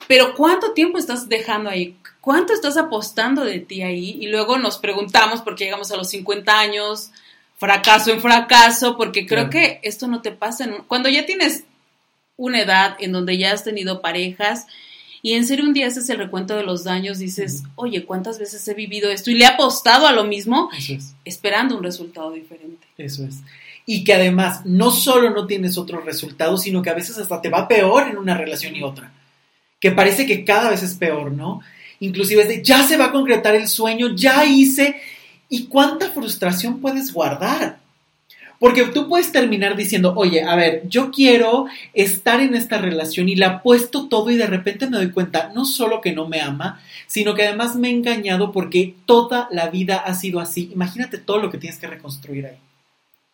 Pero 0.09 0.35
¿cuánto 0.35 0.73
tiempo 0.73 0.99
estás 0.99 1.29
dejando 1.29 1.71
ahí? 1.71 1.97
¿Cuánto 2.21 2.53
estás 2.53 2.77
apostando 2.77 3.45
de 3.45 3.61
ti 3.61 3.83
ahí? 3.83 4.19
Y 4.21 4.27
luego 4.27 4.59
nos 4.59 4.79
preguntamos, 4.79 5.43
porque 5.43 5.65
llegamos 5.65 5.93
a 5.93 5.97
los 5.97 6.11
50 6.11 6.59
años, 6.59 7.13
fracaso 7.57 8.11
en 8.11 8.21
fracaso, 8.21 8.97
porque 8.97 9.27
creo 9.27 9.49
que 9.51 9.79
esto 9.83 10.09
no 10.09 10.21
te 10.23 10.33
pasa. 10.33 10.69
Cuando 10.89 11.09
ya 11.09 11.27
tienes 11.27 11.65
una 12.37 12.61
edad 12.63 12.97
en 12.99 13.13
donde 13.13 13.39
ya 13.39 13.53
has 13.53 13.63
tenido 13.63 14.01
parejas, 14.01 14.67
y 15.23 15.35
en 15.35 15.47
serio 15.47 15.67
un 15.67 15.75
día 15.75 15.87
haces 15.87 16.09
el 16.09 16.19
recuento 16.19 16.57
de 16.57 16.63
los 16.63 16.85
daños, 16.85 17.19
dices, 17.19 17.65
oye, 17.75 18.05
¿cuántas 18.05 18.39
veces 18.39 18.67
he 18.67 18.75
vivido 18.75 19.11
esto? 19.11 19.31
Y 19.31 19.35
le 19.35 19.45
he 19.45 19.49
apostado 19.49 20.07
a 20.07 20.13
lo 20.13 20.25
mismo, 20.25 20.71
esperando 21.25 21.77
un 21.77 21.83
resultado 21.83 22.33
diferente. 22.33 22.87
Eso 22.97 23.25
es. 23.25 23.37
Y 23.85 24.05
que 24.05 24.15
además 24.15 24.65
no 24.65 24.91
solo 24.91 25.31
no 25.31 25.47
tienes 25.47 25.77
otro 25.77 26.01
resultado, 26.01 26.57
sino 26.57 26.81
que 26.81 26.91
a 26.91 26.95
veces 26.95 27.19
hasta 27.19 27.43
te 27.43 27.51
va 27.51 27.69
peor 27.69 28.09
en 28.09 28.17
una 28.17 28.37
relación 28.37 28.75
y 28.77 28.83
otra. 28.83 29.13
Que 29.79 29.91
parece 29.91 30.27
que 30.27 30.45
cada 30.45 30.71
vez 30.71 30.83
es 30.83 30.95
peor, 30.95 31.33
¿no? 31.33 31.61
Inclusive 31.99 32.43
es 32.43 32.49
de, 32.49 32.63
ya 32.63 32.87
se 32.87 32.97
va 32.97 33.07
a 33.07 33.13
concretar 33.13 33.55
el 33.55 33.69
sueño, 33.69 34.15
ya 34.15 34.47
hice. 34.47 35.01
¿Y 35.51 35.65
cuánta 35.67 36.11
frustración 36.11 36.81
puedes 36.81 37.13
guardar? 37.13 37.80
Porque 38.61 38.85
tú 38.85 39.09
puedes 39.09 39.33
terminar 39.33 39.75
diciendo, 39.75 40.13
oye, 40.15 40.43
a 40.43 40.55
ver, 40.55 40.83
yo 40.87 41.11
quiero 41.11 41.65
estar 41.95 42.43
en 42.43 42.55
esta 42.55 42.77
relación 42.77 43.31
y 43.31 43.35
le 43.35 43.47
apuesto 43.47 44.07
todo 44.07 44.31
y 44.31 44.37
de 44.37 44.47
repente 44.47 44.87
me 44.87 44.99
doy 44.99 45.11
cuenta, 45.13 45.51
no 45.55 45.65
solo 45.65 46.03
que 46.03 46.13
no 46.13 46.29
me 46.29 46.43
ama, 46.43 46.79
sino 47.07 47.35
que 47.35 47.47
además 47.47 47.75
me 47.75 47.89
he 47.89 47.93
engañado 47.93 48.53
porque 48.53 48.95
toda 49.07 49.49
la 49.51 49.71
vida 49.71 49.97
ha 49.97 50.13
sido 50.13 50.41
así. 50.41 50.69
Imagínate 50.75 51.17
todo 51.17 51.39
lo 51.39 51.51
que 51.51 51.57
tienes 51.57 51.79
que 51.79 51.87
reconstruir 51.87 52.45
ahí. 52.45 52.59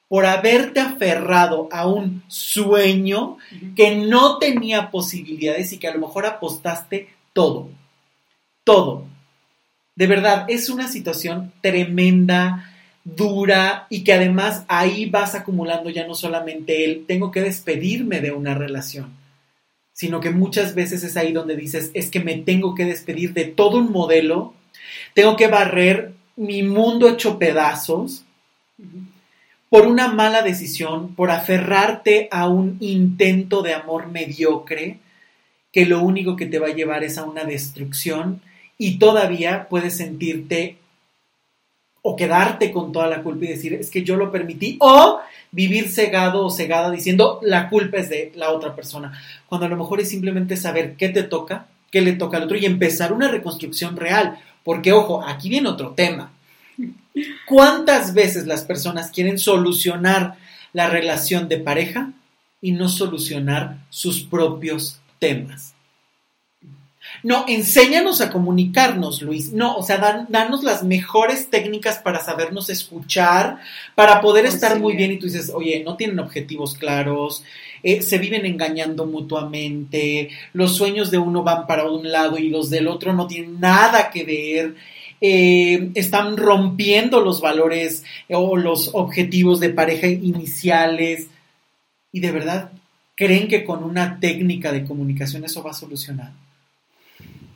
Por 0.06 0.26
haberte 0.26 0.78
aferrado 0.78 1.68
a 1.72 1.88
un 1.88 2.22
sueño 2.28 3.38
que 3.74 3.96
no 3.96 4.38
tenía 4.38 4.92
posibilidades 4.92 5.72
y 5.72 5.78
que 5.78 5.88
a 5.88 5.94
lo 5.94 6.06
mejor 6.06 6.26
apostaste 6.26 7.08
todo. 7.32 7.68
Todo. 8.62 9.06
De 9.96 10.06
verdad, 10.06 10.44
es 10.46 10.70
una 10.70 10.86
situación 10.86 11.52
tremenda 11.60 12.75
dura 13.06 13.86
y 13.88 14.02
que 14.02 14.12
además 14.12 14.64
ahí 14.66 15.08
vas 15.08 15.36
acumulando 15.36 15.90
ya 15.90 16.06
no 16.08 16.14
solamente 16.16 16.84
el 16.84 17.06
tengo 17.06 17.30
que 17.30 17.40
despedirme 17.40 18.20
de 18.20 18.32
una 18.32 18.54
relación, 18.54 19.14
sino 19.92 20.20
que 20.20 20.30
muchas 20.30 20.74
veces 20.74 21.04
es 21.04 21.16
ahí 21.16 21.32
donde 21.32 21.54
dices 21.54 21.92
es 21.94 22.10
que 22.10 22.18
me 22.18 22.36
tengo 22.38 22.74
que 22.74 22.84
despedir 22.84 23.32
de 23.32 23.44
todo 23.44 23.78
un 23.78 23.92
modelo, 23.92 24.54
tengo 25.14 25.36
que 25.36 25.46
barrer 25.46 26.14
mi 26.34 26.64
mundo 26.64 27.08
hecho 27.08 27.38
pedazos 27.38 28.24
por 29.68 29.86
una 29.86 30.08
mala 30.08 30.42
decisión, 30.42 31.14
por 31.14 31.30
aferrarte 31.30 32.28
a 32.32 32.48
un 32.48 32.76
intento 32.80 33.62
de 33.62 33.74
amor 33.74 34.08
mediocre 34.08 34.98
que 35.72 35.86
lo 35.86 36.02
único 36.02 36.34
que 36.34 36.46
te 36.46 36.58
va 36.58 36.68
a 36.68 36.74
llevar 36.74 37.04
es 37.04 37.18
a 37.18 37.24
una 37.24 37.44
destrucción 37.44 38.40
y 38.78 38.98
todavía 38.98 39.68
puedes 39.68 39.96
sentirte 39.96 40.78
o 42.08 42.14
quedarte 42.14 42.70
con 42.70 42.92
toda 42.92 43.08
la 43.08 43.20
culpa 43.20 43.46
y 43.46 43.48
decir, 43.48 43.74
es 43.74 43.90
que 43.90 44.04
yo 44.04 44.14
lo 44.14 44.30
permití, 44.30 44.76
o 44.78 45.18
vivir 45.50 45.88
cegado 45.88 46.46
o 46.46 46.50
cegada 46.50 46.88
diciendo, 46.92 47.40
la 47.42 47.68
culpa 47.68 47.96
es 47.96 48.08
de 48.08 48.30
la 48.36 48.52
otra 48.52 48.76
persona, 48.76 49.20
cuando 49.48 49.66
a 49.66 49.68
lo 49.68 49.76
mejor 49.76 49.98
es 49.98 50.08
simplemente 50.08 50.56
saber 50.56 50.94
qué 50.94 51.08
te 51.08 51.24
toca, 51.24 51.66
qué 51.90 52.02
le 52.02 52.12
toca 52.12 52.36
al 52.36 52.44
otro 52.44 52.56
y 52.56 52.64
empezar 52.64 53.12
una 53.12 53.26
reconstrucción 53.26 53.96
real, 53.96 54.38
porque 54.62 54.92
ojo, 54.92 55.20
aquí 55.26 55.48
viene 55.48 55.68
otro 55.68 55.94
tema. 55.94 56.30
¿Cuántas 57.44 58.14
veces 58.14 58.46
las 58.46 58.62
personas 58.62 59.10
quieren 59.10 59.36
solucionar 59.36 60.36
la 60.72 60.88
relación 60.88 61.48
de 61.48 61.58
pareja 61.58 62.12
y 62.60 62.70
no 62.70 62.88
solucionar 62.88 63.78
sus 63.90 64.22
propios 64.22 65.00
temas? 65.18 65.75
No, 67.26 67.44
enséñanos 67.48 68.20
a 68.20 68.30
comunicarnos, 68.30 69.20
Luis. 69.20 69.52
No, 69.52 69.74
o 69.74 69.82
sea, 69.82 70.26
danos 70.28 70.62
las 70.62 70.84
mejores 70.84 71.50
técnicas 71.50 71.98
para 71.98 72.20
sabernos 72.20 72.70
escuchar, 72.70 73.58
para 73.96 74.20
poder 74.20 74.46
estar 74.46 74.78
muy 74.78 74.94
bien. 74.94 75.10
Y 75.10 75.18
tú 75.18 75.26
dices, 75.26 75.50
oye, 75.52 75.82
no 75.84 75.96
tienen 75.96 76.20
objetivos 76.20 76.74
claros, 76.74 77.42
eh, 77.82 78.00
se 78.02 78.18
viven 78.18 78.46
engañando 78.46 79.06
mutuamente, 79.06 80.28
los 80.52 80.76
sueños 80.76 81.10
de 81.10 81.18
uno 81.18 81.42
van 81.42 81.66
para 81.66 81.90
un 81.90 82.12
lado 82.12 82.38
y 82.38 82.48
los 82.48 82.70
del 82.70 82.86
otro 82.86 83.12
no 83.12 83.26
tienen 83.26 83.58
nada 83.58 84.08
que 84.12 84.22
ver. 84.22 84.76
Eh, 85.20 85.90
están 85.96 86.36
rompiendo 86.36 87.20
los 87.22 87.40
valores 87.40 88.04
o 88.30 88.56
los 88.56 88.90
objetivos 88.94 89.58
de 89.58 89.70
pareja 89.70 90.06
iniciales 90.06 91.26
y 92.12 92.20
de 92.20 92.30
verdad 92.30 92.70
creen 93.16 93.48
que 93.48 93.64
con 93.64 93.82
una 93.82 94.20
técnica 94.20 94.70
de 94.70 94.84
comunicación 94.84 95.44
eso 95.44 95.64
va 95.64 95.72
a 95.72 95.74
solucionar. 95.74 96.45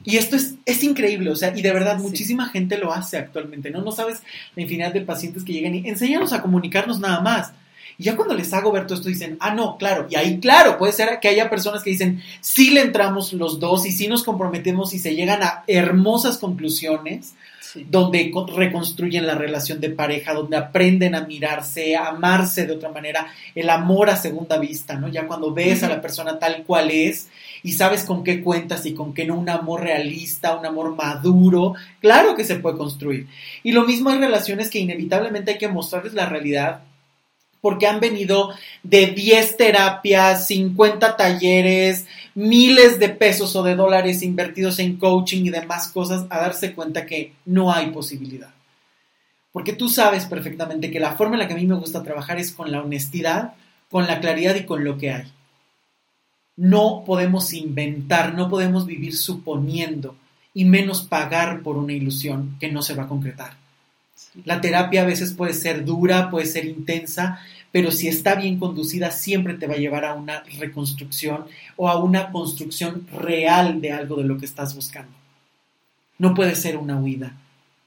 Y 0.03 0.17
esto 0.17 0.37
es, 0.37 0.55
es 0.65 0.83
increíble, 0.83 1.31
o 1.31 1.37
sea, 1.37 1.53
y 1.55 1.61
de 1.61 1.73
verdad 1.73 1.99
muchísima 1.99 2.49
gente 2.49 2.79
lo 2.79 2.93
hace 2.93 3.19
actualmente, 3.19 3.71
¿no? 3.71 3.83
No 3.83 3.93
sabes 3.93 4.21
la 4.57 4.63
infinidad 4.63 4.95
de 4.95 5.03
pacientes 5.03 5.45
que 5.45 5.53
llegan 5.53 5.75
y 5.75 5.87
enséñanos 5.87 6.33
a 6.33 6.41
comunicarnos 6.41 7.01
nada 7.01 7.21
más. 7.21 7.53
Y 7.99 8.05
ya 8.05 8.17
cuando 8.17 8.35
les 8.35 8.51
hago 8.55 8.73
ver 8.73 8.87
todo 8.87 8.97
esto 8.97 9.11
dicen, 9.11 9.37
ah, 9.41 9.55
no, 9.55 9.77
claro, 9.77 10.07
y 10.09 10.17
ahí 10.17 10.41
claro, 10.41 10.79
puede 10.79 10.95
ser 10.95 11.21
que 11.21 11.29
haya 11.29 11.51
personas 11.51 11.83
que 11.83 11.91
dicen, 11.91 12.23
sí 12.41 12.71
le 12.71 12.81
entramos 12.81 13.35
los 13.35 13.61
dos 13.61 13.85
y 13.85 13.93
sí 13.93 14.09
nos 14.09 14.23
comprometemos 14.23 14.95
y 14.95 14.99
se 14.99 15.15
llegan 15.15 15.43
a 15.43 15.65
hermosas 15.67 16.39
conclusiones, 16.39 17.35
donde 17.91 18.33
reconstruyen 18.57 19.27
la 19.27 19.35
relación 19.35 19.81
de 19.81 19.91
pareja, 19.91 20.33
donde 20.33 20.57
aprenden 20.57 21.15
a 21.15 21.27
mirarse, 21.27 21.95
a 21.95 22.09
amarse 22.09 22.67
de 22.67 22.73
otra 22.73 22.91
manera, 22.91 23.27
el 23.55 23.69
amor 23.69 24.09
a 24.09 24.17
segunda 24.17 24.59
vista, 24.59 24.95
¿no? 24.95 25.09
Ya 25.09 25.27
cuando 25.27 25.53
ves 25.53 25.83
a 25.83 25.89
la 25.89 26.01
persona 26.01 26.39
tal 26.39 26.65
cual 26.65 26.91
es 26.91 27.29
y 27.63 27.73
sabes 27.73 28.05
con 28.05 28.25
qué 28.25 28.43
cuentas 28.43 28.87
y 28.87 28.95
con 28.95 29.15
qué 29.15 29.25
no, 29.25 29.37
un 29.37 29.49
amor 29.49 29.83
realista, 29.83 30.57
un 30.57 30.67
amor 30.67 30.95
maduro, 30.95 31.75
claro 32.01 32.35
que 32.35 32.45
se 32.45 32.57
puede 32.57 32.77
construir. 32.77 33.27
Y 33.63 33.73
lo 33.73 33.85
mismo 33.85 34.11
hay 34.11 34.19
relaciones 34.19 34.71
que 34.71 34.79
inevitablemente 34.79 35.53
hay 35.53 35.59
que 35.59 35.69
mostrarles 35.69 36.15
la 36.15 36.27
realidad 36.27 36.83
porque 37.61 37.87
han 37.87 38.01
venido 38.01 38.51
de 38.83 39.09
10 39.09 39.57
terapias, 39.57 40.47
50 40.47 41.17
talleres, 41.17 42.07
miles 42.35 42.99
de 42.99 43.11
pesos 43.11 43.55
o 43.57 43.63
de 43.63 43.77
dólares 43.77 44.23
invertidos 44.23 44.79
en 44.79 44.97
coaching 44.97 45.45
y 45.45 45.51
demás 45.51 45.89
cosas 45.89 46.27
a 46.31 46.39
darse 46.39 46.75
cuenta 46.75 47.07
que 47.07 47.35
no 47.45 47.73
hay 47.73 47.91
posibilidad. 47.91 48.51
Porque 49.53 49.73
tú 49.73 49.89
sabes 49.89 50.27
perfectamente 50.27 50.91
que 50.91 51.01
la 51.01 51.17
forma 51.17 51.35
en 51.35 51.41
la 51.41 51.49
que 51.49 51.55
a 51.55 51.59
mí 51.59 51.67
me 51.67 51.75
gusta 51.75 52.03
trabajar 52.03 52.39
es 52.39 52.53
con 52.53 52.71
la 52.71 52.81
honestidad, 52.81 53.55
con 53.91 54.07
la 54.07 54.21
claridad 54.21 54.55
y 54.55 54.65
con 54.65 54.85
lo 54.85 54.97
que 54.97 55.11
hay. 55.11 55.33
No 56.61 57.05
podemos 57.07 57.55
inventar, 57.55 58.35
no 58.35 58.51
podemos 58.51 58.85
vivir 58.85 59.17
suponiendo 59.17 60.15
y 60.53 60.67
menos 60.67 61.01
pagar 61.01 61.63
por 61.63 61.79
una 61.79 61.95
ilusión 61.95 62.59
que 62.61 62.71
no 62.71 62.83
se 62.83 62.95
va 62.95 63.05
a 63.05 63.09
concretar. 63.09 63.55
La 64.45 64.61
terapia 64.61 65.01
a 65.01 65.07
veces 65.07 65.33
puede 65.33 65.55
ser 65.55 65.87
dura, 65.87 66.29
puede 66.29 66.45
ser 66.45 66.67
intensa, 66.67 67.41
pero 67.73 67.91
si 67.91 68.09
está 68.09 68.35
bien 68.35 68.59
conducida 68.59 69.11
siempre 69.11 69.55
te 69.55 69.67
va 69.67 69.73
a 69.73 69.79
llevar 69.79 70.05
a 70.05 70.13
una 70.13 70.43
reconstrucción 70.59 71.47
o 71.77 71.89
a 71.89 71.97
una 71.97 72.31
construcción 72.31 73.07
real 73.11 73.81
de 73.81 73.93
algo 73.93 74.17
de 74.17 74.25
lo 74.25 74.37
que 74.37 74.45
estás 74.45 74.75
buscando. 74.75 75.13
No 76.19 76.35
puede 76.35 76.57
ser 76.57 76.77
una 76.77 77.01
huida, 77.01 77.39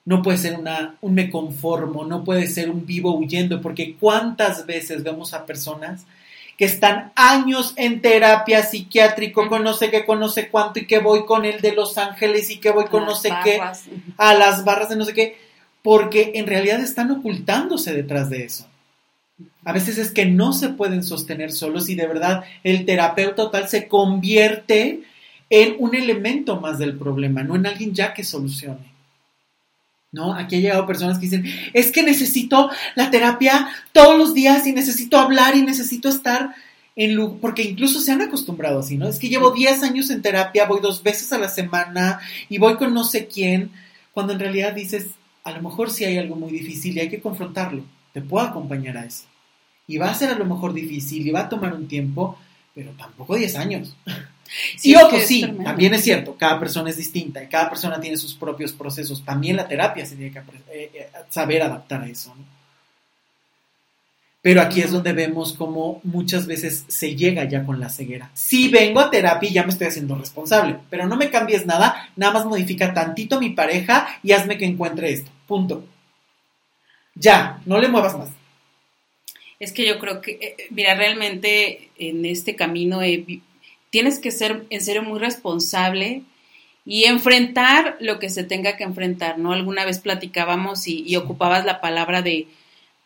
no 0.03 0.23
puede 0.23 0.39
ser 0.39 0.57
una, 0.57 0.95
un 0.99 1.13
me 1.13 1.29
conformo, 1.29 2.05
no 2.05 2.23
puede 2.23 2.47
ser 2.47 2.71
un 2.71 2.87
vivo 2.87 3.15
huyendo, 3.15 3.61
porque 3.61 3.95
cuántas 3.99 4.65
veces 4.65 5.03
vemos 5.03 5.35
a 5.35 5.45
personas 5.45 6.07
que 6.57 6.65
están 6.65 7.11
años 7.15 7.73
en 7.77 8.01
terapia 8.01 8.63
psiquiátrico 8.63 9.47
con 9.47 9.63
no 9.63 9.73
sé 9.73 9.89
qué, 9.89 10.05
con 10.05 10.19
no 10.19 10.29
sé 10.29 10.49
cuánto 10.49 10.79
y 10.79 10.85
que 10.85 10.99
voy 10.99 11.25
con 11.25 11.45
el 11.45 11.61
de 11.61 11.73
Los 11.73 11.97
Ángeles 11.97 12.49
y 12.49 12.57
que 12.57 12.71
voy 12.71 12.85
con 12.85 13.05
no 13.05 13.15
sé 13.15 13.31
qué, 13.43 13.59
a 14.17 14.33
las 14.33 14.63
barras 14.63 14.89
de 14.89 14.95
no 14.95 15.05
sé 15.05 15.13
qué, 15.13 15.37
porque 15.81 16.33
en 16.35 16.47
realidad 16.47 16.79
están 16.79 17.11
ocultándose 17.11 17.93
detrás 17.93 18.29
de 18.29 18.45
eso. 18.45 18.67
A 19.65 19.73
veces 19.73 19.97
es 19.97 20.11
que 20.11 20.25
no 20.25 20.53
se 20.53 20.69
pueden 20.69 21.03
sostener 21.03 21.51
solos 21.51 21.89
y 21.89 21.95
de 21.95 22.07
verdad 22.07 22.43
el 22.63 22.85
terapeuta 22.85 23.35
total 23.35 23.67
se 23.67 23.87
convierte 23.87 25.01
en 25.49 25.75
un 25.79 25.95
elemento 25.95 26.59
más 26.59 26.77
del 26.77 26.97
problema, 26.97 27.43
no 27.43 27.55
en 27.55 27.65
alguien 27.65 27.93
ya 27.93 28.13
que 28.13 28.23
solucione. 28.23 28.92
¿No? 30.13 30.33
Aquí 30.33 30.55
han 30.55 30.61
llegado 30.61 30.85
personas 30.85 31.17
que 31.17 31.25
dicen, 31.25 31.43
es 31.73 31.91
que 31.91 32.03
necesito 32.03 32.69
la 32.95 33.11
terapia 33.11 33.67
todos 33.91 34.17
los 34.17 34.33
días 34.33 34.65
y 34.67 34.71
necesito 34.71 35.17
hablar 35.17 35.57
y 35.57 35.63
necesito 35.63 36.07
estar 36.07 36.53
en 36.95 37.39
porque 37.39 37.63
incluso 37.63 37.99
se 37.99 38.11
han 38.11 38.21
acostumbrado 38.21 38.79
así, 38.79 38.97
¿no? 38.97 39.07
Es 39.07 39.17
que 39.17 39.29
llevo 39.29 39.51
10 39.51 39.83
años 39.83 40.09
en 40.09 40.21
terapia, 40.21 40.65
voy 40.65 40.79
dos 40.81 41.01
veces 41.01 41.33
a 41.33 41.39
la 41.39 41.49
semana 41.49 42.19
y 42.49 42.59
voy 42.59 42.75
con 42.75 42.93
no 42.93 43.03
sé 43.03 43.27
quién, 43.27 43.71
cuando 44.13 44.33
en 44.33 44.39
realidad 44.39 44.73
dices, 44.73 45.07
a 45.43 45.51
lo 45.51 45.61
mejor 45.61 45.89
sí 45.89 46.05
hay 46.05 46.17
algo 46.17 46.35
muy 46.35 46.51
difícil 46.51 46.95
y 46.95 47.01
hay 47.01 47.09
que 47.09 47.21
confrontarlo, 47.21 47.83
te 48.13 48.21
puedo 48.21 48.45
acompañar 48.45 48.97
a 48.97 49.05
eso. 49.05 49.23
Y 49.87 49.97
va 49.97 50.09
a 50.09 50.15
ser 50.15 50.29
a 50.29 50.37
lo 50.37 50.45
mejor 50.45 50.73
difícil 50.73 51.27
y 51.27 51.31
va 51.31 51.41
a 51.41 51.49
tomar 51.49 51.73
un 51.73 51.87
tiempo, 51.87 52.37
pero 52.75 52.91
tampoco 52.91 53.35
10 53.35 53.55
años. 53.55 53.95
Sí, 54.77 54.95
o 54.95 55.09
sí, 55.19 55.51
también 55.63 55.93
es 55.93 56.03
cierto, 56.03 56.35
cada 56.37 56.59
persona 56.59 56.89
es 56.89 56.97
distinta 56.97 57.43
y 57.43 57.47
cada 57.47 57.69
persona 57.69 57.99
tiene 57.99 58.17
sus 58.17 58.35
propios 58.35 58.71
procesos. 58.71 59.23
También 59.23 59.55
la 59.55 59.67
terapia 59.67 60.05
se 60.05 60.15
tiene 60.15 60.31
que 60.31 60.39
eh, 60.39 60.91
eh, 60.93 61.09
saber 61.29 61.61
adaptar 61.61 62.01
a 62.01 62.07
eso. 62.07 62.35
Pero 64.43 64.61
aquí 64.61 64.81
es 64.81 64.91
donde 64.91 65.13
vemos 65.13 65.53
cómo 65.53 66.01
muchas 66.03 66.45
veces 66.47 66.83
se 66.89 67.15
llega 67.15 67.45
ya 67.45 67.65
con 67.65 67.79
la 67.79 67.89
ceguera. 67.89 68.29
Si 68.33 68.67
vengo 68.67 68.99
a 68.99 69.09
terapia 69.09 69.49
y 69.49 69.53
ya 69.53 69.63
me 69.63 69.69
estoy 69.69 69.87
haciendo 69.87 70.15
responsable, 70.15 70.79
pero 70.89 71.07
no 71.07 71.15
me 71.15 71.29
cambies 71.29 71.65
nada, 71.65 72.09
nada 72.17 72.33
más 72.33 72.45
modifica 72.45 72.93
tantito 72.93 73.39
mi 73.39 73.51
pareja 73.51 74.19
y 74.21 74.33
hazme 74.33 74.57
que 74.57 74.65
encuentre 74.65 75.13
esto. 75.13 75.31
Punto. 75.47 75.85
Ya, 77.15 77.61
no 77.65 77.79
le 77.79 77.87
muevas 77.87 78.17
más. 78.17 78.29
Es 79.59 79.71
que 79.71 79.87
yo 79.87 79.97
creo 79.97 80.19
que, 80.19 80.31
eh, 80.31 80.67
mira, 80.71 80.93
realmente 80.93 81.89
en 81.97 82.25
este 82.25 82.57
camino 82.57 83.01
tienes 83.93 84.17
que 84.17 84.31
ser 84.31 84.65
en 84.71 84.81
serio 84.81 85.03
muy 85.03 85.19
responsable 85.19 86.23
y 86.83 87.03
enfrentar 87.03 87.95
lo 87.99 88.17
que 88.17 88.31
se 88.31 88.43
tenga 88.43 88.75
que 88.75 88.83
enfrentar, 88.83 89.37
¿no? 89.37 89.53
Alguna 89.53 89.85
vez 89.85 89.99
platicábamos 89.99 90.87
y, 90.87 91.15
ocupabas 91.15 91.63
la 91.63 91.79
palabra 91.79 92.23
de 92.23 92.47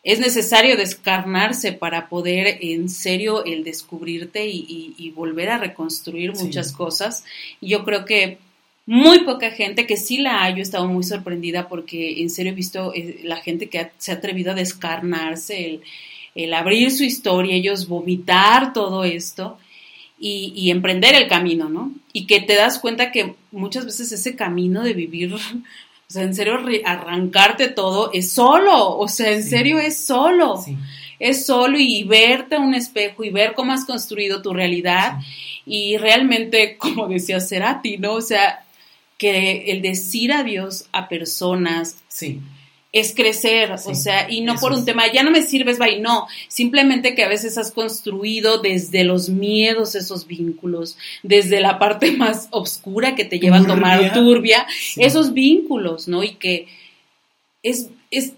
es 0.06 0.22
necesario 0.22 0.78
descarnarse 0.78 1.74
para 1.74 2.08
poder 2.08 2.60
en 2.62 2.88
serio 2.88 3.44
el 3.44 3.66
descubrirte 3.66 4.48
y, 4.48 5.12
volver 5.14 5.50
a 5.50 5.58
reconstruir 5.58 6.32
muchas 6.34 6.72
cosas. 6.72 7.26
Y 7.60 7.68
yo 7.68 7.84
creo 7.84 8.06
que 8.06 8.38
muy 8.86 9.26
poca 9.26 9.52
gente, 9.52 9.86
que 9.86 9.98
sí 9.98 10.20
la 10.20 10.42
hay, 10.42 10.54
yo 10.54 10.60
he 10.60 10.62
estado 10.62 10.88
muy 10.88 11.04
sorprendida 11.04 11.68
porque 11.68 12.22
en 12.22 12.30
serio 12.30 12.54
he 12.54 12.56
visto 12.56 12.94
eh, 12.94 13.20
la 13.24 13.42
gente 13.42 13.68
que 13.68 13.90
se 13.98 14.14
ha 14.14 14.16
atrevido 14.16 14.52
a 14.52 14.56
descarnarse, 14.56 15.66
el, 15.66 15.82
el 16.34 16.54
abrir 16.54 16.92
su 16.92 17.04
historia, 17.04 17.56
ellos 17.56 17.90
vomitar 17.90 18.72
todo 18.72 19.04
esto 19.04 19.58
y, 20.20 20.72
emprender 20.72 21.16
el 21.16 21.28
camino, 21.28 21.70
¿no? 21.70 21.92
Y 22.12 22.26
que 22.26 22.42
te 22.42 22.56
das 22.56 22.80
cuenta 22.80 23.12
que 23.12 23.36
muchas 23.52 23.86
veces 23.86 24.12
ese 24.12 24.36
camino 24.36 24.84
de 24.84 24.94
vivir, 24.94 25.34
o 25.34 25.40
sea, 26.08 26.24
en 26.24 26.34
serio, 26.34 26.60
arrancarte 26.86 27.68
todo 27.68 28.12
es 28.14 28.32
solo, 28.32 28.98
o 28.98 29.08
sea, 29.08 29.32
en 29.32 29.44
serio 29.44 29.80
es 29.80 29.98
solo. 29.98 30.64
Es 31.20 31.46
solo 31.46 31.80
y 31.80 32.04
verte 32.04 32.56
a 32.56 32.60
un 32.60 32.76
espejo 32.76 33.24
y 33.24 33.32
ver 33.32 33.54
cómo 33.54 33.74
has 33.74 33.86
construido 33.86 34.42
tu 34.42 34.54
realidad 34.54 35.20
y 35.66 35.98
realmente, 35.98 36.78
como 36.80 37.08
decía 37.08 37.40
Serati, 37.40 37.98
¿no? 37.98 38.14
O 38.14 38.22
sea, 38.22 38.64
que 39.18 39.72
el 39.72 39.82
decir 39.82 40.32
adiós 40.32 40.86
a 40.92 41.10
personas, 41.10 41.98
sí 42.08 42.42
es 42.94 43.14
crecer, 43.14 43.72
o 43.72 43.96
sea, 43.96 44.30
y 44.30 44.42
no 44.42 44.56
por 44.56 44.72
un 44.72 44.86
tema, 44.86 45.12
ya 45.12 45.22
no 45.22 45.30
me 45.30 45.42
sirves, 45.42 45.78
bye, 45.78 46.00
no, 46.00 46.26
simplemente 46.48 47.16
que 47.16 47.24
a 47.24 47.28
veces 47.28 47.58
has 47.58 47.72
construido 47.72 48.60
desde 48.60 49.04
los 49.04 49.30
miedos 49.30 49.94
esos 49.96 50.26
vínculos, 50.26 50.98
desde 51.22 51.60
la 51.60 51.80
parte 51.80 52.12
más 52.18 52.48
oscura 52.52 53.16
que 53.16 53.26
te 53.26 53.40
lleva 53.40 53.58
a 53.58 53.68
tomar 53.68 54.14
turbia, 54.14 54.66
esos 54.96 55.34
vínculos, 55.34 56.08
¿no? 56.08 56.24
Y 56.24 56.36
que 56.36 56.68
es, 57.62 57.90
es 58.10 58.34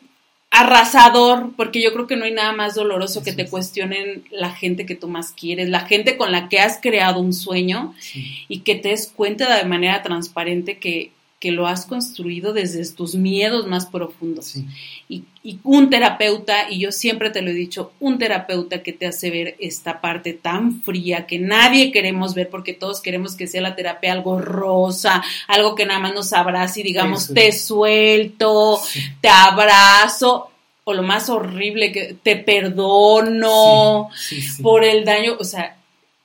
arrasador, 0.51 1.51
porque 1.55 1.81
yo 1.81 1.93
creo 1.93 2.07
que 2.07 2.15
no 2.15 2.25
hay 2.25 2.33
nada 2.33 2.51
más 2.51 2.73
doloroso 2.73 3.21
que 3.21 3.33
te 3.33 3.47
cuestionen 3.47 4.25
la 4.31 4.49
gente 4.49 4.87
que 4.87 4.95
tú 4.95 5.07
más 5.07 5.31
quieres, 5.31 5.69
la 5.69 5.81
gente 5.81 6.17
con 6.17 6.31
la 6.31 6.49
que 6.49 6.59
has 6.59 6.79
creado 6.81 7.19
un 7.19 7.33
sueño 7.33 7.93
y 8.47 8.61
que 8.61 8.75
te 8.75 8.89
des 8.89 9.07
cuenta 9.15 9.55
de 9.55 9.65
manera 9.65 10.01
transparente 10.01 10.79
que 10.79 11.11
que 11.39 11.51
lo 11.51 11.67
has 11.67 11.85
construido 11.85 12.51
desde 12.51 12.85
tus 12.93 13.15
miedos 13.15 13.65
más 13.65 13.85
profundos. 13.85 14.55
Y, 15.07 15.23
un 15.63 15.89
terapeuta, 15.89 16.69
y 16.69 16.79
yo 16.79 16.91
siempre 16.91 17.29
te 17.29 17.41
lo 17.41 17.49
he 17.49 17.53
dicho, 17.53 17.93
un 18.01 18.19
terapeuta 18.19 18.83
que 18.83 18.91
te 18.91 19.07
hace 19.07 19.29
ver 19.31 19.55
esta 19.59 20.01
parte 20.01 20.33
tan 20.33 20.81
fría 20.81 21.25
que 21.25 21.39
nadie 21.39 21.91
queremos 21.91 22.35
ver 22.35 22.49
porque 22.49 22.73
todos 22.73 23.01
queremos 23.01 23.35
que 23.35 23.47
sea 23.47 23.61
la 23.61 23.75
terapia 23.75 24.11
algo 24.11 24.39
rosa, 24.39 25.23
algo 25.47 25.75
que 25.75 25.85
nada 25.85 25.99
más 25.99 26.13
nos 26.13 26.33
abrace 26.33 26.81
y 26.81 26.83
digamos, 26.83 27.33
te 27.33 27.53
suelto, 27.53 28.79
te 29.21 29.29
abrazo. 29.29 30.51
O 30.83 30.93
lo 30.93 31.03
más 31.03 31.29
horrible 31.29 31.91
que 31.91 32.15
te 32.21 32.35
perdono 32.35 34.09
por 34.61 34.83
el 34.83 35.05
daño, 35.05 35.37
o 35.39 35.43
sea, 35.43 35.78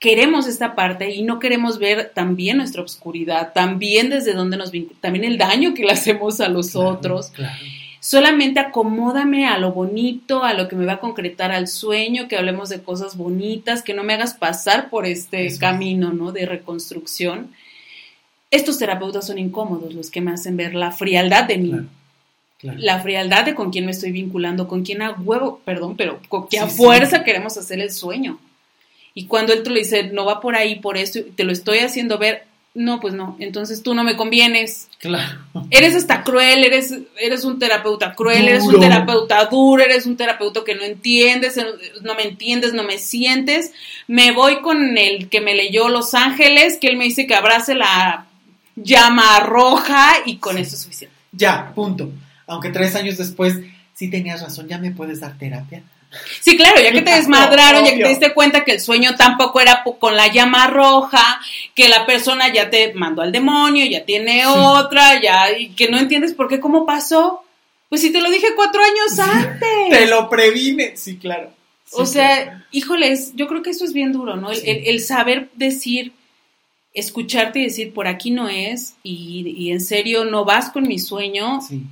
queremos 0.04 0.46
esta 0.46 0.74
parte 0.74 1.14
y 1.14 1.22
no 1.22 1.38
queremos 1.38 1.78
ver 1.78 2.12
también 2.12 2.58
nuestra 2.58 2.82
oscuridad, 2.82 3.54
también 3.54 4.10
desde 4.10 4.34
donde 4.34 4.58
nos 4.58 4.70
también 5.00 5.24
el 5.24 5.38
daño 5.38 5.72
que 5.72 5.82
le 5.82 5.92
hacemos 5.92 6.42
a 6.42 6.48
los 6.50 6.76
otros. 6.76 7.32
Solamente 8.00 8.60
acomódame 8.60 9.46
a 9.46 9.56
lo 9.56 9.72
bonito, 9.72 10.44
a 10.44 10.52
lo 10.52 10.68
que 10.68 10.76
me 10.76 10.84
va 10.84 10.94
a 10.94 11.00
concretar 11.00 11.52
al 11.52 11.68
sueño, 11.68 12.28
que 12.28 12.36
hablemos 12.36 12.68
de 12.68 12.82
cosas 12.82 13.16
bonitas, 13.16 13.82
que 13.82 13.94
no 13.94 14.04
me 14.04 14.12
hagas 14.12 14.34
pasar 14.34 14.90
por 14.90 15.06
este 15.06 15.56
camino, 15.56 16.12
¿no? 16.12 16.32
De 16.32 16.44
reconstrucción. 16.44 17.52
Estos 18.50 18.76
terapeutas 18.76 19.26
son 19.26 19.38
incómodos, 19.38 19.94
los 19.94 20.10
que 20.10 20.20
me 20.20 20.32
hacen 20.32 20.58
ver 20.58 20.74
la 20.74 20.92
frialdad 20.92 21.44
de 21.44 21.56
mí. 21.56 21.72
La 22.60 23.00
frialdad 23.00 23.46
de 23.46 23.54
con 23.54 23.70
quién 23.70 23.86
me 23.86 23.92
estoy 23.92 24.12
vinculando, 24.12 24.68
con 24.68 24.82
quién 24.82 25.00
a 25.00 25.12
huevo, 25.12 25.62
perdón, 25.64 25.96
pero 25.96 26.20
con 26.28 26.46
qué 26.46 26.58
a 26.58 26.66
fuerza 26.66 27.24
queremos 27.24 27.56
hacer 27.56 27.80
el 27.80 27.90
sueño. 27.90 28.38
Y 29.14 29.26
cuando 29.26 29.52
él 29.52 29.62
te 29.62 29.70
lo 29.70 29.76
dice, 29.76 30.04
no 30.04 30.24
va 30.24 30.40
por 30.40 30.56
ahí, 30.56 30.80
por 30.80 30.96
esto, 30.96 31.20
te 31.36 31.44
lo 31.44 31.52
estoy 31.52 31.78
haciendo 31.78 32.18
ver, 32.18 32.46
no, 32.74 32.98
pues 32.98 33.14
no, 33.14 33.36
entonces 33.38 33.84
tú 33.84 33.94
no 33.94 34.02
me 34.02 34.16
convienes. 34.16 34.88
Claro. 34.98 35.38
Eres 35.70 35.94
hasta 35.94 36.24
cruel, 36.24 36.64
eres, 36.64 36.92
eres 37.20 37.44
un 37.44 37.60
terapeuta 37.60 38.14
cruel, 38.14 38.48
eres 38.48 38.64
un 38.64 38.80
terapeuta 38.80 39.44
duro, 39.44 39.84
eres 39.84 40.06
un 40.06 40.16
terapeuta 40.16 40.62
que 40.66 40.74
no 40.74 40.82
entiendes, 40.82 41.56
no 42.02 42.16
me 42.16 42.24
entiendes, 42.24 42.74
no 42.74 42.82
me 42.82 42.98
sientes. 42.98 43.70
Me 44.08 44.32
voy 44.32 44.60
con 44.60 44.98
el 44.98 45.28
que 45.28 45.40
me 45.40 45.54
leyó 45.54 45.88
Los 45.88 46.14
Ángeles, 46.14 46.78
que 46.80 46.88
él 46.88 46.96
me 46.96 47.04
dice 47.04 47.28
que 47.28 47.36
abrace 47.36 47.76
la 47.76 48.26
llama 48.74 49.38
roja 49.38 50.14
y 50.26 50.38
con 50.38 50.58
eso 50.58 50.74
es 50.74 50.82
suficiente. 50.82 51.14
Ya, 51.30 51.72
punto. 51.76 52.10
Aunque 52.48 52.70
tres 52.70 52.96
años 52.96 53.16
después, 53.16 53.54
sí 53.94 54.10
tenías 54.10 54.42
razón, 54.42 54.66
ya 54.66 54.78
me 54.78 54.90
puedes 54.90 55.20
dar 55.20 55.38
terapia. 55.38 55.84
Sí, 56.40 56.56
claro, 56.56 56.76
ya 56.82 56.92
que 56.92 56.98
te 56.98 57.04
Claro, 57.04 57.18
desmadraron, 57.18 57.84
ya 57.84 57.94
que 57.94 58.02
te 58.02 58.08
diste 58.08 58.34
cuenta 58.34 58.64
que 58.64 58.72
el 58.72 58.80
sueño 58.80 59.14
tampoco 59.16 59.60
era 59.60 59.82
con 59.98 60.16
la 60.16 60.28
llama 60.32 60.66
roja, 60.66 61.40
que 61.74 61.88
la 61.88 62.06
persona 62.06 62.52
ya 62.52 62.70
te 62.70 62.92
mandó 62.94 63.22
al 63.22 63.32
demonio, 63.32 63.84
ya 63.86 64.04
tiene 64.04 64.46
otra, 64.46 65.20
ya, 65.20 65.56
y 65.56 65.70
que 65.70 65.88
no 65.88 65.98
entiendes 65.98 66.34
por 66.34 66.48
qué, 66.48 66.60
cómo 66.60 66.84
pasó. 66.86 67.42
Pues 67.88 68.00
si 68.00 68.10
te 68.12 68.20
lo 68.20 68.30
dije 68.30 68.48
cuatro 68.56 68.82
años 68.82 69.18
antes. 69.18 69.90
Te 69.90 70.06
lo 70.06 70.28
previne. 70.28 70.96
Sí, 70.96 71.16
claro. 71.18 71.50
Sí, 71.84 71.92
o 71.92 71.96
claro. 71.98 72.06
sea, 72.10 72.66
híjoles, 72.72 73.32
yo 73.36 73.46
creo 73.46 73.62
que 73.62 73.70
eso 73.70 73.84
es 73.84 73.92
bien 73.92 74.12
duro, 74.12 74.36
¿no? 74.36 74.50
El, 74.50 74.56
Sí. 74.56 74.70
el- 74.70 74.86
el 74.88 75.00
saber 75.00 75.48
decir, 75.54 76.12
escucharte 76.94 77.58
y 77.60 77.64
decir, 77.64 77.92
por 77.92 78.06
aquí 78.08 78.30
no 78.30 78.48
es, 78.48 78.94
y, 79.02 79.54
y 79.56 79.70
en 79.72 79.80
serio 79.80 80.24
no 80.24 80.44
vas 80.44 80.70
con 80.70 80.84
mi 80.88 80.98
sueño, 80.98 81.60
Sí, 81.60 81.82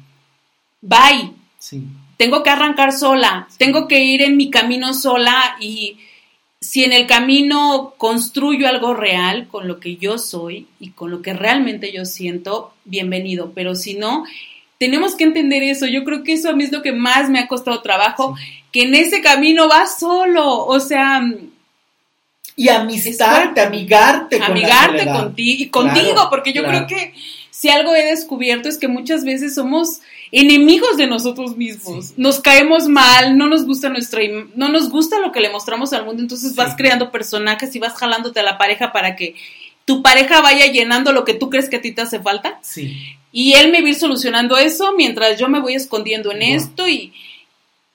bye. 0.81 1.33
sí. 1.59 1.83
Tengo 2.23 2.45
que 2.45 2.51
arrancar 2.51 2.93
sola, 2.93 3.49
tengo 3.59 3.89
que 3.89 4.05
ir 4.05 4.23
en 4.23 4.37
mi 4.37 4.49
camino 4.49 4.95
sola 4.95 5.57
y 5.59 5.97
si 6.61 6.85
en 6.85 6.93
el 6.93 7.09
camino 7.09 7.95
construyo 7.99 8.69
algo 8.69 8.95
real 8.95 9.49
con 9.49 9.67
lo 9.67 9.81
que 9.81 9.97
yo 9.97 10.19
soy 10.19 10.69
y 10.79 10.91
con 10.91 11.11
lo 11.11 11.21
que 11.21 11.33
realmente 11.33 11.91
yo 11.91 12.05
siento, 12.05 12.75
bienvenido, 12.85 13.51
pero 13.57 13.75
si 13.75 13.95
no, 13.95 14.23
tenemos 14.79 15.17
que 15.17 15.25
entender 15.25 15.65
eso, 15.65 15.89
yo 15.89 16.05
creo 16.05 16.23
que 16.23 16.35
eso 16.35 16.49
a 16.49 16.53
mí 16.53 16.63
es 16.63 16.71
lo 16.71 16.81
que 16.81 16.93
más 16.93 17.29
me 17.29 17.41
ha 17.41 17.49
costado 17.49 17.83
trabajo, 17.83 18.37
que 18.71 18.83
en 18.83 18.95
ese 18.95 19.21
camino 19.21 19.67
vas 19.67 19.99
solo, 19.99 20.65
o 20.65 20.79
sea, 20.79 21.25
Y 22.55 22.69
amistarte, 22.69 23.63
amigarte 23.63 24.39
con 24.39 24.53
amigarte 24.53 25.07
contigo 25.07 25.65
y 25.65 25.69
contigo, 25.71 26.13
Claro, 26.13 26.31
porque 26.31 26.53
yo 26.53 26.63
claro. 26.63 26.87
creo 26.87 27.01
que 27.01 27.15
si 27.51 27.69
algo 27.69 27.97
he 27.97 28.05
descubierto 28.05 28.69
es 28.69 28.79
que 28.79 28.87
muchas 28.87 29.25
veces 29.25 29.57
somos 29.57 30.03
enemigos 30.35 30.97
de 30.97 31.07
nosotros 31.07 31.57
mismos. 31.57 32.07
Sí. 32.09 32.15
Nos 32.17 32.41
caemos 32.41 32.89
mal, 32.89 33.37
no 33.37 33.47
nos 33.49 33.67
gusta 33.67 33.91
nuestra 33.91 34.23
no 34.55 34.69
nos 34.71 34.89
gusta 34.89 35.21
lo 35.21 35.31
que 35.31 35.41
le 35.41 35.51
mostramos 35.51 35.93
al 35.93 36.05
mundo, 36.07 36.23
entonces 36.23 36.57
vas 36.57 36.75
creando 36.75 37.13
personajes 37.13 37.77
y 37.77 37.79
vas 37.79 37.93
jalándote 37.95 38.41
a 38.41 38.43
la 38.43 38.57
pareja 38.59 38.93
para 38.93 39.15
que 39.15 39.35
tu 39.85 40.01
pareja 40.03 40.41
vaya 40.41 40.67
llenando 40.73 41.13
lo 41.13 41.25
que 41.25 41.35
tú 41.35 41.51
crees 41.51 41.69
que 41.69 41.77
a 41.77 41.83
ti 41.83 41.93
te 41.93 42.01
hace 42.03 42.19
falta 42.21 42.59
Sí, 42.63 42.97
y 43.31 43.53
él 43.55 43.71
me 43.71 43.81
va 43.83 43.87
a 43.87 43.91
ir 43.91 43.95
solucionando 43.97 44.57
eso 44.57 44.93
mientras 44.97 45.39
yo 45.39 45.49
me 45.49 45.61
voy 45.61 45.75
escondiendo 45.75 46.33
en 46.33 46.39
Wow. 46.39 46.49
esto 46.57 46.89
y, 46.89 47.13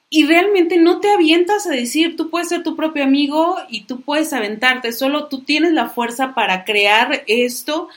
y 0.10 0.26
realmente 0.26 0.78
no 0.78 1.00
te 1.00 1.10
avientas 1.10 1.66
a 1.66 1.72
decir, 1.72 2.16
tú 2.16 2.30
puedes 2.30 2.50
ser 2.50 2.62
tu 2.62 2.76
propio 2.76 3.04
amigo 3.04 3.58
y 3.70 3.82
tú 3.86 4.02
puedes 4.02 4.32
aventarte, 4.34 4.92
solo 4.94 5.26
tú 5.28 5.42
tienes 5.42 5.72
la 5.74 5.90
fuerza 5.90 6.34
para 6.36 6.66
crear 6.66 7.24
esto, 7.28 7.88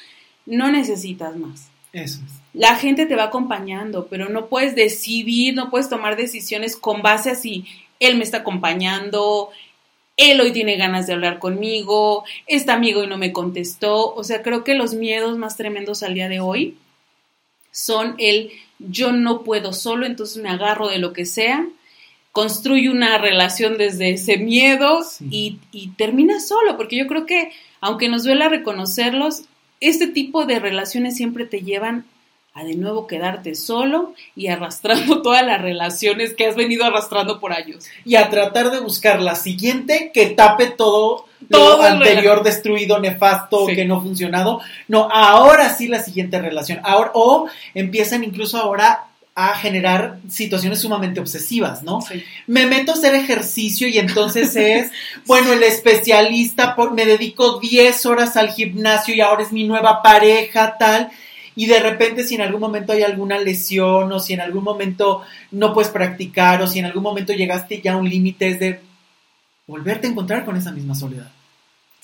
no 0.46 0.70
necesitas 0.72 1.36
más. 1.36 1.68
eso 1.92 2.20
es. 2.24 2.39
La 2.52 2.74
gente 2.76 3.06
te 3.06 3.14
va 3.16 3.24
acompañando, 3.24 4.06
pero 4.08 4.28
no 4.28 4.46
puedes 4.46 4.74
decidir, 4.74 5.54
no 5.54 5.70
puedes 5.70 5.88
tomar 5.88 6.16
decisiones 6.16 6.76
con 6.76 7.02
base 7.02 7.30
a 7.30 7.34
si 7.34 7.64
él 8.00 8.16
me 8.16 8.24
está 8.24 8.38
acompañando, 8.38 9.50
él 10.16 10.40
hoy 10.40 10.52
tiene 10.52 10.76
ganas 10.76 11.06
de 11.06 11.14
hablar 11.14 11.38
conmigo, 11.38 12.24
este 12.46 12.72
amigo 12.72 13.04
y 13.04 13.06
no 13.06 13.16
me 13.18 13.32
contestó. 13.32 14.14
O 14.14 14.24
sea, 14.24 14.42
creo 14.42 14.64
que 14.64 14.74
los 14.74 14.94
miedos 14.94 15.38
más 15.38 15.56
tremendos 15.56 16.02
al 16.02 16.14
día 16.14 16.28
de 16.28 16.40
hoy 16.40 16.76
son 17.70 18.16
el 18.18 18.50
yo 18.78 19.12
no 19.12 19.42
puedo 19.42 19.72
solo, 19.72 20.06
entonces 20.06 20.42
me 20.42 20.48
agarro 20.50 20.88
de 20.88 20.98
lo 20.98 21.12
que 21.12 21.26
sea, 21.26 21.66
construyo 22.32 22.90
una 22.92 23.18
relación 23.18 23.76
desde 23.78 24.10
ese 24.10 24.38
miedo 24.38 25.02
Sí. 25.04 25.26
y, 25.30 25.58
y 25.72 25.88
termina 25.90 26.40
solo, 26.40 26.76
porque 26.76 26.96
yo 26.96 27.06
creo 27.06 27.26
que 27.26 27.50
aunque 27.80 28.08
nos 28.08 28.24
duela 28.24 28.48
reconocerlos, 28.48 29.42
este 29.80 30.06
tipo 30.06 30.44
de 30.46 30.58
relaciones 30.58 31.16
siempre 31.16 31.44
te 31.46 31.62
llevan 31.62 32.04
a 32.52 32.64
de 32.64 32.74
nuevo 32.74 33.06
quedarte 33.06 33.54
solo 33.54 34.12
y 34.34 34.48
arrastrando 34.48 35.22
todas 35.22 35.44
las 35.46 35.60
relaciones 35.62 36.34
que 36.34 36.46
has 36.46 36.56
venido 36.56 36.84
arrastrando 36.84 37.38
por 37.40 37.52
años. 37.52 37.84
Y 38.04 38.16
a 38.16 38.28
tratar 38.28 38.70
de 38.70 38.80
buscar 38.80 39.20
la 39.22 39.34
siguiente 39.36 40.10
que 40.12 40.26
tape 40.26 40.66
todo, 40.66 41.26
Todo 41.50 41.76
lo 41.78 41.82
anterior 41.84 42.42
destruido, 42.42 42.98
nefasto, 42.98 43.66
Sí. 43.66 43.74
que 43.76 43.84
no 43.84 43.96
ha 43.98 44.00
funcionado. 44.02 44.60
No, 44.88 45.08
ahora 45.10 45.72
sí 45.74 45.86
la 45.88 46.02
siguiente 46.02 46.40
relación. 46.40 46.80
Ahora, 46.82 47.12
o 47.14 47.48
empiezan 47.74 48.24
incluso 48.24 48.58
ahora 48.58 49.04
a 49.36 49.54
generar 49.54 50.18
situaciones 50.28 50.80
sumamente 50.80 51.20
obsesivas, 51.20 51.82
¿no? 51.84 52.00
me 52.48 52.66
meto 52.66 52.90
a 52.92 52.94
hacer 52.96 53.14
ejercicio 53.14 53.86
y 53.88 53.96
entonces 53.96 54.54
es, 54.56 54.90
bueno, 55.24 55.52
el 55.52 55.62
especialista, 55.62 56.74
por- 56.74 56.92
me 56.92 57.06
dedico 57.06 57.58
10 57.60 58.04
horas 58.06 58.36
al 58.36 58.50
gimnasio 58.52 59.14
y 59.14 59.20
ahora 59.20 59.42
es 59.44 59.52
mi 59.52 59.64
nueva 59.64 60.02
pareja, 60.02 60.76
tal. 60.78 61.10
Y 61.60 61.66
de 61.66 61.78
repente 61.78 62.26
si 62.26 62.36
en 62.36 62.40
algún 62.40 62.62
momento 62.62 62.94
hay 62.94 63.02
alguna 63.02 63.38
lesión 63.38 64.10
o 64.10 64.18
si 64.18 64.32
en 64.32 64.40
algún 64.40 64.64
momento 64.64 65.20
no 65.50 65.74
puedes 65.74 65.90
practicar 65.90 66.62
o 66.62 66.66
si 66.66 66.78
en 66.78 66.86
algún 66.86 67.02
momento 67.02 67.34
llegaste 67.34 67.82
ya 67.82 67.92
a 67.92 67.96
un 67.98 68.08
límite 68.08 68.48
es 68.48 68.60
de 68.60 68.80
volverte 69.66 70.06
a 70.06 70.10
encontrar 70.10 70.46
con 70.46 70.56
esa 70.56 70.72
misma 70.72 70.94
soledad. 70.94 71.30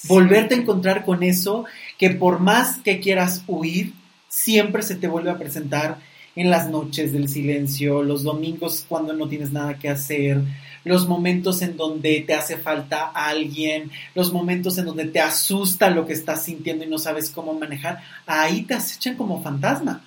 Volverte 0.09 0.55
a 0.55 0.59
encontrar 0.59 1.07
con 1.07 1.23
eso 1.23 1.65
que 1.97 2.11
por 2.11 2.39
más 2.39 2.81
que 2.81 3.01
quieras 3.01 3.45
huir, 3.47 3.95
siempre 4.29 4.83
se 4.83 4.97
te 4.97 5.09
vuelve 5.09 5.31
a 5.31 5.39
presentar 5.39 6.01
en 6.35 6.51
las 6.51 6.69
noches 6.69 7.15
del 7.15 7.27
silencio, 7.27 8.03
los 8.03 8.25
domingos 8.25 8.85
cuando 8.87 9.15
no 9.15 9.27
tienes 9.27 9.53
nada 9.53 9.79
que 9.79 9.89
hacer, 9.89 10.43
los 10.87 11.09
momentos 11.09 11.63
en 11.63 11.77
donde 11.77 12.23
te 12.25 12.33
hace 12.33 12.57
falta 12.57 13.11
alguien, 13.13 13.91
los 14.15 14.33
momentos 14.33 14.79
en 14.79 14.85
donde 14.85 15.07
te 15.07 15.21
asusta 15.21 15.91
lo 15.91 16.07
que 16.07 16.13
estás 16.13 16.45
sintiendo 16.45 16.85
y 16.85 16.89
no 16.89 16.97
sabes 16.97 17.31
cómo 17.31 17.53
manejar, 17.55 18.01
ahí 18.25 18.63
te 18.63 18.75
acechan 18.75 19.17
como 19.17 19.43
fantasma. 19.43 20.01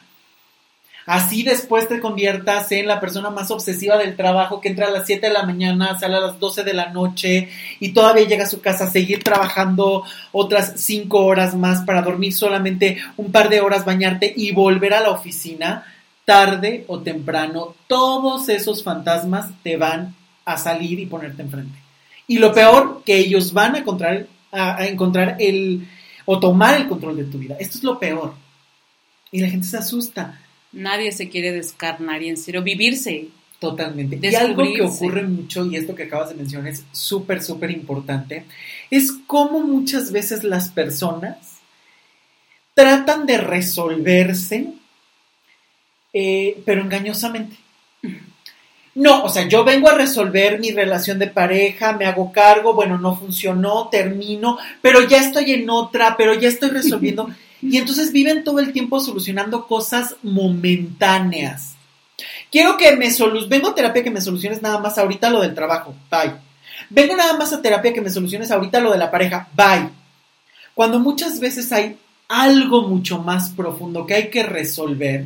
Así 1.06 1.44
después 1.44 1.90
te 1.90 2.00
conviertas 2.00 2.72
en 2.72 2.88
la 2.88 3.02
persona 3.02 3.30
más 3.30 3.52
obsesiva 3.52 3.98
del 3.98 4.16
trabajo 4.16 4.62
que 4.62 4.70
entra 4.70 4.88
a 4.88 4.92
las 4.92 5.06
7 5.06 5.28
de 5.28 5.34
la 5.34 5.44
mañana, 5.44 6.00
sale 6.00 6.16
a 6.16 6.22
las 6.22 6.40
12 6.40 6.64
de 6.64 6.74
la 6.74 6.92
noche 6.92 7.50
y 7.82 7.90
todavía 7.90 8.28
llega 8.28 8.46
a 8.46 8.50
su 8.50 8.62
casa 8.62 8.86
a 8.86 8.92
seguir 8.92 9.22
trabajando 9.22 10.06
otras 10.32 10.74
5 10.78 11.26
horas 11.26 11.56
más 11.56 11.82
para 11.82 12.04
dormir 12.04 12.34
solamente 12.34 13.00
un 13.18 13.34
par 13.34 13.50
de 13.50 13.60
horas, 13.60 13.84
bañarte 13.84 14.34
y 14.34 14.52
volver 14.52 14.94
a 14.94 15.02
la 15.02 15.10
oficina, 15.10 15.84
tarde 16.24 16.86
o 16.88 17.00
temprano, 17.00 17.76
todos 17.88 18.48
esos 18.48 18.84
fantasmas 18.84 19.50
te 19.62 19.76
van 19.76 20.16
a 20.54 20.58
salir 20.58 21.00
y 21.00 21.06
ponerte 21.06 21.42
enfrente. 21.42 21.78
Y 22.28 22.40
lo 22.40 22.54
peor, 22.54 23.04
que 23.06 23.18
ellos 23.18 23.54
van 23.54 23.76
a 23.76 23.80
encontrar, 23.80 24.28
a, 24.52 24.78
a 24.78 24.88
encontrar 24.88 25.36
el, 25.40 25.88
o 26.26 26.40
tomar 26.40 26.80
el 26.80 26.88
control 26.88 27.18
de 27.18 27.26
tu 27.26 27.38
vida. 27.38 27.56
Esto 27.60 27.78
es 27.78 27.84
lo 27.84 28.00
peor. 28.00 28.34
Y 29.32 29.42
la 29.42 29.50
gente 29.50 29.68
se 29.68 29.78
asusta. 29.78 30.42
Nadie 30.72 31.12
se 31.12 31.30
quiere 31.30 31.52
descarnar 31.52 32.24
y 32.24 32.30
en 32.30 32.38
serio 32.38 32.64
vivirse. 32.64 33.28
Totalmente. 33.60 34.20
Y 34.22 34.36
algo 34.36 34.64
que 34.74 34.82
ocurre 34.82 35.24
mucho, 35.24 35.66
y 35.66 35.76
esto 35.76 35.94
que 35.94 36.04
acabas 36.04 36.30
de 36.30 36.36
mencionar 36.36 36.72
es 36.72 36.86
súper, 36.92 37.44
súper 37.44 37.72
importante, 37.72 38.46
es 38.90 39.12
cómo 39.28 39.60
muchas 39.60 40.12
veces 40.12 40.44
las 40.44 40.70
personas 40.70 41.60
tratan 42.74 43.26
de 43.26 43.38
resolverse, 43.38 44.74
eh, 46.14 46.62
pero 46.66 46.82
engañosamente. 46.82 47.58
No, 48.96 49.24
o 49.24 49.30
sea, 49.30 49.48
yo 49.48 49.64
vengo 49.64 49.90
a 49.90 49.94
resolver 49.94 50.60
mi 50.60 50.72
relación 50.72 51.20
de 51.20 51.28
pareja, 51.28 51.94
me 51.94 52.06
hago 52.06 52.32
cargo, 52.32 52.74
bueno, 52.74 52.98
no 52.98 53.16
funcionó, 53.16 53.88
termino, 53.90 54.58
pero 54.82 55.08
ya 55.08 55.20
estoy 55.20 55.52
en 55.52 55.70
otra, 55.70 56.16
pero 56.18 56.34
ya 56.34 56.48
estoy 56.48 56.70
resolviendo. 56.70 57.30
Y 57.62 57.76
entonces 57.76 58.14
viven 58.14 58.46
todo 58.46 58.60
el 58.60 58.72
tiempo 58.72 59.02
solucionando 59.02 59.68
cosas 59.68 60.16
momentáneas. 60.24 61.76
Quiero 62.50 62.78
que 62.78 62.96
me 62.96 63.12
soluciones, 63.12 63.50
vengo 63.50 63.68
a 63.68 63.76
terapia 63.76 64.02
que 64.02 64.12
me 64.12 64.22
soluciones 64.22 64.62
nada 64.62 64.80
más 64.80 64.98
ahorita 64.98 65.30
lo 65.30 65.42
del 65.42 65.56
trabajo, 65.56 65.94
bye. 66.10 66.36
Vengo 66.90 67.18
nada 67.18 67.38
más 67.38 67.52
a 67.52 67.62
terapia 67.62 67.92
que 67.92 68.00
me 68.00 68.10
soluciones 68.10 68.50
ahorita 68.50 68.80
lo 68.80 68.94
de 68.94 68.98
la 68.98 69.12
pareja, 69.12 69.50
bye. 69.56 69.90
Cuando 70.74 71.00
muchas 71.00 71.42
veces 71.42 71.72
hay 71.74 71.98
algo 72.30 72.88
mucho 72.88 73.20
más 73.20 73.50
profundo 73.50 74.06
que 74.06 74.14
hay 74.16 74.30
que 74.30 74.44
resolver, 74.44 75.26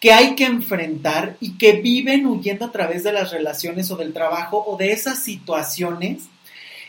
que 0.00 0.12
hay 0.12 0.34
que 0.34 0.44
enfrentar 0.44 1.36
y 1.40 1.56
que 1.56 1.72
viven 1.80 2.26
huyendo 2.26 2.66
a 2.66 2.72
través 2.72 3.02
de 3.02 3.12
las 3.12 3.30
relaciones 3.30 3.90
o 3.90 3.96
del 3.96 4.12
trabajo 4.12 4.62
o 4.66 4.76
de 4.76 4.92
esas 4.92 5.22
situaciones 5.22 6.24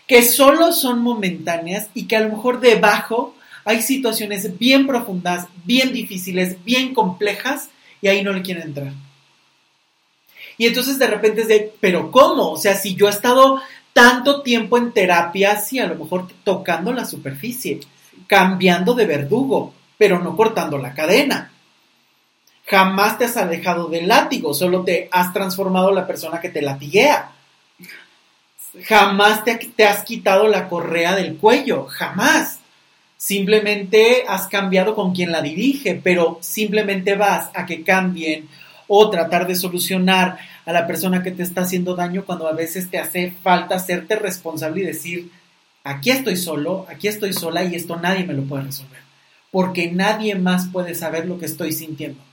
que 0.08 0.22
solo 0.24 0.72
son 0.72 1.00
momentáneas 1.00 1.90
y 1.94 2.08
que 2.08 2.16
a 2.16 2.22
lo 2.22 2.30
mejor 2.30 2.60
debajo 2.60 3.36
hay 3.66 3.82
situaciones 3.82 4.58
bien 4.58 4.88
profundas, 4.88 5.48
bien 5.66 5.92
difíciles, 5.92 6.64
bien 6.64 6.94
complejas 6.94 7.70
y 8.02 8.08
ahí 8.08 8.24
no 8.24 8.32
le 8.32 8.42
quieren 8.42 8.64
entrar. 8.64 8.94
Y 10.58 10.66
entonces 10.66 10.98
de 10.98 11.08
repente 11.08 11.42
es 11.42 11.48
de, 11.48 11.74
pero 11.80 12.12
¿cómo? 12.12 12.52
O 12.52 12.58
sea, 12.58 12.76
si 12.76 12.96
yo 12.96 13.08
he 13.08 13.12
estado 13.12 13.62
tanto 13.94 14.42
tiempo 14.42 14.78
en 14.78 14.92
terapia, 14.92 15.60
sí, 15.60 15.80
a 15.80 15.88
lo 15.88 15.96
mejor 15.96 16.28
tocando 16.44 16.94
la 16.94 17.06
superficie, 17.06 17.80
cambiando 18.26 18.94
de 18.94 19.06
verdugo, 19.06 19.74
pero 19.98 20.20
no 20.20 20.36
cortando 20.36 20.78
la 20.78 20.94
cadena. 20.94 21.52
Jamás 22.68 23.18
te 23.18 23.24
has 23.24 23.38
alejado 23.38 23.88
del 23.88 24.10
látigo, 24.10 24.54
solo 24.54 24.84
te 24.84 25.08
has 25.12 25.32
transformado 25.32 25.92
la 25.94 26.06
persona 26.06 26.42
que 26.42 26.50
te 26.50 26.62
latiguea. 26.62 27.32
Jamás 28.84 29.46
te, 29.46 29.56
te 29.56 29.86
has 29.86 30.04
quitado 30.04 30.50
la 30.50 30.68
correa 30.68 31.16
del 31.16 31.38
cuello, 31.38 31.86
jamás. 31.86 32.60
Simplemente 33.16 34.26
has 34.28 34.48
cambiado 34.48 34.96
con 34.96 35.16
quien 35.16 35.32
la 35.32 35.42
dirige, 35.42 35.96
pero 36.04 36.40
simplemente 36.42 37.16
vas 37.16 37.50
a 37.54 37.66
que 37.66 37.84
cambien 37.84 38.50
o 38.88 39.10
tratar 39.10 39.48
de 39.48 39.56
solucionar 39.56 40.38
a 40.66 40.74
la 40.74 40.86
persona 40.86 41.24
que 41.24 41.32
te 41.32 41.44
está 41.44 41.62
haciendo 41.62 41.96
daño 41.96 42.26
cuando 42.26 42.48
a 42.48 42.54
veces 42.54 42.90
te 42.90 43.00
hace 43.00 43.34
falta 43.42 43.76
hacerte 43.76 44.18
responsable 44.18 44.82
y 44.82 44.86
decir, 44.86 45.32
aquí 45.86 46.10
estoy 46.12 46.36
solo, 46.36 46.86
aquí 46.90 47.08
estoy 47.08 47.32
sola 47.32 47.64
y 47.64 47.76
esto 47.76 47.96
nadie 47.96 48.26
me 48.26 48.34
lo 48.34 48.44
puede 48.44 48.66
resolver, 48.66 49.00
porque 49.52 49.90
nadie 49.90 50.36
más 50.36 50.68
puede 50.68 50.96
saber 50.96 51.26
lo 51.26 51.40
que 51.40 51.46
estoy 51.46 51.72
sintiendo. 51.72 52.27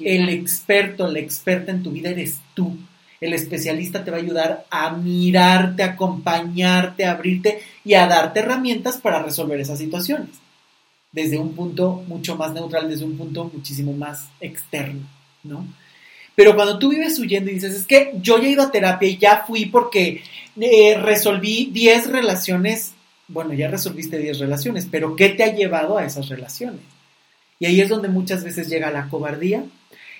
El 0.00 0.28
experto, 0.28 1.08
la 1.08 1.18
experta 1.18 1.72
en 1.72 1.82
tu 1.82 1.90
vida 1.90 2.10
eres 2.10 2.38
tú. 2.54 2.76
El 3.20 3.32
especialista 3.32 4.04
te 4.04 4.10
va 4.10 4.18
a 4.18 4.20
ayudar 4.20 4.66
a 4.70 4.92
mirarte, 4.92 5.82
a 5.82 5.92
acompañarte, 5.92 7.04
a 7.04 7.12
abrirte 7.12 7.60
y 7.84 7.94
a 7.94 8.06
darte 8.06 8.40
herramientas 8.40 8.98
para 8.98 9.22
resolver 9.22 9.60
esas 9.60 9.78
situaciones. 9.78 10.30
Desde 11.10 11.38
un 11.38 11.54
punto 11.54 12.04
mucho 12.06 12.36
más 12.36 12.52
neutral, 12.52 12.88
desde 12.88 13.04
un 13.04 13.16
punto 13.16 13.50
muchísimo 13.52 13.92
más 13.92 14.28
externo, 14.40 15.00
¿no? 15.42 15.66
Pero 16.36 16.54
cuando 16.54 16.78
tú 16.78 16.90
vives 16.90 17.18
huyendo 17.18 17.50
y 17.50 17.54
dices, 17.54 17.74
es 17.74 17.86
que 17.86 18.12
yo 18.22 18.38
ya 18.38 18.46
he 18.46 18.52
ido 18.52 18.62
a 18.62 18.70
terapia 18.70 19.08
y 19.08 19.18
ya 19.18 19.44
fui 19.44 19.66
porque 19.66 20.22
eh, 20.60 20.96
resolví 20.96 21.70
10 21.72 22.10
relaciones, 22.10 22.92
bueno, 23.26 23.54
ya 23.54 23.66
resolviste 23.66 24.18
10 24.18 24.38
relaciones, 24.38 24.86
pero 24.88 25.16
¿qué 25.16 25.30
te 25.30 25.42
ha 25.42 25.52
llevado 25.52 25.98
a 25.98 26.04
esas 26.04 26.28
relaciones? 26.28 26.82
Y 27.58 27.66
ahí 27.66 27.80
es 27.80 27.88
donde 27.88 28.08
muchas 28.08 28.44
veces 28.44 28.68
llega 28.68 28.90
la 28.90 29.08
cobardía, 29.08 29.64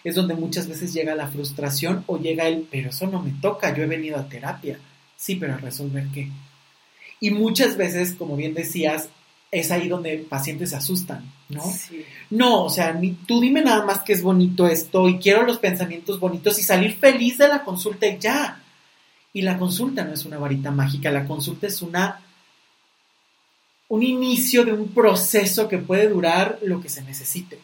es 0.04 0.14
donde 0.14 0.34
muchas 0.34 0.68
veces 0.68 0.92
llega 0.92 1.14
la 1.14 1.28
frustración 1.28 2.04
o 2.06 2.18
llega 2.18 2.46
el, 2.48 2.66
pero 2.70 2.90
eso 2.90 3.06
no 3.06 3.22
me 3.22 3.32
toca, 3.40 3.74
yo 3.74 3.82
he 3.82 3.86
venido 3.86 4.18
a 4.18 4.28
terapia. 4.28 4.78
Sí, 5.16 5.36
pero 5.36 5.54
a 5.54 5.58
resolver 5.58 6.06
qué. 6.14 6.30
Y 7.20 7.30
muchas 7.30 7.76
veces, 7.76 8.14
como 8.14 8.36
bien 8.36 8.54
decías, 8.54 9.08
es 9.50 9.70
ahí 9.70 9.88
donde 9.88 10.18
pacientes 10.18 10.70
se 10.70 10.76
asustan, 10.76 11.24
¿no? 11.48 11.64
Sí. 11.64 12.04
No, 12.30 12.64
o 12.64 12.70
sea, 12.70 12.92
ni, 12.92 13.12
tú 13.12 13.40
dime 13.40 13.62
nada 13.62 13.84
más 13.84 14.00
que 14.00 14.12
es 14.12 14.22
bonito 14.22 14.66
esto 14.66 15.08
y 15.08 15.18
quiero 15.18 15.42
los 15.42 15.58
pensamientos 15.58 16.20
bonitos 16.20 16.58
y 16.58 16.62
salir 16.62 16.96
feliz 16.98 17.38
de 17.38 17.48
la 17.48 17.64
consulta 17.64 18.06
y 18.06 18.18
ya. 18.18 18.62
Y 19.32 19.42
la 19.42 19.58
consulta 19.58 20.04
no 20.04 20.12
es 20.12 20.24
una 20.24 20.38
varita 20.38 20.70
mágica, 20.70 21.10
la 21.10 21.26
consulta 21.26 21.66
es 21.66 21.82
una 21.82 22.20
un 23.88 24.02
inicio 24.02 24.64
de 24.64 24.72
un 24.72 24.88
proceso 24.88 25.68
que 25.68 25.78
puede 25.78 26.08
durar 26.08 26.58
lo 26.62 26.80
que 26.80 26.88
se 26.88 27.02
necesite. 27.02 27.58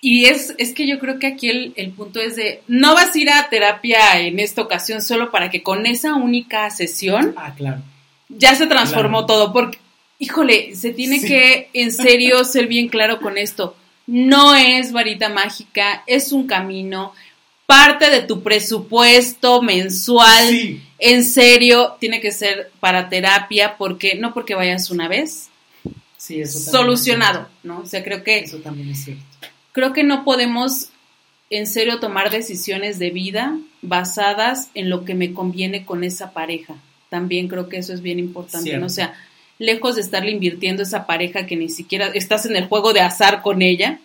Y 0.00 0.24
es, 0.24 0.54
es 0.58 0.72
que 0.72 0.86
yo 0.86 0.98
creo 0.98 1.20
que 1.20 1.28
aquí 1.28 1.48
el, 1.48 1.74
el, 1.76 1.92
punto 1.92 2.20
es 2.20 2.34
de, 2.34 2.62
no 2.66 2.94
vas 2.94 3.14
a 3.14 3.18
ir 3.18 3.30
a 3.30 3.48
terapia 3.48 4.18
en 4.18 4.40
esta 4.40 4.60
ocasión 4.62 5.00
solo 5.00 5.30
para 5.30 5.48
que 5.48 5.62
con 5.62 5.86
esa 5.86 6.14
única 6.14 6.68
sesión 6.70 7.34
ah, 7.36 7.54
claro. 7.56 7.82
ya 8.28 8.56
se 8.56 8.66
transformó 8.66 9.18
claro. 9.18 9.26
todo, 9.26 9.52
porque, 9.52 9.78
híjole, 10.18 10.74
se 10.74 10.92
tiene 10.92 11.20
sí. 11.20 11.28
que 11.28 11.70
en 11.72 11.92
serio 11.92 12.44
ser 12.44 12.66
bien 12.66 12.88
claro 12.88 13.20
con 13.20 13.38
esto. 13.38 13.76
No 14.08 14.56
es 14.56 14.90
varita 14.90 15.28
mágica, 15.28 16.02
es 16.08 16.32
un 16.32 16.48
camino, 16.48 17.12
parte 17.74 18.10
de 18.10 18.22
tu 18.22 18.42
presupuesto 18.42 19.62
mensual, 19.62 20.48
sí. 20.48 20.82
en 20.98 21.24
serio, 21.24 21.96
tiene 22.00 22.20
que 22.20 22.32
ser 22.32 22.70
para 22.80 23.08
terapia, 23.08 23.76
porque 23.76 24.16
no 24.16 24.34
porque 24.34 24.54
vayas 24.54 24.90
una 24.90 25.08
vez, 25.08 25.48
sí, 26.16 26.40
eso 26.40 26.58
solucionado, 26.58 27.48
¿no? 27.62 27.80
O 27.80 27.86
sea, 27.86 28.02
creo 28.02 28.22
que... 28.22 28.40
Eso 28.40 28.58
también 28.58 28.90
es 28.90 29.04
cierto 29.04 29.32
creo 29.72 29.92
que 29.92 30.04
no 30.04 30.24
podemos 30.24 30.88
en 31.50 31.66
serio 31.66 31.98
tomar 31.98 32.30
decisiones 32.30 32.98
de 32.98 33.10
vida 33.10 33.58
basadas 33.82 34.70
en 34.74 34.88
lo 34.88 35.04
que 35.04 35.14
me 35.14 35.34
conviene 35.34 35.84
con 35.84 36.04
esa 36.04 36.32
pareja. 36.32 36.76
También 37.10 37.48
creo 37.48 37.68
que 37.68 37.78
eso 37.78 37.92
es 37.92 38.00
bien 38.00 38.18
importante, 38.18 38.76
¿no? 38.78 38.86
O 38.86 38.90
sea, 38.90 39.14
lejos 39.58 39.96
de 39.96 40.00
estarle 40.00 40.30
invirtiendo 40.30 40.82
esa 40.82 41.06
pareja 41.06 41.44
que 41.44 41.56
ni 41.56 41.68
siquiera 41.68 42.06
estás 42.08 42.46
en 42.46 42.56
el 42.56 42.68
juego 42.68 42.94
de 42.94 43.00
azar 43.00 43.42
con 43.42 43.60
ella, 43.60 43.98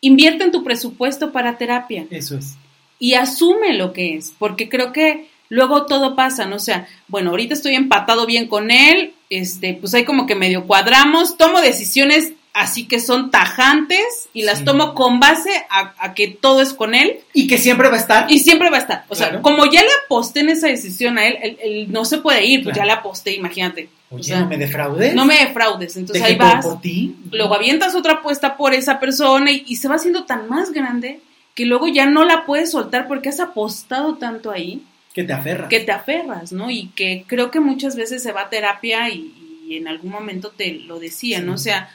invierte 0.00 0.44
en 0.44 0.50
tu 0.50 0.64
presupuesto 0.64 1.30
para 1.30 1.58
terapia. 1.58 2.06
Eso 2.10 2.36
es. 2.36 2.56
Y 2.98 3.14
asume 3.14 3.74
lo 3.74 3.92
que 3.92 4.16
es, 4.16 4.32
porque 4.38 4.68
creo 4.68 4.92
que 4.92 5.28
luego 5.48 5.86
todo 5.86 6.16
pasa, 6.16 6.46
¿no? 6.46 6.56
O 6.56 6.60
sea, 6.60 6.88
bueno, 7.06 7.30
ahorita 7.30 7.54
estoy 7.54 7.74
empatado 7.74 8.26
bien 8.26 8.48
con 8.48 8.70
él, 8.70 9.14
este, 9.30 9.74
pues 9.74 9.94
ahí 9.94 10.04
como 10.04 10.26
que 10.26 10.34
medio 10.34 10.66
cuadramos, 10.66 11.36
tomo 11.36 11.60
decisiones 11.60 12.32
así 12.58 12.86
que 12.86 12.98
son 12.98 13.30
tajantes 13.30 14.28
y 14.32 14.42
las 14.42 14.58
sí. 14.58 14.64
tomo 14.64 14.94
con 14.94 15.20
base 15.20 15.50
a, 15.70 15.94
a, 15.98 16.14
que 16.14 16.28
todo 16.28 16.60
es 16.60 16.74
con 16.74 16.94
él. 16.94 17.18
Y 17.32 17.46
que 17.46 17.56
siempre 17.56 17.88
va 17.88 17.96
a 17.96 18.00
estar. 18.00 18.26
Y 18.30 18.40
siempre 18.40 18.68
va 18.70 18.78
a 18.78 18.80
estar. 18.80 19.04
O 19.08 19.14
claro. 19.14 19.32
sea, 19.32 19.42
como 19.42 19.64
ya 19.66 19.82
le 19.82 19.88
aposté 20.04 20.40
en 20.40 20.50
esa 20.50 20.66
decisión 20.66 21.18
a 21.18 21.26
él, 21.26 21.38
él, 21.40 21.58
él 21.62 21.92
no 21.92 22.04
se 22.04 22.18
puede 22.18 22.44
ir, 22.44 22.64
pues 22.64 22.74
claro. 22.74 22.88
ya 22.88 22.94
le 22.94 23.00
aposté, 23.00 23.34
imagínate. 23.34 23.88
Oye, 24.10 24.20
o 24.20 24.24
sea, 24.24 24.40
no 24.40 24.48
me 24.48 24.58
defraudes. 24.58 25.14
No 25.14 25.24
me 25.24 25.38
defraudes. 25.38 25.96
Entonces 25.96 26.24
ahí 26.24 26.34
vas. 26.36 26.64
Por 26.64 26.80
ti. 26.80 27.14
Luego 27.30 27.54
avientas 27.54 27.94
otra 27.94 28.14
apuesta 28.14 28.56
por 28.56 28.74
esa 28.74 28.98
persona 28.98 29.52
y, 29.52 29.64
y 29.66 29.76
se 29.76 29.86
va 29.86 29.96
haciendo 29.96 30.24
tan 30.24 30.48
más 30.48 30.72
grande 30.72 31.20
que 31.58 31.66
luego 31.66 31.88
ya 31.88 32.06
no 32.06 32.24
la 32.24 32.46
puedes 32.46 32.70
soltar 32.70 33.08
porque 33.08 33.30
has 33.30 33.40
apostado 33.40 34.14
tanto 34.14 34.52
ahí. 34.52 34.80
Que 35.12 35.24
te 35.24 35.32
aferras. 35.32 35.68
Que 35.68 35.80
te 35.80 35.90
aferras, 35.90 36.52
¿no? 36.52 36.70
Y 36.70 36.90
que 36.94 37.24
creo 37.26 37.50
que 37.50 37.58
muchas 37.58 37.96
veces 37.96 38.22
se 38.22 38.30
va 38.30 38.42
a 38.42 38.48
terapia 38.48 39.10
y, 39.10 39.64
y 39.66 39.76
en 39.76 39.88
algún 39.88 40.12
momento 40.12 40.52
te 40.56 40.74
lo 40.74 41.00
decía, 41.00 41.40
sí. 41.40 41.44
¿no? 41.44 41.54
O 41.54 41.58
sea, 41.58 41.90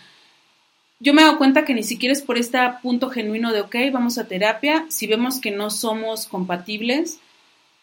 yo 1.00 1.14
me 1.14 1.22
he 1.22 1.24
dado 1.24 1.38
cuenta 1.38 1.64
que 1.64 1.74
ni 1.74 1.84
siquiera 1.84 2.12
es 2.12 2.22
por 2.22 2.38
este 2.38 2.60
punto 2.82 3.10
genuino 3.10 3.54
de, 3.54 3.62
ok, 3.62 3.74
vamos 3.94 4.18
a 4.18 4.28
terapia, 4.28 4.86
si 4.90 5.08
vemos 5.08 5.40
que 5.40 5.52
no 5.52 5.70
somos 5.70 6.28
compatibles, 6.28 7.20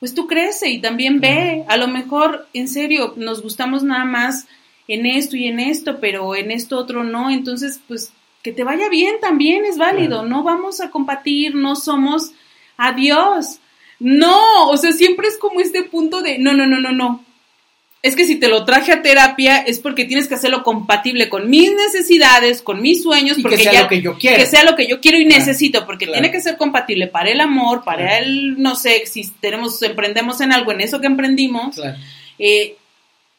pues 0.01 0.13
tú 0.13 0.27
crece 0.27 0.69
y 0.69 0.83
también 0.83 1.19
ve, 1.19 1.65
a 1.67 1.79
lo 1.79 1.89
mejor, 1.89 2.47
en 2.53 2.69
serio, 2.69 3.15
nos 3.17 3.41
gustamos 3.41 3.83
nada 3.83 4.05
más 4.05 4.45
en 4.87 5.07
esto 5.07 5.35
y 5.35 5.47
en 5.47 5.61
esto, 5.61 5.99
pero 5.99 6.35
en 6.35 6.51
esto 6.51 6.77
otro 6.77 7.05
no, 7.05 7.31
entonces, 7.31 7.81
pues 7.89 8.13
que 8.43 8.53
te 8.53 8.65
vaya 8.65 8.89
bien 8.89 9.17
también 9.21 9.65
es 9.65 9.77
válido, 9.77 10.25
no 10.25 10.43
vamos 10.43 10.81
a 10.81 10.91
compartir, 10.91 11.55
no 11.55 11.77
somos 11.77 12.33
adiós. 12.77 13.59
No, 13.99 14.69
o 14.69 14.77
sea, 14.79 14.93
siempre 14.93 15.29
es 15.29 15.37
como 15.37 15.61
este 15.61 15.83
punto 15.83 16.23
de, 16.23 16.39
no, 16.39 16.55
no, 16.55 16.67
no, 16.67 16.81
no, 16.81 16.91
no, 16.93 17.23
es 18.03 18.17
que 18.17 18.25
si 18.25 18.37
te 18.37 18.49
lo 18.49 18.65
traje 18.65 18.93
a 18.93 19.03
terapia 19.03 19.59
es 19.59 19.79
porque 19.79 20.07
tienes 20.07 20.27
que 20.27 20.35
hacerlo 20.35 20.63
compatible 20.63 21.29
con 21.29 21.51
mis 21.51 21.71
necesidades, 21.75 22.63
con 22.63 22.81
mis 22.81 23.03
sueños, 23.03 23.37
y 23.39 23.43
porque 23.43 23.59
que 23.59 23.65
sea 23.65 23.73
ya, 23.73 23.83
lo 23.83 23.89
que 23.89 24.01
yo 24.01 24.17
quiero. 24.17 24.37
Que 24.39 24.47
sea 24.47 24.65
lo 24.65 24.75
que 24.75 24.87
yo 24.87 25.01
quiero 25.01 25.19
y 25.19 25.27
claro, 25.27 25.39
necesito, 25.39 25.85
porque 25.85 26.07
claro. 26.07 26.21
tiene 26.21 26.33
que 26.33 26.41
ser 26.41 26.57
compatible 26.57 27.09
para 27.09 27.31
el 27.31 27.41
amor, 27.41 27.85
para 27.85 28.07
claro. 28.07 28.25
el, 28.25 28.63
no 28.63 28.75
sé, 28.75 29.05
si 29.05 29.29
tenemos, 29.41 29.83
emprendemos 29.83 30.41
en 30.41 30.53
algo, 30.53 30.73
en 30.73 30.81
eso 30.81 31.01
que 31.01 31.09
emprendimos. 31.09 31.79
Eh, 32.39 32.77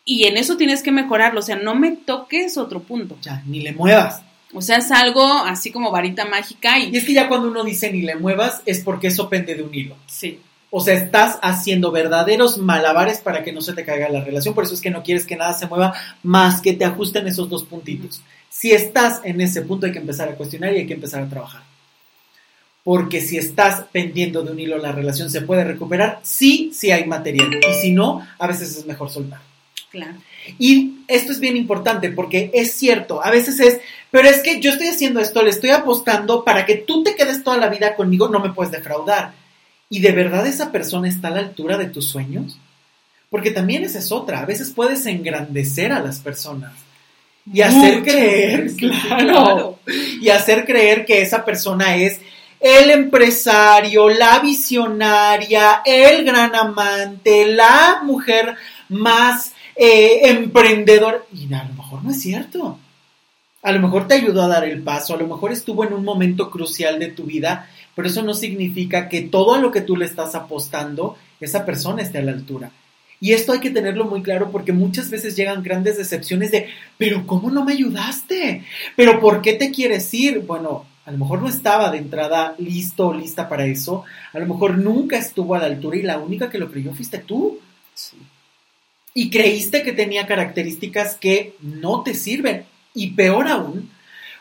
y 0.06 0.26
en 0.26 0.38
eso 0.38 0.58
tienes 0.58 0.84
que 0.84 0.92
mejorarlo, 0.92 1.40
o 1.40 1.44
sea, 1.44 1.56
no 1.56 1.74
me 1.74 1.94
toques 1.94 2.58
otro 2.58 2.82
punto. 2.82 3.18
Ya, 3.22 3.42
ni 3.48 3.62
le 3.62 3.72
muevas. 3.72 4.22
O 4.54 4.62
sea, 4.62 4.78
es 4.78 4.92
algo 4.92 5.24
así 5.24 5.72
como 5.72 5.92
varita 5.92 6.26
mágica. 6.26 6.80
Y, 6.80 6.90
y 6.90 6.98
es 6.98 7.06
que 7.06 7.14
ya 7.14 7.28
cuando 7.28 7.48
uno 7.48 7.64
dice 7.64 7.92
ni 7.92 8.02
le 8.02 8.16
muevas, 8.16 8.62
es 8.66 8.80
porque 8.80 9.08
eso 9.08 9.30
pende 9.30 9.56
de 9.56 9.64
un 9.64 9.74
hilo. 9.74 9.96
Sí. 10.08 10.40
O 10.74 10.80
sea, 10.80 10.94
estás 10.94 11.38
haciendo 11.42 11.92
verdaderos 11.92 12.58
malabares 12.58 13.20
para 13.20 13.44
que 13.44 13.52
no 13.52 13.62
se 13.62 13.74
te 13.74 13.84
caiga 13.84 14.08
la 14.08 14.24
relación. 14.24 14.56
Por 14.56 14.64
eso 14.64 14.74
es 14.74 14.82
que 14.82 14.90
no 14.90 15.04
quieres 15.04 15.26
que 15.26 15.36
nada 15.36 15.54
se 15.54 15.68
mueva 15.68 15.94
más 16.24 16.62
que 16.62 16.74
te 16.74 16.86
ajusten 16.86 17.28
esos 17.28 17.50
dos 17.50 17.66
puntitos. 17.66 18.22
Si 18.50 18.72
estás 18.72 19.20
en 19.26 19.42
ese 19.42 19.64
punto 19.64 19.86
hay 19.86 19.92
que 19.92 20.00
empezar 20.00 20.30
a 20.30 20.36
cuestionar 20.36 20.74
y 20.74 20.78
hay 20.78 20.88
que 20.88 20.94
empezar 20.94 21.24
a 21.24 21.30
trabajar. 21.30 21.62
Porque 22.84 23.20
si 23.20 23.38
estás 23.38 23.84
pendiendo 23.92 24.44
de 24.44 24.52
un 24.52 24.60
hilo, 24.60 24.78
la 24.78 24.94
relación 24.94 25.30
se 25.30 25.42
puede 25.42 25.66
recuperar. 25.66 26.20
Sí, 26.24 26.72
sí 26.74 26.90
hay 26.90 27.06
material. 27.06 27.50
Y 27.54 27.74
si 27.82 27.92
no, 27.92 28.26
a 28.40 28.48
veces 28.48 28.76
es 28.78 28.86
mejor 28.86 29.10
soltar. 29.10 29.42
Claro. 29.92 30.16
Y 30.60 31.00
esto 31.08 31.32
es 31.32 31.40
bien 31.40 31.58
importante 31.58 32.10
porque 32.10 32.52
es 32.54 32.74
cierto, 32.74 33.24
a 33.24 33.32
veces 33.32 33.60
es, 33.60 33.80
pero 34.10 34.28
es 34.28 34.40
que 34.42 34.60
yo 34.60 34.72
estoy 34.72 34.88
haciendo 34.88 35.20
esto, 35.20 35.42
le 35.42 35.50
estoy 35.50 35.70
apostando 35.72 36.44
para 36.44 36.66
que 36.66 36.76
tú 36.76 37.04
te 37.04 37.16
quedes 37.16 37.44
toda 37.44 37.58
la 37.58 37.70
vida 37.70 37.96
conmigo, 37.96 38.28
no 38.28 38.40
me 38.40 38.54
puedes 38.54 38.72
defraudar 38.72 39.34
¿Y 39.92 40.00
de 40.00 40.14
verdad 40.14 40.48
esa 40.48 40.72
persona 40.72 41.10
está 41.10 41.28
a 41.28 41.32
la 41.32 41.40
altura 41.42 41.78
de 41.78 41.88
tus 41.88 42.08
sueños? 42.08 42.58
Porque 43.30 43.52
también 43.52 43.84
esa 43.84 44.00
es 44.00 44.10
otra. 44.14 44.40
A 44.40 44.46
veces 44.46 44.72
puedes 44.74 45.06
engrandecer 45.06 45.92
a 45.92 46.00
las 46.00 46.20
personas 46.20 46.72
y 47.52 47.60
hacer 47.60 48.02
creer, 48.02 48.72
claro. 48.78 49.80
y 50.22 50.30
hacer 50.30 50.66
creer 50.66 51.06
que 51.06 51.22
esa 51.22 51.44
persona 51.44 51.98
es 51.98 52.22
el 52.62 52.90
empresario, 52.90 54.08
la 54.08 54.40
visionaria, 54.40 55.82
el 55.84 56.24
gran 56.24 56.56
amante, 56.56 57.48
la 57.48 58.00
mujer 58.02 58.56
más 58.88 59.52
eh, 59.76 60.30
emprendedora. 60.30 61.24
Y 61.34 61.54
a 61.54 61.64
lo 61.64 61.74
mejor 61.74 62.04
no 62.04 62.12
es 62.12 62.22
cierto. 62.22 62.78
A 63.64 63.72
lo 63.72 63.80
mejor 63.80 64.08
te 64.08 64.16
ayudó 64.16 64.42
a 64.42 64.48
dar 64.48 64.64
el 64.64 64.82
paso, 64.82 65.14
a 65.14 65.18
lo 65.18 65.28
mejor 65.28 65.52
estuvo 65.52 65.84
en 65.84 65.94
un 65.94 66.04
momento 66.04 66.50
crucial 66.50 66.98
de 66.98 67.10
tu 67.10 67.26
vida 67.26 67.70
pero 67.96 68.08
eso 68.08 68.24
no 68.24 68.34
significa 68.34 69.10
que 69.10 69.22
todo 69.22 69.54
a 69.54 69.60
lo 69.60 69.72
que 69.72 69.82
tú 69.82 69.98
le 69.98 70.06
estás 70.06 70.36
apostando, 70.36 71.18
esa 71.40 71.66
persona 71.66 72.02
esté 72.02 72.20
a 72.20 72.24
la 72.24 72.32
altura. 72.32 72.72
Y 73.20 73.34
esto 73.34 73.52
hay 73.52 73.60
que 73.60 73.70
tenerlo 73.70 74.06
muy 74.06 74.24
claro 74.24 74.50
porque 74.52 74.74
muchas 74.74 75.12
veces 75.12 75.36
llegan 75.36 75.62
grandes 75.62 75.98
decepciones 75.98 76.52
de, 76.52 76.70
pero 76.98 77.28
¿cómo 77.28 77.52
no 77.52 77.64
me 77.64 77.74
ayudaste? 77.74 78.66
¿Pero 78.96 79.20
por 79.20 79.42
qué 79.42 79.54
te 79.54 79.72
quieres 79.72 80.12
ir? 80.14 80.40
Bueno, 80.40 80.86
a 81.06 81.12
lo 81.12 81.20
mejor 81.20 81.42
no 81.42 81.48
estaba 81.48 81.92
de 81.92 82.00
entrada 82.00 82.56
listo 82.58 83.08
o 83.08 83.14
lista 83.14 83.48
para 83.48 83.66
eso, 83.66 84.04
a 84.34 84.40
lo 84.40 84.48
mejor 84.48 84.78
nunca 84.78 85.18
estuvo 85.18 85.54
a 85.54 85.60
la 85.60 85.68
altura 85.68 85.98
y 85.98 86.02
la 86.02 86.18
única 86.18 86.50
que 86.50 86.58
lo 86.58 86.72
creyó 86.72 86.94
fuiste 86.94 87.20
tú. 87.20 87.60
Sí. 87.94 88.18
Y 89.14 89.30
creíste 89.30 89.84
que 89.84 89.92
tenía 89.92 90.26
características 90.26 91.16
que 91.16 91.56
no 91.62 92.02
te 92.04 92.14
sirven. 92.14 92.66
Y 92.94 93.12
peor 93.12 93.48
aún, 93.48 93.90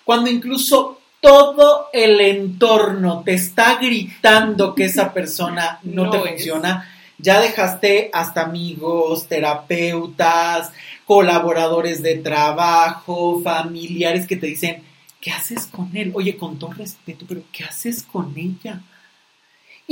cuando 0.04 0.30
incluso 0.30 1.00
todo 1.20 1.88
el 1.92 2.20
entorno 2.20 3.22
te 3.24 3.34
está 3.34 3.76
gritando 3.76 4.74
que 4.74 4.84
esa 4.84 5.12
persona 5.14 5.78
no, 5.82 6.04
No 6.04 6.10
te 6.10 6.18
es. 6.18 6.24
funciona, 6.24 6.88
ya 7.18 7.40
dejaste 7.40 8.10
hasta 8.12 8.42
amigos, 8.42 9.26
terapeutas, 9.28 10.72
colaboradores 11.04 12.02
de 12.02 12.16
trabajo, 12.16 13.40
familiares 13.42 14.26
que 14.26 14.36
te 14.36 14.46
dicen, 14.46 14.82
¿qué 15.20 15.30
haces 15.30 15.66
con 15.66 15.94
él? 15.96 16.12
Oye, 16.14 16.36
con 16.36 16.58
todo 16.58 16.72
respeto, 16.72 17.24
pero 17.28 17.42
¿qué 17.52 17.64
haces 17.64 18.02
con 18.04 18.32
ella? 18.36 18.80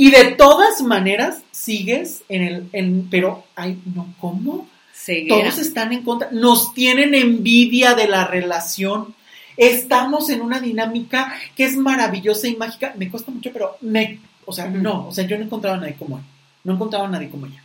Y 0.01 0.11
de 0.11 0.31
todas 0.31 0.81
maneras 0.81 1.41
sigues 1.51 2.23
en 2.29 2.41
el, 2.41 2.69
en, 2.71 3.09
pero, 3.09 3.43
ay, 3.57 3.77
no, 3.93 4.07
¿cómo? 4.17 4.65
Ceguera. 4.93 5.43
Todos 5.43 5.57
están 5.57 5.91
en 5.91 6.03
contra, 6.03 6.29
nos 6.31 6.73
tienen 6.73 7.13
envidia 7.13 7.95
de 7.95 8.07
la 8.07 8.25
relación. 8.25 9.13
Estamos 9.57 10.29
en 10.29 10.39
una 10.39 10.61
dinámica 10.61 11.33
que 11.53 11.65
es 11.65 11.75
maravillosa 11.75 12.47
y 12.47 12.55
mágica. 12.55 12.93
Me 12.97 13.11
cuesta 13.11 13.29
mucho, 13.29 13.51
pero 13.51 13.75
me, 13.81 14.21
o 14.45 14.53
sea, 14.53 14.69
no, 14.69 15.09
o 15.09 15.11
sea, 15.11 15.27
yo 15.27 15.37
no 15.37 15.43
encontraba 15.43 15.75
a 15.75 15.81
nadie 15.81 15.95
como 15.95 16.17
él. 16.17 16.23
No 16.63 16.75
encontraba 16.75 17.07
a 17.07 17.11
nadie 17.11 17.29
como 17.29 17.47
ella. 17.47 17.61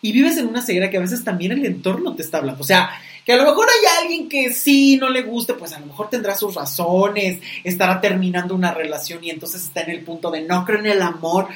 Y 0.00 0.12
vives 0.12 0.38
en 0.38 0.46
una 0.46 0.62
ceguera 0.62 0.90
que 0.90 0.98
a 0.98 1.00
veces 1.00 1.24
también 1.24 1.50
el 1.50 1.66
entorno 1.66 2.14
te 2.14 2.22
está 2.22 2.38
hablando. 2.38 2.60
O 2.60 2.64
sea, 2.64 2.88
que 3.24 3.32
a 3.32 3.36
lo 3.36 3.44
mejor 3.44 3.68
hay 3.68 4.02
alguien 4.02 4.28
que 4.28 4.52
sí 4.52 4.96
no 4.96 5.08
le 5.08 5.22
guste, 5.22 5.54
pues 5.54 5.72
a 5.72 5.80
lo 5.80 5.86
mejor 5.86 6.10
tendrá 6.10 6.36
sus 6.36 6.54
razones, 6.54 7.40
estará 7.62 8.00
terminando 8.00 8.54
una 8.54 8.74
relación 8.74 9.22
y 9.22 9.30
entonces 9.30 9.62
está 9.62 9.82
en 9.82 9.90
el 9.90 10.04
punto 10.04 10.30
de 10.30 10.42
no 10.42 10.64
creo 10.64 10.80
en 10.80 10.86
el 10.86 11.02
amor. 11.02 11.48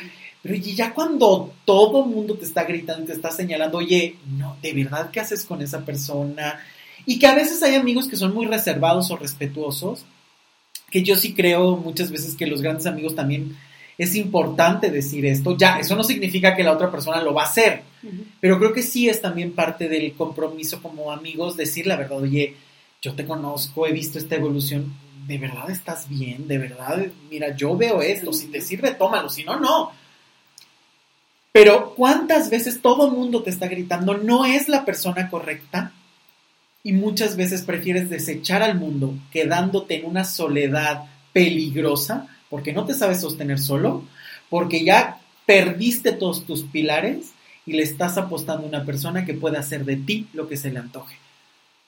Pero 0.42 0.54
ya 0.54 0.94
cuando 0.94 1.52
todo 1.64 2.04
mundo 2.04 2.36
te 2.36 2.44
está 2.44 2.62
gritando, 2.64 3.06
te 3.06 3.12
está 3.12 3.32
señalando, 3.32 3.78
oye, 3.78 4.16
no, 4.38 4.56
de 4.62 4.72
verdad, 4.72 5.10
¿qué 5.10 5.18
haces 5.18 5.44
con 5.44 5.60
esa 5.60 5.84
persona? 5.84 6.60
Y 7.04 7.18
que 7.18 7.26
a 7.26 7.34
veces 7.34 7.62
hay 7.64 7.74
amigos 7.74 8.06
que 8.06 8.16
son 8.16 8.32
muy 8.32 8.46
reservados 8.46 9.10
o 9.10 9.16
respetuosos, 9.16 10.04
que 10.88 11.02
yo 11.02 11.16
sí 11.16 11.34
creo 11.34 11.76
muchas 11.76 12.12
veces 12.12 12.36
que 12.36 12.46
los 12.46 12.62
grandes 12.62 12.86
amigos 12.86 13.16
también 13.16 13.56
es 13.98 14.14
importante 14.14 14.90
decir 14.90 15.24
esto. 15.26 15.56
Ya, 15.56 15.78
eso 15.78 15.96
no 15.96 16.04
significa 16.04 16.54
que 16.54 16.62
la 16.62 16.72
otra 16.72 16.90
persona 16.90 17.22
lo 17.22 17.32
va 17.32 17.42
a 17.42 17.46
hacer, 17.46 17.82
pero 18.40 18.58
creo 18.58 18.72
que 18.72 18.82
sí 18.82 19.08
es 19.08 19.20
también 19.20 19.52
parte 19.52 19.88
del 19.88 20.12
compromiso 20.14 20.82
como 20.82 21.12
amigos 21.12 21.56
decir 21.56 21.86
la 21.86 21.96
verdad, 21.96 22.18
oye, 22.18 22.54
yo 23.00 23.14
te 23.14 23.26
conozco, 23.26 23.86
he 23.86 23.92
visto 23.92 24.18
esta 24.18 24.36
evolución, 24.36 24.94
de 25.26 25.38
verdad 25.38 25.70
estás 25.70 26.08
bien, 26.08 26.46
de 26.46 26.58
verdad, 26.58 27.06
mira, 27.30 27.54
yo 27.56 27.76
veo 27.76 28.02
esto, 28.02 28.32
si 28.32 28.46
te 28.46 28.60
sirve, 28.60 28.92
tómalo, 28.92 29.28
si 29.28 29.44
no, 29.44 29.58
no. 29.58 29.92
Pero 31.52 31.94
¿cuántas 31.94 32.50
veces 32.50 32.82
todo 32.82 33.06
el 33.06 33.12
mundo 33.12 33.42
te 33.42 33.50
está 33.50 33.66
gritando, 33.66 34.18
no 34.18 34.44
es 34.44 34.68
la 34.68 34.84
persona 34.84 35.30
correcta? 35.30 35.92
Y 36.82 36.92
muchas 36.92 37.36
veces 37.36 37.62
prefieres 37.62 38.10
desechar 38.10 38.62
al 38.62 38.78
mundo 38.78 39.14
quedándote 39.32 39.96
en 39.96 40.04
una 40.04 40.24
soledad 40.24 41.06
peligrosa 41.32 42.35
porque 42.50 42.72
no 42.72 42.84
te 42.84 42.94
sabes 42.94 43.20
sostener 43.20 43.58
solo, 43.58 44.04
porque 44.48 44.84
ya 44.84 45.20
perdiste 45.46 46.12
todos 46.12 46.44
tus 46.44 46.62
pilares 46.62 47.32
y 47.64 47.72
le 47.72 47.82
estás 47.82 48.16
apostando 48.16 48.64
a 48.64 48.68
una 48.68 48.84
persona 48.84 49.24
que 49.24 49.34
puede 49.34 49.58
hacer 49.58 49.84
de 49.84 49.96
ti 49.96 50.26
lo 50.32 50.48
que 50.48 50.56
se 50.56 50.70
le 50.70 50.78
antoje. 50.78 51.16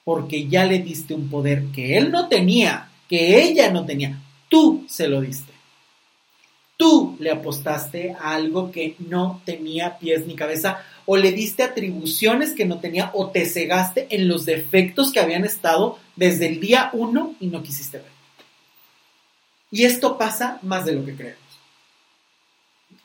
Porque 0.05 0.49
ya 0.49 0.65
le 0.65 0.81
diste 0.81 1.15
un 1.15 1.29
poder 1.29 1.67
que 1.67 1.99
él 1.99 2.11
no 2.11 2.29
tenía, 2.29 2.89
que 3.09 3.43
ella 3.43 3.71
no 3.71 3.85
tenía. 3.85 4.19
Tú 4.49 4.85
se 4.89 5.09
lo 5.09 5.21
diste. 5.21 5.53
Tú 6.77 7.17
le 7.19 7.31
apostaste 7.31 8.13
a 8.13 8.35
algo 8.35 8.71
que 8.71 8.95
no 9.01 9.43
tenía 9.45 9.99
pies 9.99 10.27
ni 10.27 10.35
cabeza 10.35 10.79
o 11.07 11.17
le 11.17 11.33
diste 11.33 11.63
atribuciones 11.63 12.53
que 12.53 12.65
no 12.65 12.79
tenía 12.79 13.11
o 13.15 13.31
te 13.31 13.47
cegaste 13.47 14.07
en 14.11 14.29
los 14.29 14.45
defectos 14.45 15.11
que 15.11 15.21
habían 15.21 15.45
estado 15.45 15.99
desde 16.17 16.47
el 16.47 16.61
día 16.61 16.91
uno 16.93 17.35
y 17.41 17.49
no 17.49 17.63
quisiste 17.63 17.99
ver. 17.99 18.18
Y 19.71 19.85
esto 19.85 20.17
pasa 20.19 20.59
más 20.63 20.85
de 20.87 20.93
lo 20.93 21.05
que 21.05 21.15
creemos. 21.15 21.39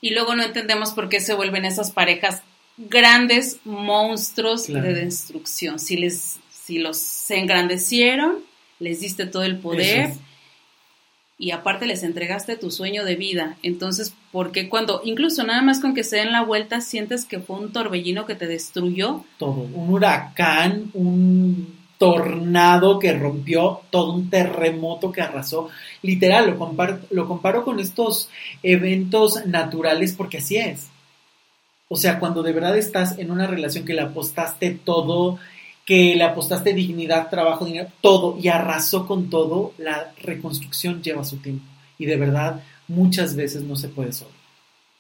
Y 0.02 0.12
luego 0.12 0.36
no 0.36 0.44
entendemos 0.44 0.92
por 0.92 1.10
qué 1.10 1.20
se 1.20 1.34
vuelven 1.34 1.66
esas 1.66 1.92
parejas 1.92 2.42
grandes 2.78 3.58
monstruos 3.66 4.66
Claro. 4.66 4.88
de 4.88 4.94
destrucción. 4.96 5.80
Si 5.80 5.96
les, 5.98 6.40
si 6.52 6.80
los 6.80 6.98
se 6.98 7.38
engrandecieron, 7.40 8.40
les 8.80 9.00
diste 9.02 9.26
todo 9.26 9.44
el 9.44 9.58
poder 9.60 10.10
es. 10.12 10.18
y 11.38 11.52
aparte 11.52 11.86
les 11.86 12.04
entregaste 12.04 12.56
tu 12.58 12.72
sueño 12.72 13.06
de 13.06 13.16
vida. 13.16 13.58
Entonces, 13.64 14.14
¿por 14.32 14.52
qué 14.52 14.70
cuando, 14.70 15.02
incluso 15.04 15.44
nada 15.44 15.62
más 15.62 15.80
con 15.80 15.94
que 15.94 16.04
se 16.04 16.18
den 16.18 16.32
la 16.32 16.44
vuelta, 16.44 16.82
sientes 16.82 17.26
que 17.26 17.40
fue 17.40 17.58
un 17.60 17.72
torbellino 17.72 18.26
que 18.26 18.36
te 18.36 18.48
destruyó? 18.48 19.24
todo, 19.38 19.62
un 19.62 19.90
huracán, 19.90 20.90
un 20.94 21.83
tornado 21.98 23.00
que 23.00 23.14
rompió, 23.14 23.82
todo 23.90 24.14
un 24.14 24.30
terremoto 24.30 25.12
que 25.12 25.22
arrasó. 25.22 25.70
Literal, 26.02 26.52
lo 26.52 26.58
comparo, 26.58 27.00
lo 27.12 27.28
comparo 27.28 27.64
con 27.64 27.80
estos 27.80 28.30
eventos 28.62 29.46
naturales 29.46 30.14
porque 30.14 30.38
así 30.38 30.58
es. 30.58 30.90
O 31.88 31.96
sea, 31.96 32.20
cuando 32.20 32.44
de 32.44 32.54
verdad 32.54 32.78
estás 32.78 33.20
en 33.20 33.32
una 33.32 33.48
relación 33.48 33.86
que 33.86 33.94
le 33.94 34.02
apostaste 34.02 34.72
todo, 34.72 35.38
que 35.86 36.16
le 36.16 36.24
apostaste 36.24 36.74
dignidad, 36.74 37.30
trabajo, 37.30 37.66
dinero, 37.66 37.90
todo 38.02 38.38
y 38.40 38.48
arrasó 38.48 39.06
con 39.06 39.30
todo, 39.30 39.74
la 39.78 40.14
reconstrucción 40.22 41.02
lleva 41.02 41.24
su 41.24 41.38
tiempo. 41.38 41.66
Y 41.98 42.06
de 42.06 42.18
verdad, 42.18 42.64
muchas 42.88 43.36
veces 43.36 43.64
no 43.64 43.76
se 43.76 43.90
puede 43.90 44.14
solo. 44.14 44.32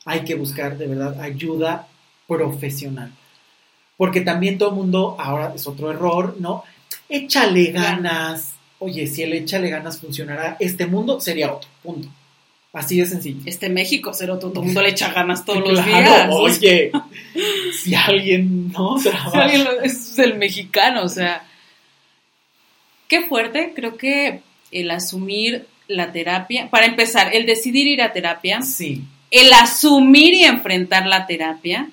Hay 0.05 0.23
que 0.23 0.35
buscar 0.35 0.77
de 0.77 0.87
verdad 0.87 1.19
ayuda 1.21 1.87
profesional. 2.27 3.11
Porque 3.97 4.21
también 4.21 4.57
todo 4.57 4.69
el 4.69 4.75
mundo, 4.75 5.15
ahora 5.19 5.53
es 5.55 5.67
otro 5.67 5.91
error, 5.91 6.35
¿no? 6.39 6.63
Échale 7.15 7.71
ganas. 7.71 8.55
Oye, 8.79 9.05
si 9.07 9.21
el 9.21 9.33
échale 9.33 9.69
ganas 9.69 9.99
funcionara, 9.99 10.57
este 10.59 10.87
mundo 10.87 11.21
sería 11.21 11.53
otro, 11.53 11.69
punto. 11.83 12.09
Así 12.73 12.97
de 12.99 13.05
sencillo. 13.05 13.39
Este 13.45 13.69
México, 13.69 14.11
cero, 14.15 14.39
todo 14.39 14.59
el 14.61 14.65
mundo 14.65 14.81
le 14.81 14.89
echa 14.89 15.13
ganas 15.13 15.45
todos 15.45 15.59
los 15.71 15.85
días. 15.85 16.27
Oye, 16.31 16.91
si 17.71 17.93
alguien 17.93 18.71
no 18.71 18.97
Si 18.97 19.09
trabaja. 19.09 19.43
alguien 19.43 19.63
lo- 19.63 19.81
es 19.81 20.17
el 20.17 20.35
mexicano, 20.37 21.03
o 21.03 21.09
sea. 21.09 21.43
Qué 23.07 23.21
fuerte, 23.27 23.73
creo 23.75 23.95
que 23.95 24.41
el 24.71 24.89
asumir 24.89 25.67
la 25.87 26.11
terapia, 26.11 26.69
para 26.71 26.87
empezar, 26.87 27.35
el 27.35 27.45
decidir 27.45 27.85
ir 27.85 28.01
a 28.01 28.11
terapia, 28.11 28.63
Sí, 28.63 29.03
el 29.29 29.53
asumir 29.53 30.33
y 30.33 30.43
enfrentar 30.45 31.05
la 31.05 31.27
terapia, 31.27 31.89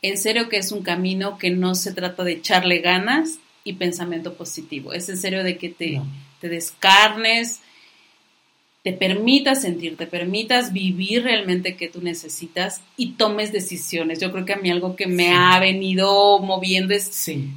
en 0.00 0.16
serio 0.16 0.48
que 0.48 0.56
es 0.56 0.72
un 0.72 0.82
camino 0.82 1.36
que 1.36 1.50
no 1.50 1.74
se 1.74 1.92
trata 1.92 2.24
de 2.24 2.32
echarle 2.32 2.78
ganas 2.78 3.38
y 3.64 3.74
pensamiento 3.74 4.34
positivo, 4.34 4.92
es 4.92 5.08
en 5.08 5.16
serio 5.16 5.44
de 5.44 5.56
que 5.58 5.68
te, 5.68 5.92
no. 5.92 6.06
te 6.40 6.48
descarnes, 6.48 7.60
te 8.82 8.92
permitas 8.92 9.62
sentir, 9.62 9.96
te 9.96 10.06
permitas 10.08 10.72
vivir 10.72 11.22
realmente 11.22 11.76
que 11.76 11.88
tú 11.88 12.00
necesitas 12.02 12.80
y 12.96 13.12
tomes 13.12 13.52
decisiones. 13.52 14.18
Yo 14.20 14.32
creo 14.32 14.44
que 14.44 14.54
a 14.54 14.56
mí 14.56 14.70
algo 14.70 14.96
que 14.96 15.06
me 15.06 15.26
Sí. 15.28 15.32
ha 15.36 15.58
venido 15.60 16.38
moviendo 16.40 16.92
es 16.92 17.04
Sí. 17.04 17.50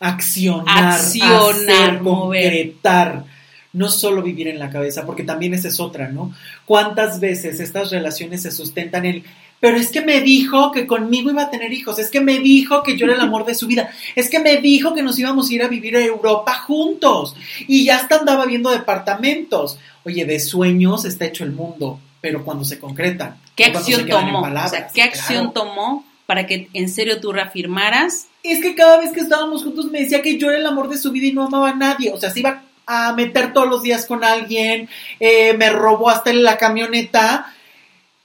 Accionar, 0.00 0.94
Accionar, 0.94 1.50
hacer, 1.90 2.02
mover. 2.02 2.42
concretar. 2.42 3.24
No 3.72 3.88
solo 3.88 4.22
vivir 4.22 4.48
en 4.48 4.58
la 4.58 4.68
cabeza, 4.68 5.06
porque 5.06 5.22
también 5.22 5.54
esa 5.54 5.68
es 5.68 5.80
otra, 5.80 6.08
¿no? 6.08 6.34
¿Cuántas 6.66 7.20
veces 7.20 7.58
estas 7.58 7.90
relaciones 7.90 8.42
se 8.42 8.50
sustentan 8.50 9.06
en, 9.06 9.24
pero 9.62 9.76
es 9.76 9.92
que 9.92 10.00
me 10.00 10.20
dijo 10.22 10.72
que 10.72 10.88
conmigo 10.88 11.30
iba 11.30 11.42
a 11.42 11.50
tener 11.50 11.72
hijos, 11.72 11.96
es 12.00 12.10
que 12.10 12.20
me 12.20 12.40
dijo 12.40 12.82
que 12.82 12.96
yo 12.96 13.06
era 13.06 13.14
el 13.14 13.20
amor 13.20 13.44
de 13.44 13.54
su 13.54 13.68
vida, 13.68 13.92
es 14.16 14.28
que 14.28 14.40
me 14.40 14.56
dijo 14.56 14.92
que 14.92 15.04
nos 15.04 15.16
íbamos 15.20 15.48
a 15.48 15.54
ir 15.54 15.62
a 15.62 15.68
vivir 15.68 15.96
a 15.96 16.00
Europa 16.00 16.52
juntos 16.54 17.36
y 17.68 17.84
ya 17.84 17.98
hasta 17.98 18.16
andaba 18.16 18.44
viendo 18.44 18.70
departamentos. 18.70 19.78
Oye, 20.02 20.24
de 20.24 20.40
sueños 20.40 21.04
está 21.04 21.26
hecho 21.26 21.44
el 21.44 21.52
mundo, 21.52 22.00
pero 22.20 22.44
cuando 22.44 22.64
se 22.64 22.80
concretan. 22.80 23.36
qué 23.54 23.66
se 23.66 23.70
acción 23.70 24.00
en 24.00 24.08
tomó, 24.08 24.40
o 24.40 24.42
palabras, 24.42 24.70
sea, 24.72 24.88
qué 24.92 25.02
acción 25.02 25.52
claro. 25.52 25.68
tomó 25.68 26.04
para 26.26 26.44
que 26.48 26.68
en 26.72 26.88
serio 26.88 27.20
tú 27.20 27.30
reafirmaras 27.30 28.26
Es 28.42 28.60
que 28.60 28.74
cada 28.74 28.98
vez 28.98 29.12
que 29.12 29.20
estábamos 29.20 29.62
juntos 29.62 29.92
me 29.92 30.00
decía 30.00 30.22
que 30.22 30.38
yo 30.38 30.48
era 30.48 30.58
el 30.58 30.66
amor 30.66 30.88
de 30.88 30.98
su 30.98 31.12
vida 31.12 31.28
y 31.28 31.32
no 31.32 31.44
amaba 31.44 31.70
a 31.70 31.76
nadie. 31.76 32.10
O 32.10 32.18
sea, 32.18 32.30
se 32.30 32.40
iba 32.40 32.64
a 32.84 33.12
meter 33.12 33.52
todos 33.52 33.68
los 33.68 33.82
días 33.82 34.06
con 34.06 34.24
alguien, 34.24 34.88
eh, 35.20 35.54
me 35.56 35.70
robó 35.70 36.10
hasta 36.10 36.30
en 36.30 36.42
la 36.42 36.58
camioneta, 36.58 37.54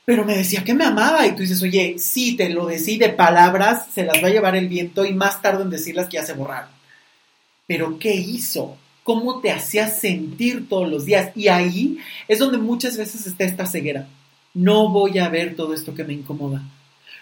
pero 0.08 0.24
me 0.24 0.38
decía 0.38 0.64
que 0.64 0.74
me 0.74 0.86
amaba. 0.86 1.28
Y 1.28 1.34
tú 1.34 1.42
dices, 1.42 1.62
oye, 1.62 1.96
sí, 2.00 2.38
te 2.38 2.48
lo 2.48 2.66
decí 2.66 2.96
de 2.96 3.10
palabras, 3.10 3.88
se 3.94 4.06
las 4.06 4.24
va 4.24 4.30
a 4.30 4.32
llevar 4.32 4.56
el 4.56 4.70
viento 4.70 5.04
y 5.04 5.12
más 5.12 5.42
tarde 5.42 5.64
en 5.64 5.70
decirlas 5.70 6.08
que 6.08 6.16
ya 6.16 6.24
se 6.24 6.32
borraron. 6.32 6.70
Pero 7.68 8.00
¿qué 8.00 8.16
hizo? 8.16 8.78
¿Cómo 9.04 9.42
te 9.42 9.52
hacía 9.52 9.90
sentir 9.90 10.70
todos 10.70 10.90
los 10.90 11.04
días? 11.04 11.36
Y 11.36 11.50
ahí 11.50 11.98
es 12.30 12.40
donde 12.40 12.58
muchas 12.58 12.96
veces 12.96 13.28
está 13.28 13.44
esta 13.44 13.66
ceguera. 13.66 14.08
No 14.54 14.88
voy 14.88 15.20
a 15.20 15.28
ver 15.28 15.58
todo 15.58 15.74
esto 15.74 15.94
que 15.94 16.06
me 16.06 16.14
incomoda. 16.14 16.64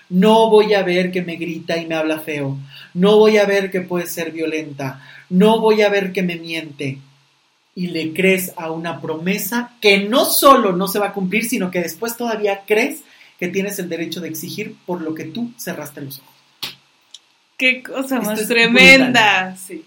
No 0.08 0.52
voy 0.52 0.76
a 0.76 0.84
ver 0.84 1.12
que 1.12 1.24
me 1.24 1.38
grita 1.38 1.78
y 1.78 1.88
me 1.88 1.96
habla 1.96 2.20
feo. 2.20 2.56
No 2.94 3.18
voy 3.18 3.40
a 3.40 3.48
ver 3.48 3.72
que 3.72 3.82
puede 3.82 4.06
ser 4.06 4.32
violenta. 4.32 5.02
No 5.32 5.60
voy 5.60 5.82
a 5.82 5.90
ver 5.90 6.14
que 6.14 6.22
me 6.22 6.36
miente. 6.36 7.00
Y 7.76 7.88
le 7.88 8.14
crees 8.14 8.54
a 8.56 8.72
una 8.72 9.02
promesa 9.02 9.74
que 9.82 10.00
no 10.00 10.26
solo 10.26 10.72
no 10.72 10.88
se 10.88 10.98
va 10.98 11.08
a 11.08 11.14
cumplir, 11.14 11.46
sino 11.46 11.70
que 11.70 11.82
después 11.82 12.16
todavía 12.16 12.64
crees 12.66 13.02
que 13.38 13.50
tienes 13.50 13.78
el 13.80 13.90
derecho 13.90 14.22
de 14.22 14.30
exigir 14.30 14.76
por 14.86 15.02
lo 15.02 15.14
que 15.14 15.26
tú 15.26 15.52
cerraste 15.58 16.02
los 16.02 16.20
ojos. 16.20 16.34
Qué 17.58 17.84
cosa 17.84 18.22
más 18.22 18.48
tremenda. 18.48 19.56
Sí. 19.58 19.84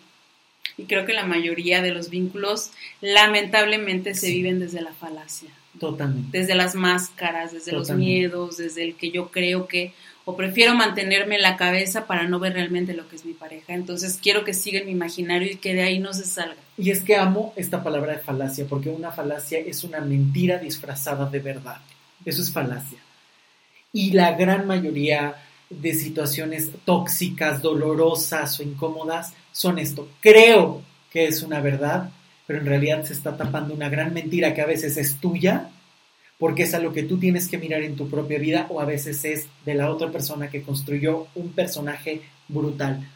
Y 0.76 0.84
creo 0.84 1.04
que 1.04 1.12
la 1.12 1.24
mayoría 1.24 1.82
de 1.82 1.90
los 1.90 2.08
vínculos 2.08 2.70
lamentablemente 3.00 4.14
se 4.14 4.30
viven 4.30 4.60
desde 4.60 4.80
la 4.80 4.92
falacia. 4.92 5.50
Totalmente. 5.78 6.38
Desde 6.38 6.54
las 6.54 6.74
máscaras, 6.74 7.52
desde 7.52 7.72
los 7.72 7.90
miedos, 7.90 8.56
desde 8.56 8.84
el 8.84 8.94
que 8.94 9.10
yo 9.10 9.30
creo 9.30 9.66
que, 9.66 9.92
o 10.30 10.36
prefiero 10.36 10.74
mantenerme 10.74 11.36
en 11.36 11.42
la 11.42 11.56
cabeza 11.56 12.06
para 12.06 12.28
no 12.28 12.38
ver 12.38 12.52
realmente 12.52 12.92
lo 12.92 13.08
que 13.08 13.16
es 13.16 13.24
mi 13.24 13.32
pareja. 13.32 13.72
Entonces 13.72 14.18
quiero 14.22 14.44
que 14.44 14.52
siga 14.52 14.78
en 14.78 14.84
mi 14.84 14.92
imaginario 14.92 15.50
y 15.50 15.56
que 15.56 15.72
de 15.72 15.80
ahí 15.80 16.00
no 16.00 16.12
se 16.12 16.26
salga. 16.26 16.58
Y 16.76 16.90
es 16.90 17.02
que 17.02 17.16
amo 17.16 17.54
esta 17.56 17.82
palabra 17.82 18.12
de 18.12 18.18
falacia, 18.18 18.66
porque 18.68 18.90
una 18.90 19.10
falacia 19.10 19.58
es 19.58 19.84
una 19.84 20.02
mentira 20.02 20.58
disfrazada 20.58 21.30
de 21.30 21.38
verdad. 21.38 21.78
Eso 22.26 22.42
es 22.42 22.52
falacia. 22.52 22.98
Y 23.90 24.10
la 24.12 24.32
gran 24.32 24.66
mayoría 24.66 25.34
de 25.70 25.94
situaciones 25.94 26.72
tóxicas, 26.84 27.62
dolorosas 27.62 28.60
o 28.60 28.62
incómodas 28.62 29.32
son 29.50 29.78
esto. 29.78 30.10
Creo 30.20 30.82
que 31.10 31.24
es 31.24 31.42
una 31.42 31.62
verdad, 31.62 32.10
pero 32.46 32.58
en 32.58 32.66
realidad 32.66 33.02
se 33.02 33.14
está 33.14 33.34
tapando 33.34 33.72
una 33.72 33.88
gran 33.88 34.12
mentira 34.12 34.52
que 34.52 34.60
a 34.60 34.66
veces 34.66 34.98
es 34.98 35.18
tuya, 35.20 35.70
porque 36.38 36.62
es 36.62 36.74
a 36.74 36.78
lo 36.78 36.92
que 36.92 37.02
tú 37.02 37.18
tienes 37.18 37.48
que 37.48 37.58
mirar 37.58 37.82
en 37.82 37.96
tu 37.96 38.08
propia 38.08 38.38
vida, 38.38 38.66
o 38.70 38.80
a 38.80 38.84
veces 38.84 39.24
es 39.24 39.46
de 39.64 39.74
la 39.74 39.90
otra 39.90 40.10
persona 40.10 40.48
que 40.48 40.62
construyó 40.62 41.26
un 41.34 41.52
personaje 41.52 42.22
brutal. 42.48 43.06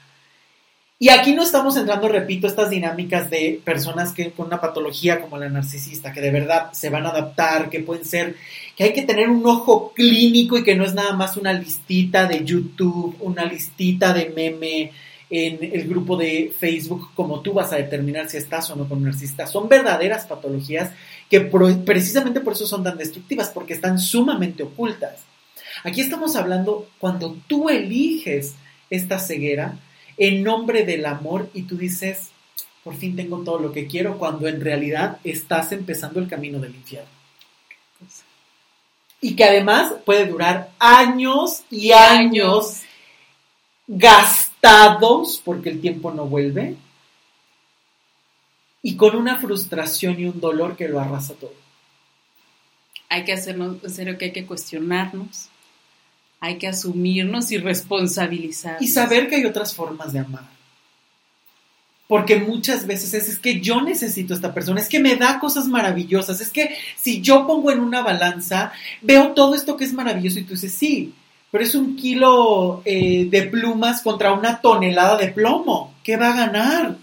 Y 0.99 1.09
aquí 1.09 1.35
no 1.35 1.43
estamos 1.43 1.77
entrando, 1.77 2.09
repito, 2.09 2.47
estas 2.47 2.71
dinámicas 2.71 3.29
de 3.29 3.61
personas 3.65 4.13
que 4.13 4.31
con 4.31 4.47
una 4.47 4.61
patología 4.61 5.21
como 5.21 5.37
la 5.37 5.49
narcisista, 5.49 6.13
que 6.13 6.21
de 6.21 6.31
verdad 6.31 6.73
se 6.73 6.91
van 6.91 7.07
a 7.07 7.09
adaptar, 7.09 7.71
que 7.71 7.81
pueden 7.81 8.05
ser, 8.05 8.37
que 8.77 8.85
hay 8.85 8.93
que 8.93 9.03
tener 9.03 9.29
un 9.29 9.45
ojo 9.45 9.93
clínico 9.95 10.57
y 10.57 10.63
que 10.63 10.77
no 10.77 10.85
es 10.85 10.95
nada 10.95 11.13
más 11.15 11.37
una 11.37 11.53
listita 11.53 12.27
de 12.27 12.45
YouTube, 12.45 13.17
una 13.19 13.45
listita 13.45 14.13
de 14.13 14.31
meme 14.31 14.93
en 15.35 15.65
el 15.65 15.89
grupo 15.89 16.15
de 16.15 16.53
Facebook, 16.59 17.09
como 17.15 17.41
tú 17.41 17.55
vas 17.55 17.73
a 17.73 17.77
determinar 17.77 18.29
si 18.29 18.37
estás 18.37 18.69
o 18.69 18.77
no 18.77 18.87
con 18.87 18.99
un 18.99 19.05
narcisista. 19.05 19.47
Son 19.47 19.67
verdaderas 19.67 20.27
patologías 20.27 20.91
que 21.31 21.41
precisamente 21.41 22.41
por 22.41 22.53
eso 22.53 22.67
son 22.67 22.85
tan 22.85 22.99
destructivas, 22.99 23.49
porque 23.49 23.73
están 23.73 23.99
sumamente 23.99 24.63
ocultas. 24.63 25.21
Aquí 25.85 26.03
estamos 26.03 26.37
hablando 26.37 26.87
cuando 26.99 27.35
tú 27.47 27.71
eliges 27.71 28.57
esta 28.91 29.19
ceguera, 29.19 29.79
en 30.19 30.43
nombre 30.43 30.85
del 30.85 31.07
amor 31.07 31.49
y 31.55 31.63
tú 31.63 31.79
dices, 31.79 32.29
por 32.85 32.95
fin 32.95 33.17
tengo 33.17 33.39
todo 33.39 33.59
lo 33.59 33.73
que 33.73 33.87
quiero, 33.87 34.19
cuando 34.19 34.47
en 34.49 34.61
realidad 34.61 35.17
estás 35.25 35.73
empezando 35.73 36.21
el 36.21 36.29
camino 36.29 36.59
del 36.59 36.75
infierno. 36.75 37.09
Y 39.23 39.35
que 39.35 39.45
además 39.45 39.95
puede 40.05 40.27
durar 40.27 40.73
años 40.79 41.63
y 41.71 41.93
años 41.93 42.83
porque 45.45 45.71
el 45.71 45.81
tiempo 45.81 46.13
no 46.13 46.27
vuelve 46.27 46.77
y 48.81 48.97
con 48.97 49.17
una 49.17 49.39
frustración 49.39 50.19
y 50.21 50.27
un 50.27 50.41
dolor 50.41 50.77
que 50.77 50.89
lo 50.89 51.01
arrasa 51.01 51.35
todo. 51.35 51.55
Hay 53.09 53.25
que 53.25 53.33
hacernos, 53.33 53.83
en 53.83 53.91
serio 53.91 54.19
que 54.19 54.27
hay 54.27 54.33
que 54.33 54.47
cuestionarnos, 54.47 55.49
hay 56.41 56.59
que 56.59 56.69
asumirnos 56.69 57.51
y 57.53 57.59
responsabilizarnos. 57.59 58.83
Y 58.83 58.89
saber 58.89 59.29
que 59.29 59.37
hay 59.37 59.45
otras 59.45 59.75
formas 59.75 60.13
de 60.13 60.21
amar. 60.21 60.49
Porque 62.09 62.37
muchas 62.37 62.87
veces 62.87 63.15
es, 63.15 63.29
es 63.29 63.39
que 63.39 63.61
yo 63.61 63.81
necesito 63.81 64.35
a 64.35 64.37
esta 64.37 64.55
persona, 64.55 64.81
es 64.81 64.89
que 64.89 65.01
me 65.01 65.17
da 65.17 65.39
cosas 65.39 65.67
maravillosas, 65.67 66.41
es 66.41 66.51
que 66.51 66.77
si 66.97 67.21
yo 67.21 67.47
pongo 67.47 67.71
en 67.71 67.81
una 67.81 68.03
balanza, 68.03 68.73
veo 69.01 69.33
todo 69.33 69.55
esto 69.55 69.77
que 69.77 69.85
es 69.85 69.93
maravilloso 69.93 70.39
y 70.39 70.45
tú 70.45 70.55
dices, 70.55 70.75
sí, 70.75 71.15
pero 71.53 71.65
es 71.65 71.75
un 71.75 71.97
kilo 71.97 72.81
eh, 72.87 73.27
de 73.31 73.43
plumas 73.43 74.01
contra 74.01 74.33
una 74.33 74.63
tonelada 74.63 75.19
de 75.19 75.29
plomo. 75.29 75.95
¿Qué 76.03 76.17
va 76.17 76.31
a 76.31 76.37
ganar? 76.37 76.97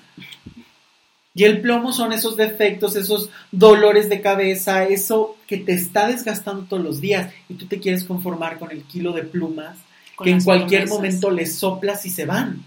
Y 1.35 1.43
el 1.43 1.61
plomo 1.61 1.93
son 1.93 2.11
esos 2.13 2.35
defectos, 2.35 2.95
esos 2.95 3.29
dolores 3.51 4.09
de 4.09 4.21
cabeza, 4.21 4.85
eso 4.85 5.37
que 5.47 5.57
te 5.57 5.73
está 5.73 6.07
desgastando 6.07 6.63
todos 6.63 6.83
los 6.83 6.99
días 6.99 7.31
y 7.47 7.53
tú 7.53 7.67
te 7.67 7.79
quieres 7.79 8.03
conformar 8.03 8.57
con 8.57 8.71
el 8.71 8.83
kilo 8.83 9.13
de 9.13 9.21
plumas 9.21 9.77
que 10.21 10.31
en 10.31 10.43
cualquier 10.43 10.87
momento 10.87 11.29
le 11.29 11.45
soplas 11.45 12.05
y 12.07 12.09
se 12.09 12.25
van. 12.25 12.65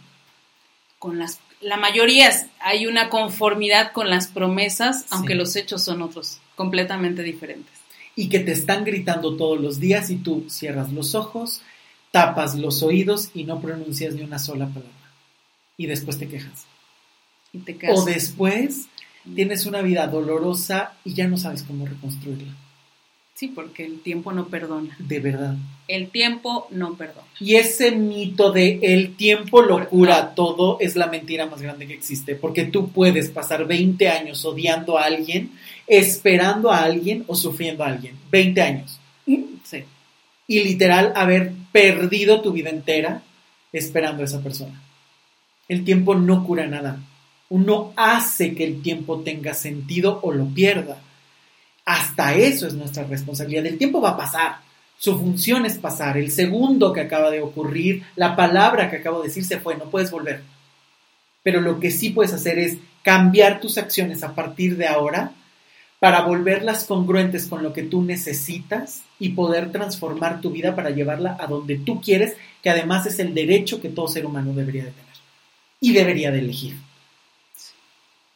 Con 1.00 1.18
las, 1.18 1.40
la 1.60 1.76
mayoría 1.76 2.30
hay 2.60 2.86
una 2.86 3.10
conformidad 3.10 3.90
con 3.90 4.08
las 4.08 4.28
promesas, 4.28 5.04
aunque 5.10 5.34
los 5.34 5.56
hechos 5.56 5.82
son 5.82 6.00
otros, 6.00 6.38
completamente 6.54 7.24
diferentes. 7.24 7.72
Y 8.14 8.28
que 8.28 8.38
te 8.38 8.52
están 8.52 8.84
gritando 8.84 9.36
todos 9.36 9.60
los 9.60 9.80
días 9.80 10.10
y 10.10 10.16
tú 10.16 10.46
cierras 10.48 10.92
los 10.92 11.14
ojos, 11.16 11.60
tapas 12.12 12.54
los 12.54 12.84
oídos 12.84 13.30
y 13.34 13.42
no 13.42 13.60
pronuncias 13.60 14.14
ni 14.14 14.22
una 14.22 14.38
sola 14.38 14.66
palabra. 14.66 14.92
Y 15.76 15.86
después 15.86 16.18
te 16.18 16.28
quejas. 16.28 16.66
O 17.92 18.04
después 18.04 18.86
tienes 19.34 19.66
una 19.66 19.82
vida 19.82 20.06
dolorosa 20.06 20.94
y 21.04 21.14
ya 21.14 21.26
no 21.26 21.36
sabes 21.36 21.64
cómo 21.64 21.86
reconstruirla. 21.86 22.54
Sí, 23.34 23.48
porque 23.48 23.84
el 23.84 24.00
tiempo 24.00 24.32
no 24.32 24.46
perdona. 24.48 24.94
De 24.98 25.18
verdad. 25.18 25.56
El 25.88 26.10
tiempo 26.10 26.68
no 26.70 26.94
perdona. 26.94 27.26
Y 27.40 27.56
ese 27.56 27.90
mito 27.90 28.52
de 28.52 28.78
el 28.82 29.16
tiempo 29.16 29.62
lo 29.62 29.88
cura 29.88 30.34
todo 30.34 30.76
es 30.80 30.96
la 30.96 31.08
mentira 31.08 31.46
más 31.46 31.60
grande 31.60 31.86
que 31.86 31.94
existe, 31.94 32.36
porque 32.36 32.64
tú 32.64 32.90
puedes 32.90 33.30
pasar 33.30 33.66
20 33.66 34.08
años 34.08 34.44
odiando 34.44 34.98
a 34.98 35.04
alguien, 35.04 35.50
esperando 35.86 36.70
a 36.70 36.82
alguien 36.82 37.24
o 37.26 37.34
sufriendo 37.34 37.84
a 37.84 37.88
alguien. 37.88 38.16
20 38.30 38.62
años. 38.62 39.00
Y 40.46 40.64
literal 40.64 41.12
haber 41.16 41.52
perdido 41.72 42.42
tu 42.42 42.52
vida 42.52 42.70
entera 42.70 43.22
esperando 43.72 44.22
a 44.22 44.26
esa 44.26 44.42
persona. 44.42 44.82
El 45.68 45.84
tiempo 45.84 46.14
no 46.14 46.44
cura 46.44 46.66
nada 46.66 46.98
uno 47.52 47.92
hace 47.96 48.54
que 48.54 48.64
el 48.64 48.80
tiempo 48.80 49.20
tenga 49.20 49.52
sentido 49.52 50.20
o 50.22 50.32
lo 50.32 50.46
pierda. 50.46 50.96
Hasta 51.84 52.34
eso 52.34 52.66
es 52.66 52.72
nuestra 52.72 53.04
responsabilidad. 53.04 53.66
El 53.66 53.76
tiempo 53.76 54.00
va 54.00 54.10
a 54.10 54.16
pasar. 54.16 54.56
Su 54.96 55.18
función 55.18 55.66
es 55.66 55.76
pasar. 55.76 56.16
El 56.16 56.30
segundo 56.30 56.94
que 56.94 57.02
acaba 57.02 57.30
de 57.30 57.42
ocurrir, 57.42 58.04
la 58.16 58.36
palabra 58.36 58.88
que 58.88 58.96
acabo 58.96 59.20
de 59.20 59.28
decir 59.28 59.44
se 59.44 59.60
fue, 59.60 59.76
no 59.76 59.90
puedes 59.90 60.10
volver. 60.10 60.42
Pero 61.42 61.60
lo 61.60 61.78
que 61.78 61.90
sí 61.90 62.08
puedes 62.08 62.32
hacer 62.32 62.58
es 62.58 62.78
cambiar 63.02 63.60
tus 63.60 63.76
acciones 63.76 64.22
a 64.22 64.34
partir 64.34 64.78
de 64.78 64.86
ahora 64.86 65.32
para 66.02 66.22
volverlas 66.22 66.82
congruentes 66.82 67.46
con 67.46 67.62
lo 67.62 67.72
que 67.72 67.84
tú 67.84 68.02
necesitas 68.02 69.04
y 69.20 69.28
poder 69.28 69.70
transformar 69.70 70.40
tu 70.40 70.50
vida 70.50 70.74
para 70.74 70.90
llevarla 70.90 71.36
a 71.38 71.46
donde 71.46 71.78
tú 71.78 72.00
quieres, 72.00 72.34
que 72.60 72.70
además 72.70 73.06
es 73.06 73.20
el 73.20 73.34
derecho 73.34 73.80
que 73.80 73.88
todo 73.88 74.08
ser 74.08 74.26
humano 74.26 74.52
debería 74.52 74.86
de 74.86 74.90
tener 74.90 75.14
y 75.78 75.92
debería 75.92 76.32
de 76.32 76.40
elegir 76.40 76.74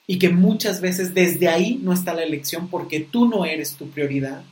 y 0.07 0.21
que 0.21 0.29
muchas 0.29 0.81
veces 0.81 1.13
desde 1.13 1.49
ahí 1.49 1.81
no 1.83 1.93
está 1.93 2.15
la 2.15 2.23
elección 2.23 2.69
porque 2.69 3.01
tú 3.01 3.29
no 3.29 3.45
eres 3.45 3.73
tu 3.73 3.89
prioridad, 3.89 4.45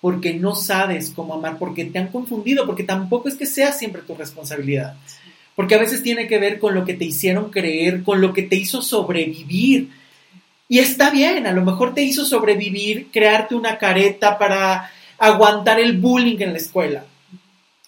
porque 0.00 0.32
no 0.32 0.54
sabes 0.54 1.12
cómo 1.14 1.34
amar, 1.34 1.58
porque 1.58 1.84
te 1.84 1.98
han 1.98 2.08
confundido, 2.08 2.64
porque 2.64 2.84
tampoco 2.84 3.28
es 3.28 3.34
que 3.34 3.44
sea 3.44 3.72
siempre 3.72 4.00
tu 4.00 4.14
responsabilidad, 4.14 4.96
porque 5.54 5.74
a 5.74 5.78
veces 5.78 6.02
tiene 6.02 6.26
que 6.26 6.38
ver 6.38 6.58
con 6.58 6.74
lo 6.74 6.86
que 6.86 6.94
te 6.94 7.04
hicieron 7.04 7.50
creer, 7.50 8.02
con 8.02 8.22
lo 8.22 8.32
que 8.32 8.44
te 8.44 8.56
hizo 8.56 8.80
sobrevivir. 8.80 9.90
Y 10.68 10.78
está 10.78 11.10
bien, 11.10 11.46
a 11.46 11.52
lo 11.52 11.64
mejor 11.64 11.94
te 11.94 12.02
hizo 12.02 12.24
sobrevivir, 12.24 13.08
crearte 13.12 13.54
una 13.54 13.78
careta 13.78 14.38
para 14.38 14.90
aguantar 15.18 15.78
el 15.78 15.98
bullying 15.98 16.38
en 16.40 16.52
la 16.52 16.58
escuela 16.58 17.04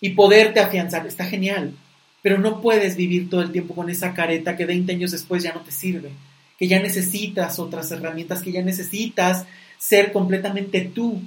y 0.00 0.10
poderte 0.10 0.60
afianzar, 0.60 1.06
está 1.06 1.24
genial, 1.24 1.72
pero 2.20 2.38
no 2.38 2.60
puedes 2.60 2.96
vivir 2.96 3.30
todo 3.30 3.42
el 3.42 3.52
tiempo 3.52 3.74
con 3.74 3.88
esa 3.88 4.12
careta 4.12 4.56
que 4.56 4.66
20 4.66 4.92
años 4.92 5.12
después 5.12 5.42
ya 5.42 5.52
no 5.52 5.60
te 5.60 5.72
sirve 5.72 6.10
que 6.58 6.68
ya 6.68 6.80
necesitas 6.80 7.58
otras 7.58 7.90
herramientas, 7.90 8.42
que 8.42 8.52
ya 8.52 8.62
necesitas 8.62 9.46
ser 9.78 10.12
completamente 10.12 10.80
tú, 10.82 11.20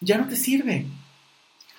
ya 0.00 0.18
no 0.18 0.28
te 0.28 0.36
sirve. 0.36 0.86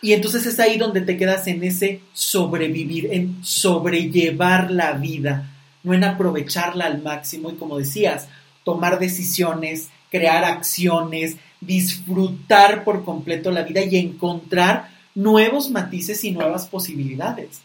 Y 0.02 0.14
entonces 0.14 0.46
es 0.46 0.60
ahí 0.60 0.78
donde 0.78 1.02
te 1.02 1.18
quedas 1.18 1.48
en 1.48 1.64
ese 1.64 2.02
sobrevivir, 2.14 3.10
en 3.12 3.44
sobrellevar 3.44 4.72
la 4.72 4.94
vida, 4.94 5.52
no 5.84 5.94
en 5.94 6.04
aprovecharla 6.04 6.86
al 6.86 7.02
máximo. 7.02 7.52
Y 7.52 7.56
como 7.56 7.78
decías, 7.78 8.28
tomar 8.64 9.00
decisiones, 9.00 9.90
crear 10.10 10.44
acciones, 10.44 11.38
disfrutar 11.62 12.84
por 12.84 13.06
completo 13.06 13.52
la 13.52 13.64
vida 13.64 13.82
y 13.84 13.98
encontrar 13.98 14.90
nuevos 15.16 15.70
matices 15.70 16.24
y 16.24 16.32
nuevas 16.32 16.68
posibilidades. 16.68 17.62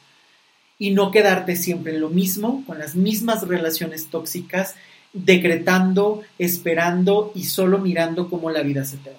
Y 0.78 0.90
no 0.90 1.10
quedarte 1.10 1.56
siempre 1.56 1.94
en 1.94 2.00
lo 2.00 2.10
mismo, 2.10 2.62
con 2.66 2.78
las 2.78 2.94
mismas 2.94 3.46
relaciones 3.46 4.08
tóxicas 4.08 4.74
decretando, 5.12 6.22
esperando 6.38 7.32
y 7.34 7.44
solo 7.44 7.78
mirando 7.78 8.28
cómo 8.28 8.50
la 8.50 8.60
vida 8.62 8.84
se 8.84 8.98
te 8.98 9.10
va. 9.10 9.16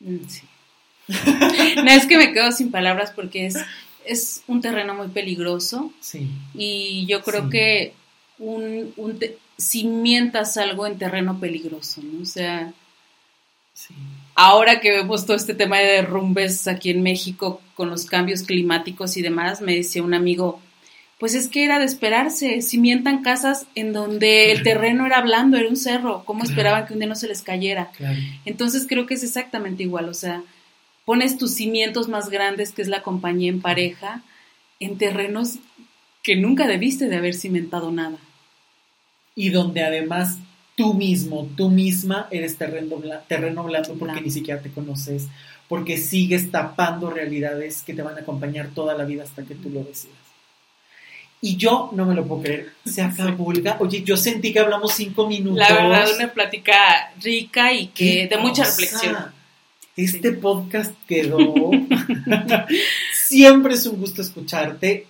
Mm, 0.00 0.28
sí. 0.28 0.42
no 1.82 1.90
es 1.90 2.06
que 2.06 2.18
me 2.18 2.32
quedo 2.34 2.52
sin 2.52 2.70
palabras 2.70 3.12
porque 3.16 3.46
es, 3.46 3.56
es 4.04 4.42
un 4.46 4.60
terreno 4.60 4.94
muy 4.94 5.08
peligroso. 5.08 5.90
Sí. 6.00 6.28
Y 6.54 7.06
yo 7.06 7.22
creo 7.22 7.48
que 7.48 7.94
un, 8.38 8.92
un 8.96 9.18
si 9.56 9.84
mientas 9.84 10.56
algo 10.56 10.86
en 10.86 10.98
terreno 10.98 11.38
peligroso, 11.40 12.00
¿no? 12.02 12.22
O 12.22 12.26
sea, 12.26 12.72
ahora 14.34 14.80
que 14.80 14.90
vemos 14.90 15.26
todo 15.26 15.36
este 15.36 15.54
tema 15.54 15.78
de 15.78 15.86
derrumbes 15.86 16.68
aquí 16.68 16.90
en 16.90 17.02
México 17.02 17.60
con 17.74 17.90
los 17.90 18.06
cambios 18.06 18.42
climáticos 18.42 19.16
y 19.16 19.22
demás, 19.22 19.60
me 19.60 19.74
decía 19.74 20.02
un 20.02 20.14
amigo, 20.14 20.60
pues 21.18 21.34
es 21.34 21.48
que 21.48 21.64
era 21.64 21.80
de 21.80 21.84
esperarse. 21.84 22.62
Cimientan 22.62 23.22
casas 23.22 23.66
en 23.74 23.92
donde 23.92 24.52
el 24.52 24.62
terreno 24.62 25.04
era 25.04 25.20
blando, 25.20 25.56
era 25.56 25.68
un 25.68 25.76
cerro. 25.76 26.22
¿Cómo 26.24 26.44
esperaban 26.44 26.86
que 26.86 26.92
un 26.92 27.00
día 27.00 27.08
no 27.08 27.16
se 27.16 27.26
les 27.26 27.42
cayera? 27.42 27.90
Entonces 28.44 28.86
creo 28.88 29.06
que 29.06 29.14
es 29.14 29.24
exactamente 29.24 29.82
igual. 29.82 30.08
O 30.08 30.14
sea, 30.14 30.42
pones 31.04 31.36
tus 31.36 31.54
cimientos 31.54 32.08
más 32.08 32.28
grandes, 32.28 32.70
que 32.70 32.82
es 32.82 32.88
la 32.88 33.02
compañía 33.02 33.50
en 33.50 33.60
pareja, 33.60 34.22
en 34.78 34.96
terrenos 34.96 35.58
que 36.22 36.36
nunca 36.36 36.68
debiste 36.68 37.08
de 37.08 37.16
haber 37.16 37.34
cimentado 37.34 37.90
nada. 37.90 38.18
Y 39.38 39.50
donde 39.50 39.84
además 39.84 40.38
tú 40.74 40.94
mismo, 40.94 41.48
tú 41.56 41.70
misma 41.70 42.26
eres 42.32 42.56
terreno, 42.56 43.00
terreno 43.28 43.62
blando 43.62 43.94
porque 43.94 44.20
ni 44.20 44.30
siquiera 44.30 44.60
te 44.60 44.70
conoces, 44.70 45.28
porque 45.68 45.96
sigues 45.96 46.50
tapando 46.50 47.08
realidades 47.08 47.82
que 47.82 47.94
te 47.94 48.02
van 48.02 48.16
a 48.16 48.22
acompañar 48.22 48.70
toda 48.74 48.94
la 48.94 49.04
vida 49.04 49.22
hasta 49.22 49.44
que 49.44 49.54
tú 49.54 49.70
lo 49.70 49.84
decidas. 49.84 50.16
Y 51.40 51.56
yo 51.56 51.90
no 51.92 52.04
me 52.04 52.16
lo 52.16 52.26
puedo 52.26 52.42
creer. 52.42 52.72
Se 52.84 53.00
acabó, 53.00 53.52
Oye, 53.78 54.02
yo 54.02 54.16
sentí 54.16 54.52
que 54.52 54.58
hablamos 54.58 54.92
cinco 54.94 55.28
minutos. 55.28 55.58
La 55.58 55.72
verdad, 55.72 56.08
una 56.16 56.32
plática 56.32 57.12
rica 57.22 57.72
y 57.72 57.86
que 57.88 58.26
de 58.26 58.36
mucha 58.38 58.64
reflexión. 58.64 59.16
Este 59.96 60.32
podcast 60.32 60.94
quedó. 61.06 61.70
Siempre 63.12 63.74
es 63.74 63.86
un 63.86 64.00
gusto 64.00 64.22
escucharte. 64.22 65.06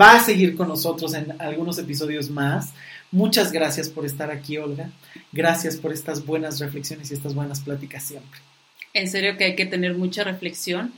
Va 0.00 0.16
a 0.16 0.24
seguir 0.24 0.56
con 0.56 0.68
nosotros 0.68 1.12
en 1.14 1.34
algunos 1.40 1.78
episodios 1.78 2.30
más. 2.30 2.72
Muchas 3.12 3.52
gracias 3.52 3.88
por 3.88 4.06
estar 4.06 4.30
aquí, 4.30 4.58
Olga. 4.58 4.90
Gracias 5.32 5.76
por 5.76 5.92
estas 5.92 6.24
buenas 6.24 6.60
reflexiones 6.60 7.10
y 7.10 7.14
estas 7.14 7.34
buenas 7.34 7.60
pláticas 7.60 8.04
siempre. 8.04 8.40
En 8.92 9.08
serio 9.08 9.36
que 9.36 9.44
hay 9.44 9.54
que 9.54 9.66
tener 9.66 9.94
mucha 9.94 10.24
reflexión 10.24 10.92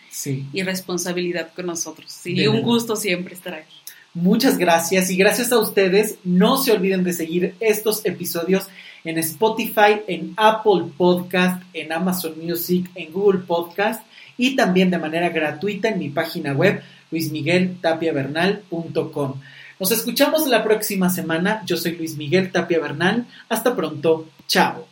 y 0.52 0.62
responsabilidad 0.62 1.50
con 1.54 1.66
nosotros. 1.66 2.24
Y 2.24 2.46
un 2.46 2.62
gusto 2.62 2.96
siempre 2.96 3.34
estar 3.34 3.52
aquí. 3.54 3.74
Muchas 4.14 4.56
gracias 4.58 5.10
y 5.10 5.16
gracias 5.16 5.52
a 5.52 5.58
ustedes. 5.58 6.18
No 6.24 6.58
se 6.58 6.72
olviden 6.72 7.02
de 7.02 7.14
seguir 7.14 7.54
estos 7.60 8.04
episodios 8.04 8.66
en 9.04 9.16
Spotify, 9.18 10.02
en 10.06 10.34
Apple 10.36 10.84
Podcast, 10.96 11.60
en 11.72 11.92
Amazon 11.92 12.34
Music, 12.42 12.90
en 12.94 13.12
Google 13.12 13.40
Podcast 13.40 14.06
y 14.36 14.54
también 14.54 14.90
de 14.90 14.98
manera 14.98 15.30
gratuita 15.30 15.88
en 15.88 15.98
mi 15.98 16.10
página 16.10 16.52
web 16.52 16.82
luismigueltapiavernal.com. 17.10 19.40
Nos 19.82 19.90
escuchamos 19.90 20.46
la 20.46 20.62
próxima 20.62 21.10
semana. 21.10 21.60
Yo 21.66 21.76
soy 21.76 21.96
Luis 21.96 22.16
Miguel 22.16 22.52
Tapia 22.52 22.78
Bernal. 22.78 23.26
Hasta 23.48 23.74
pronto. 23.74 24.28
Chao. 24.46 24.86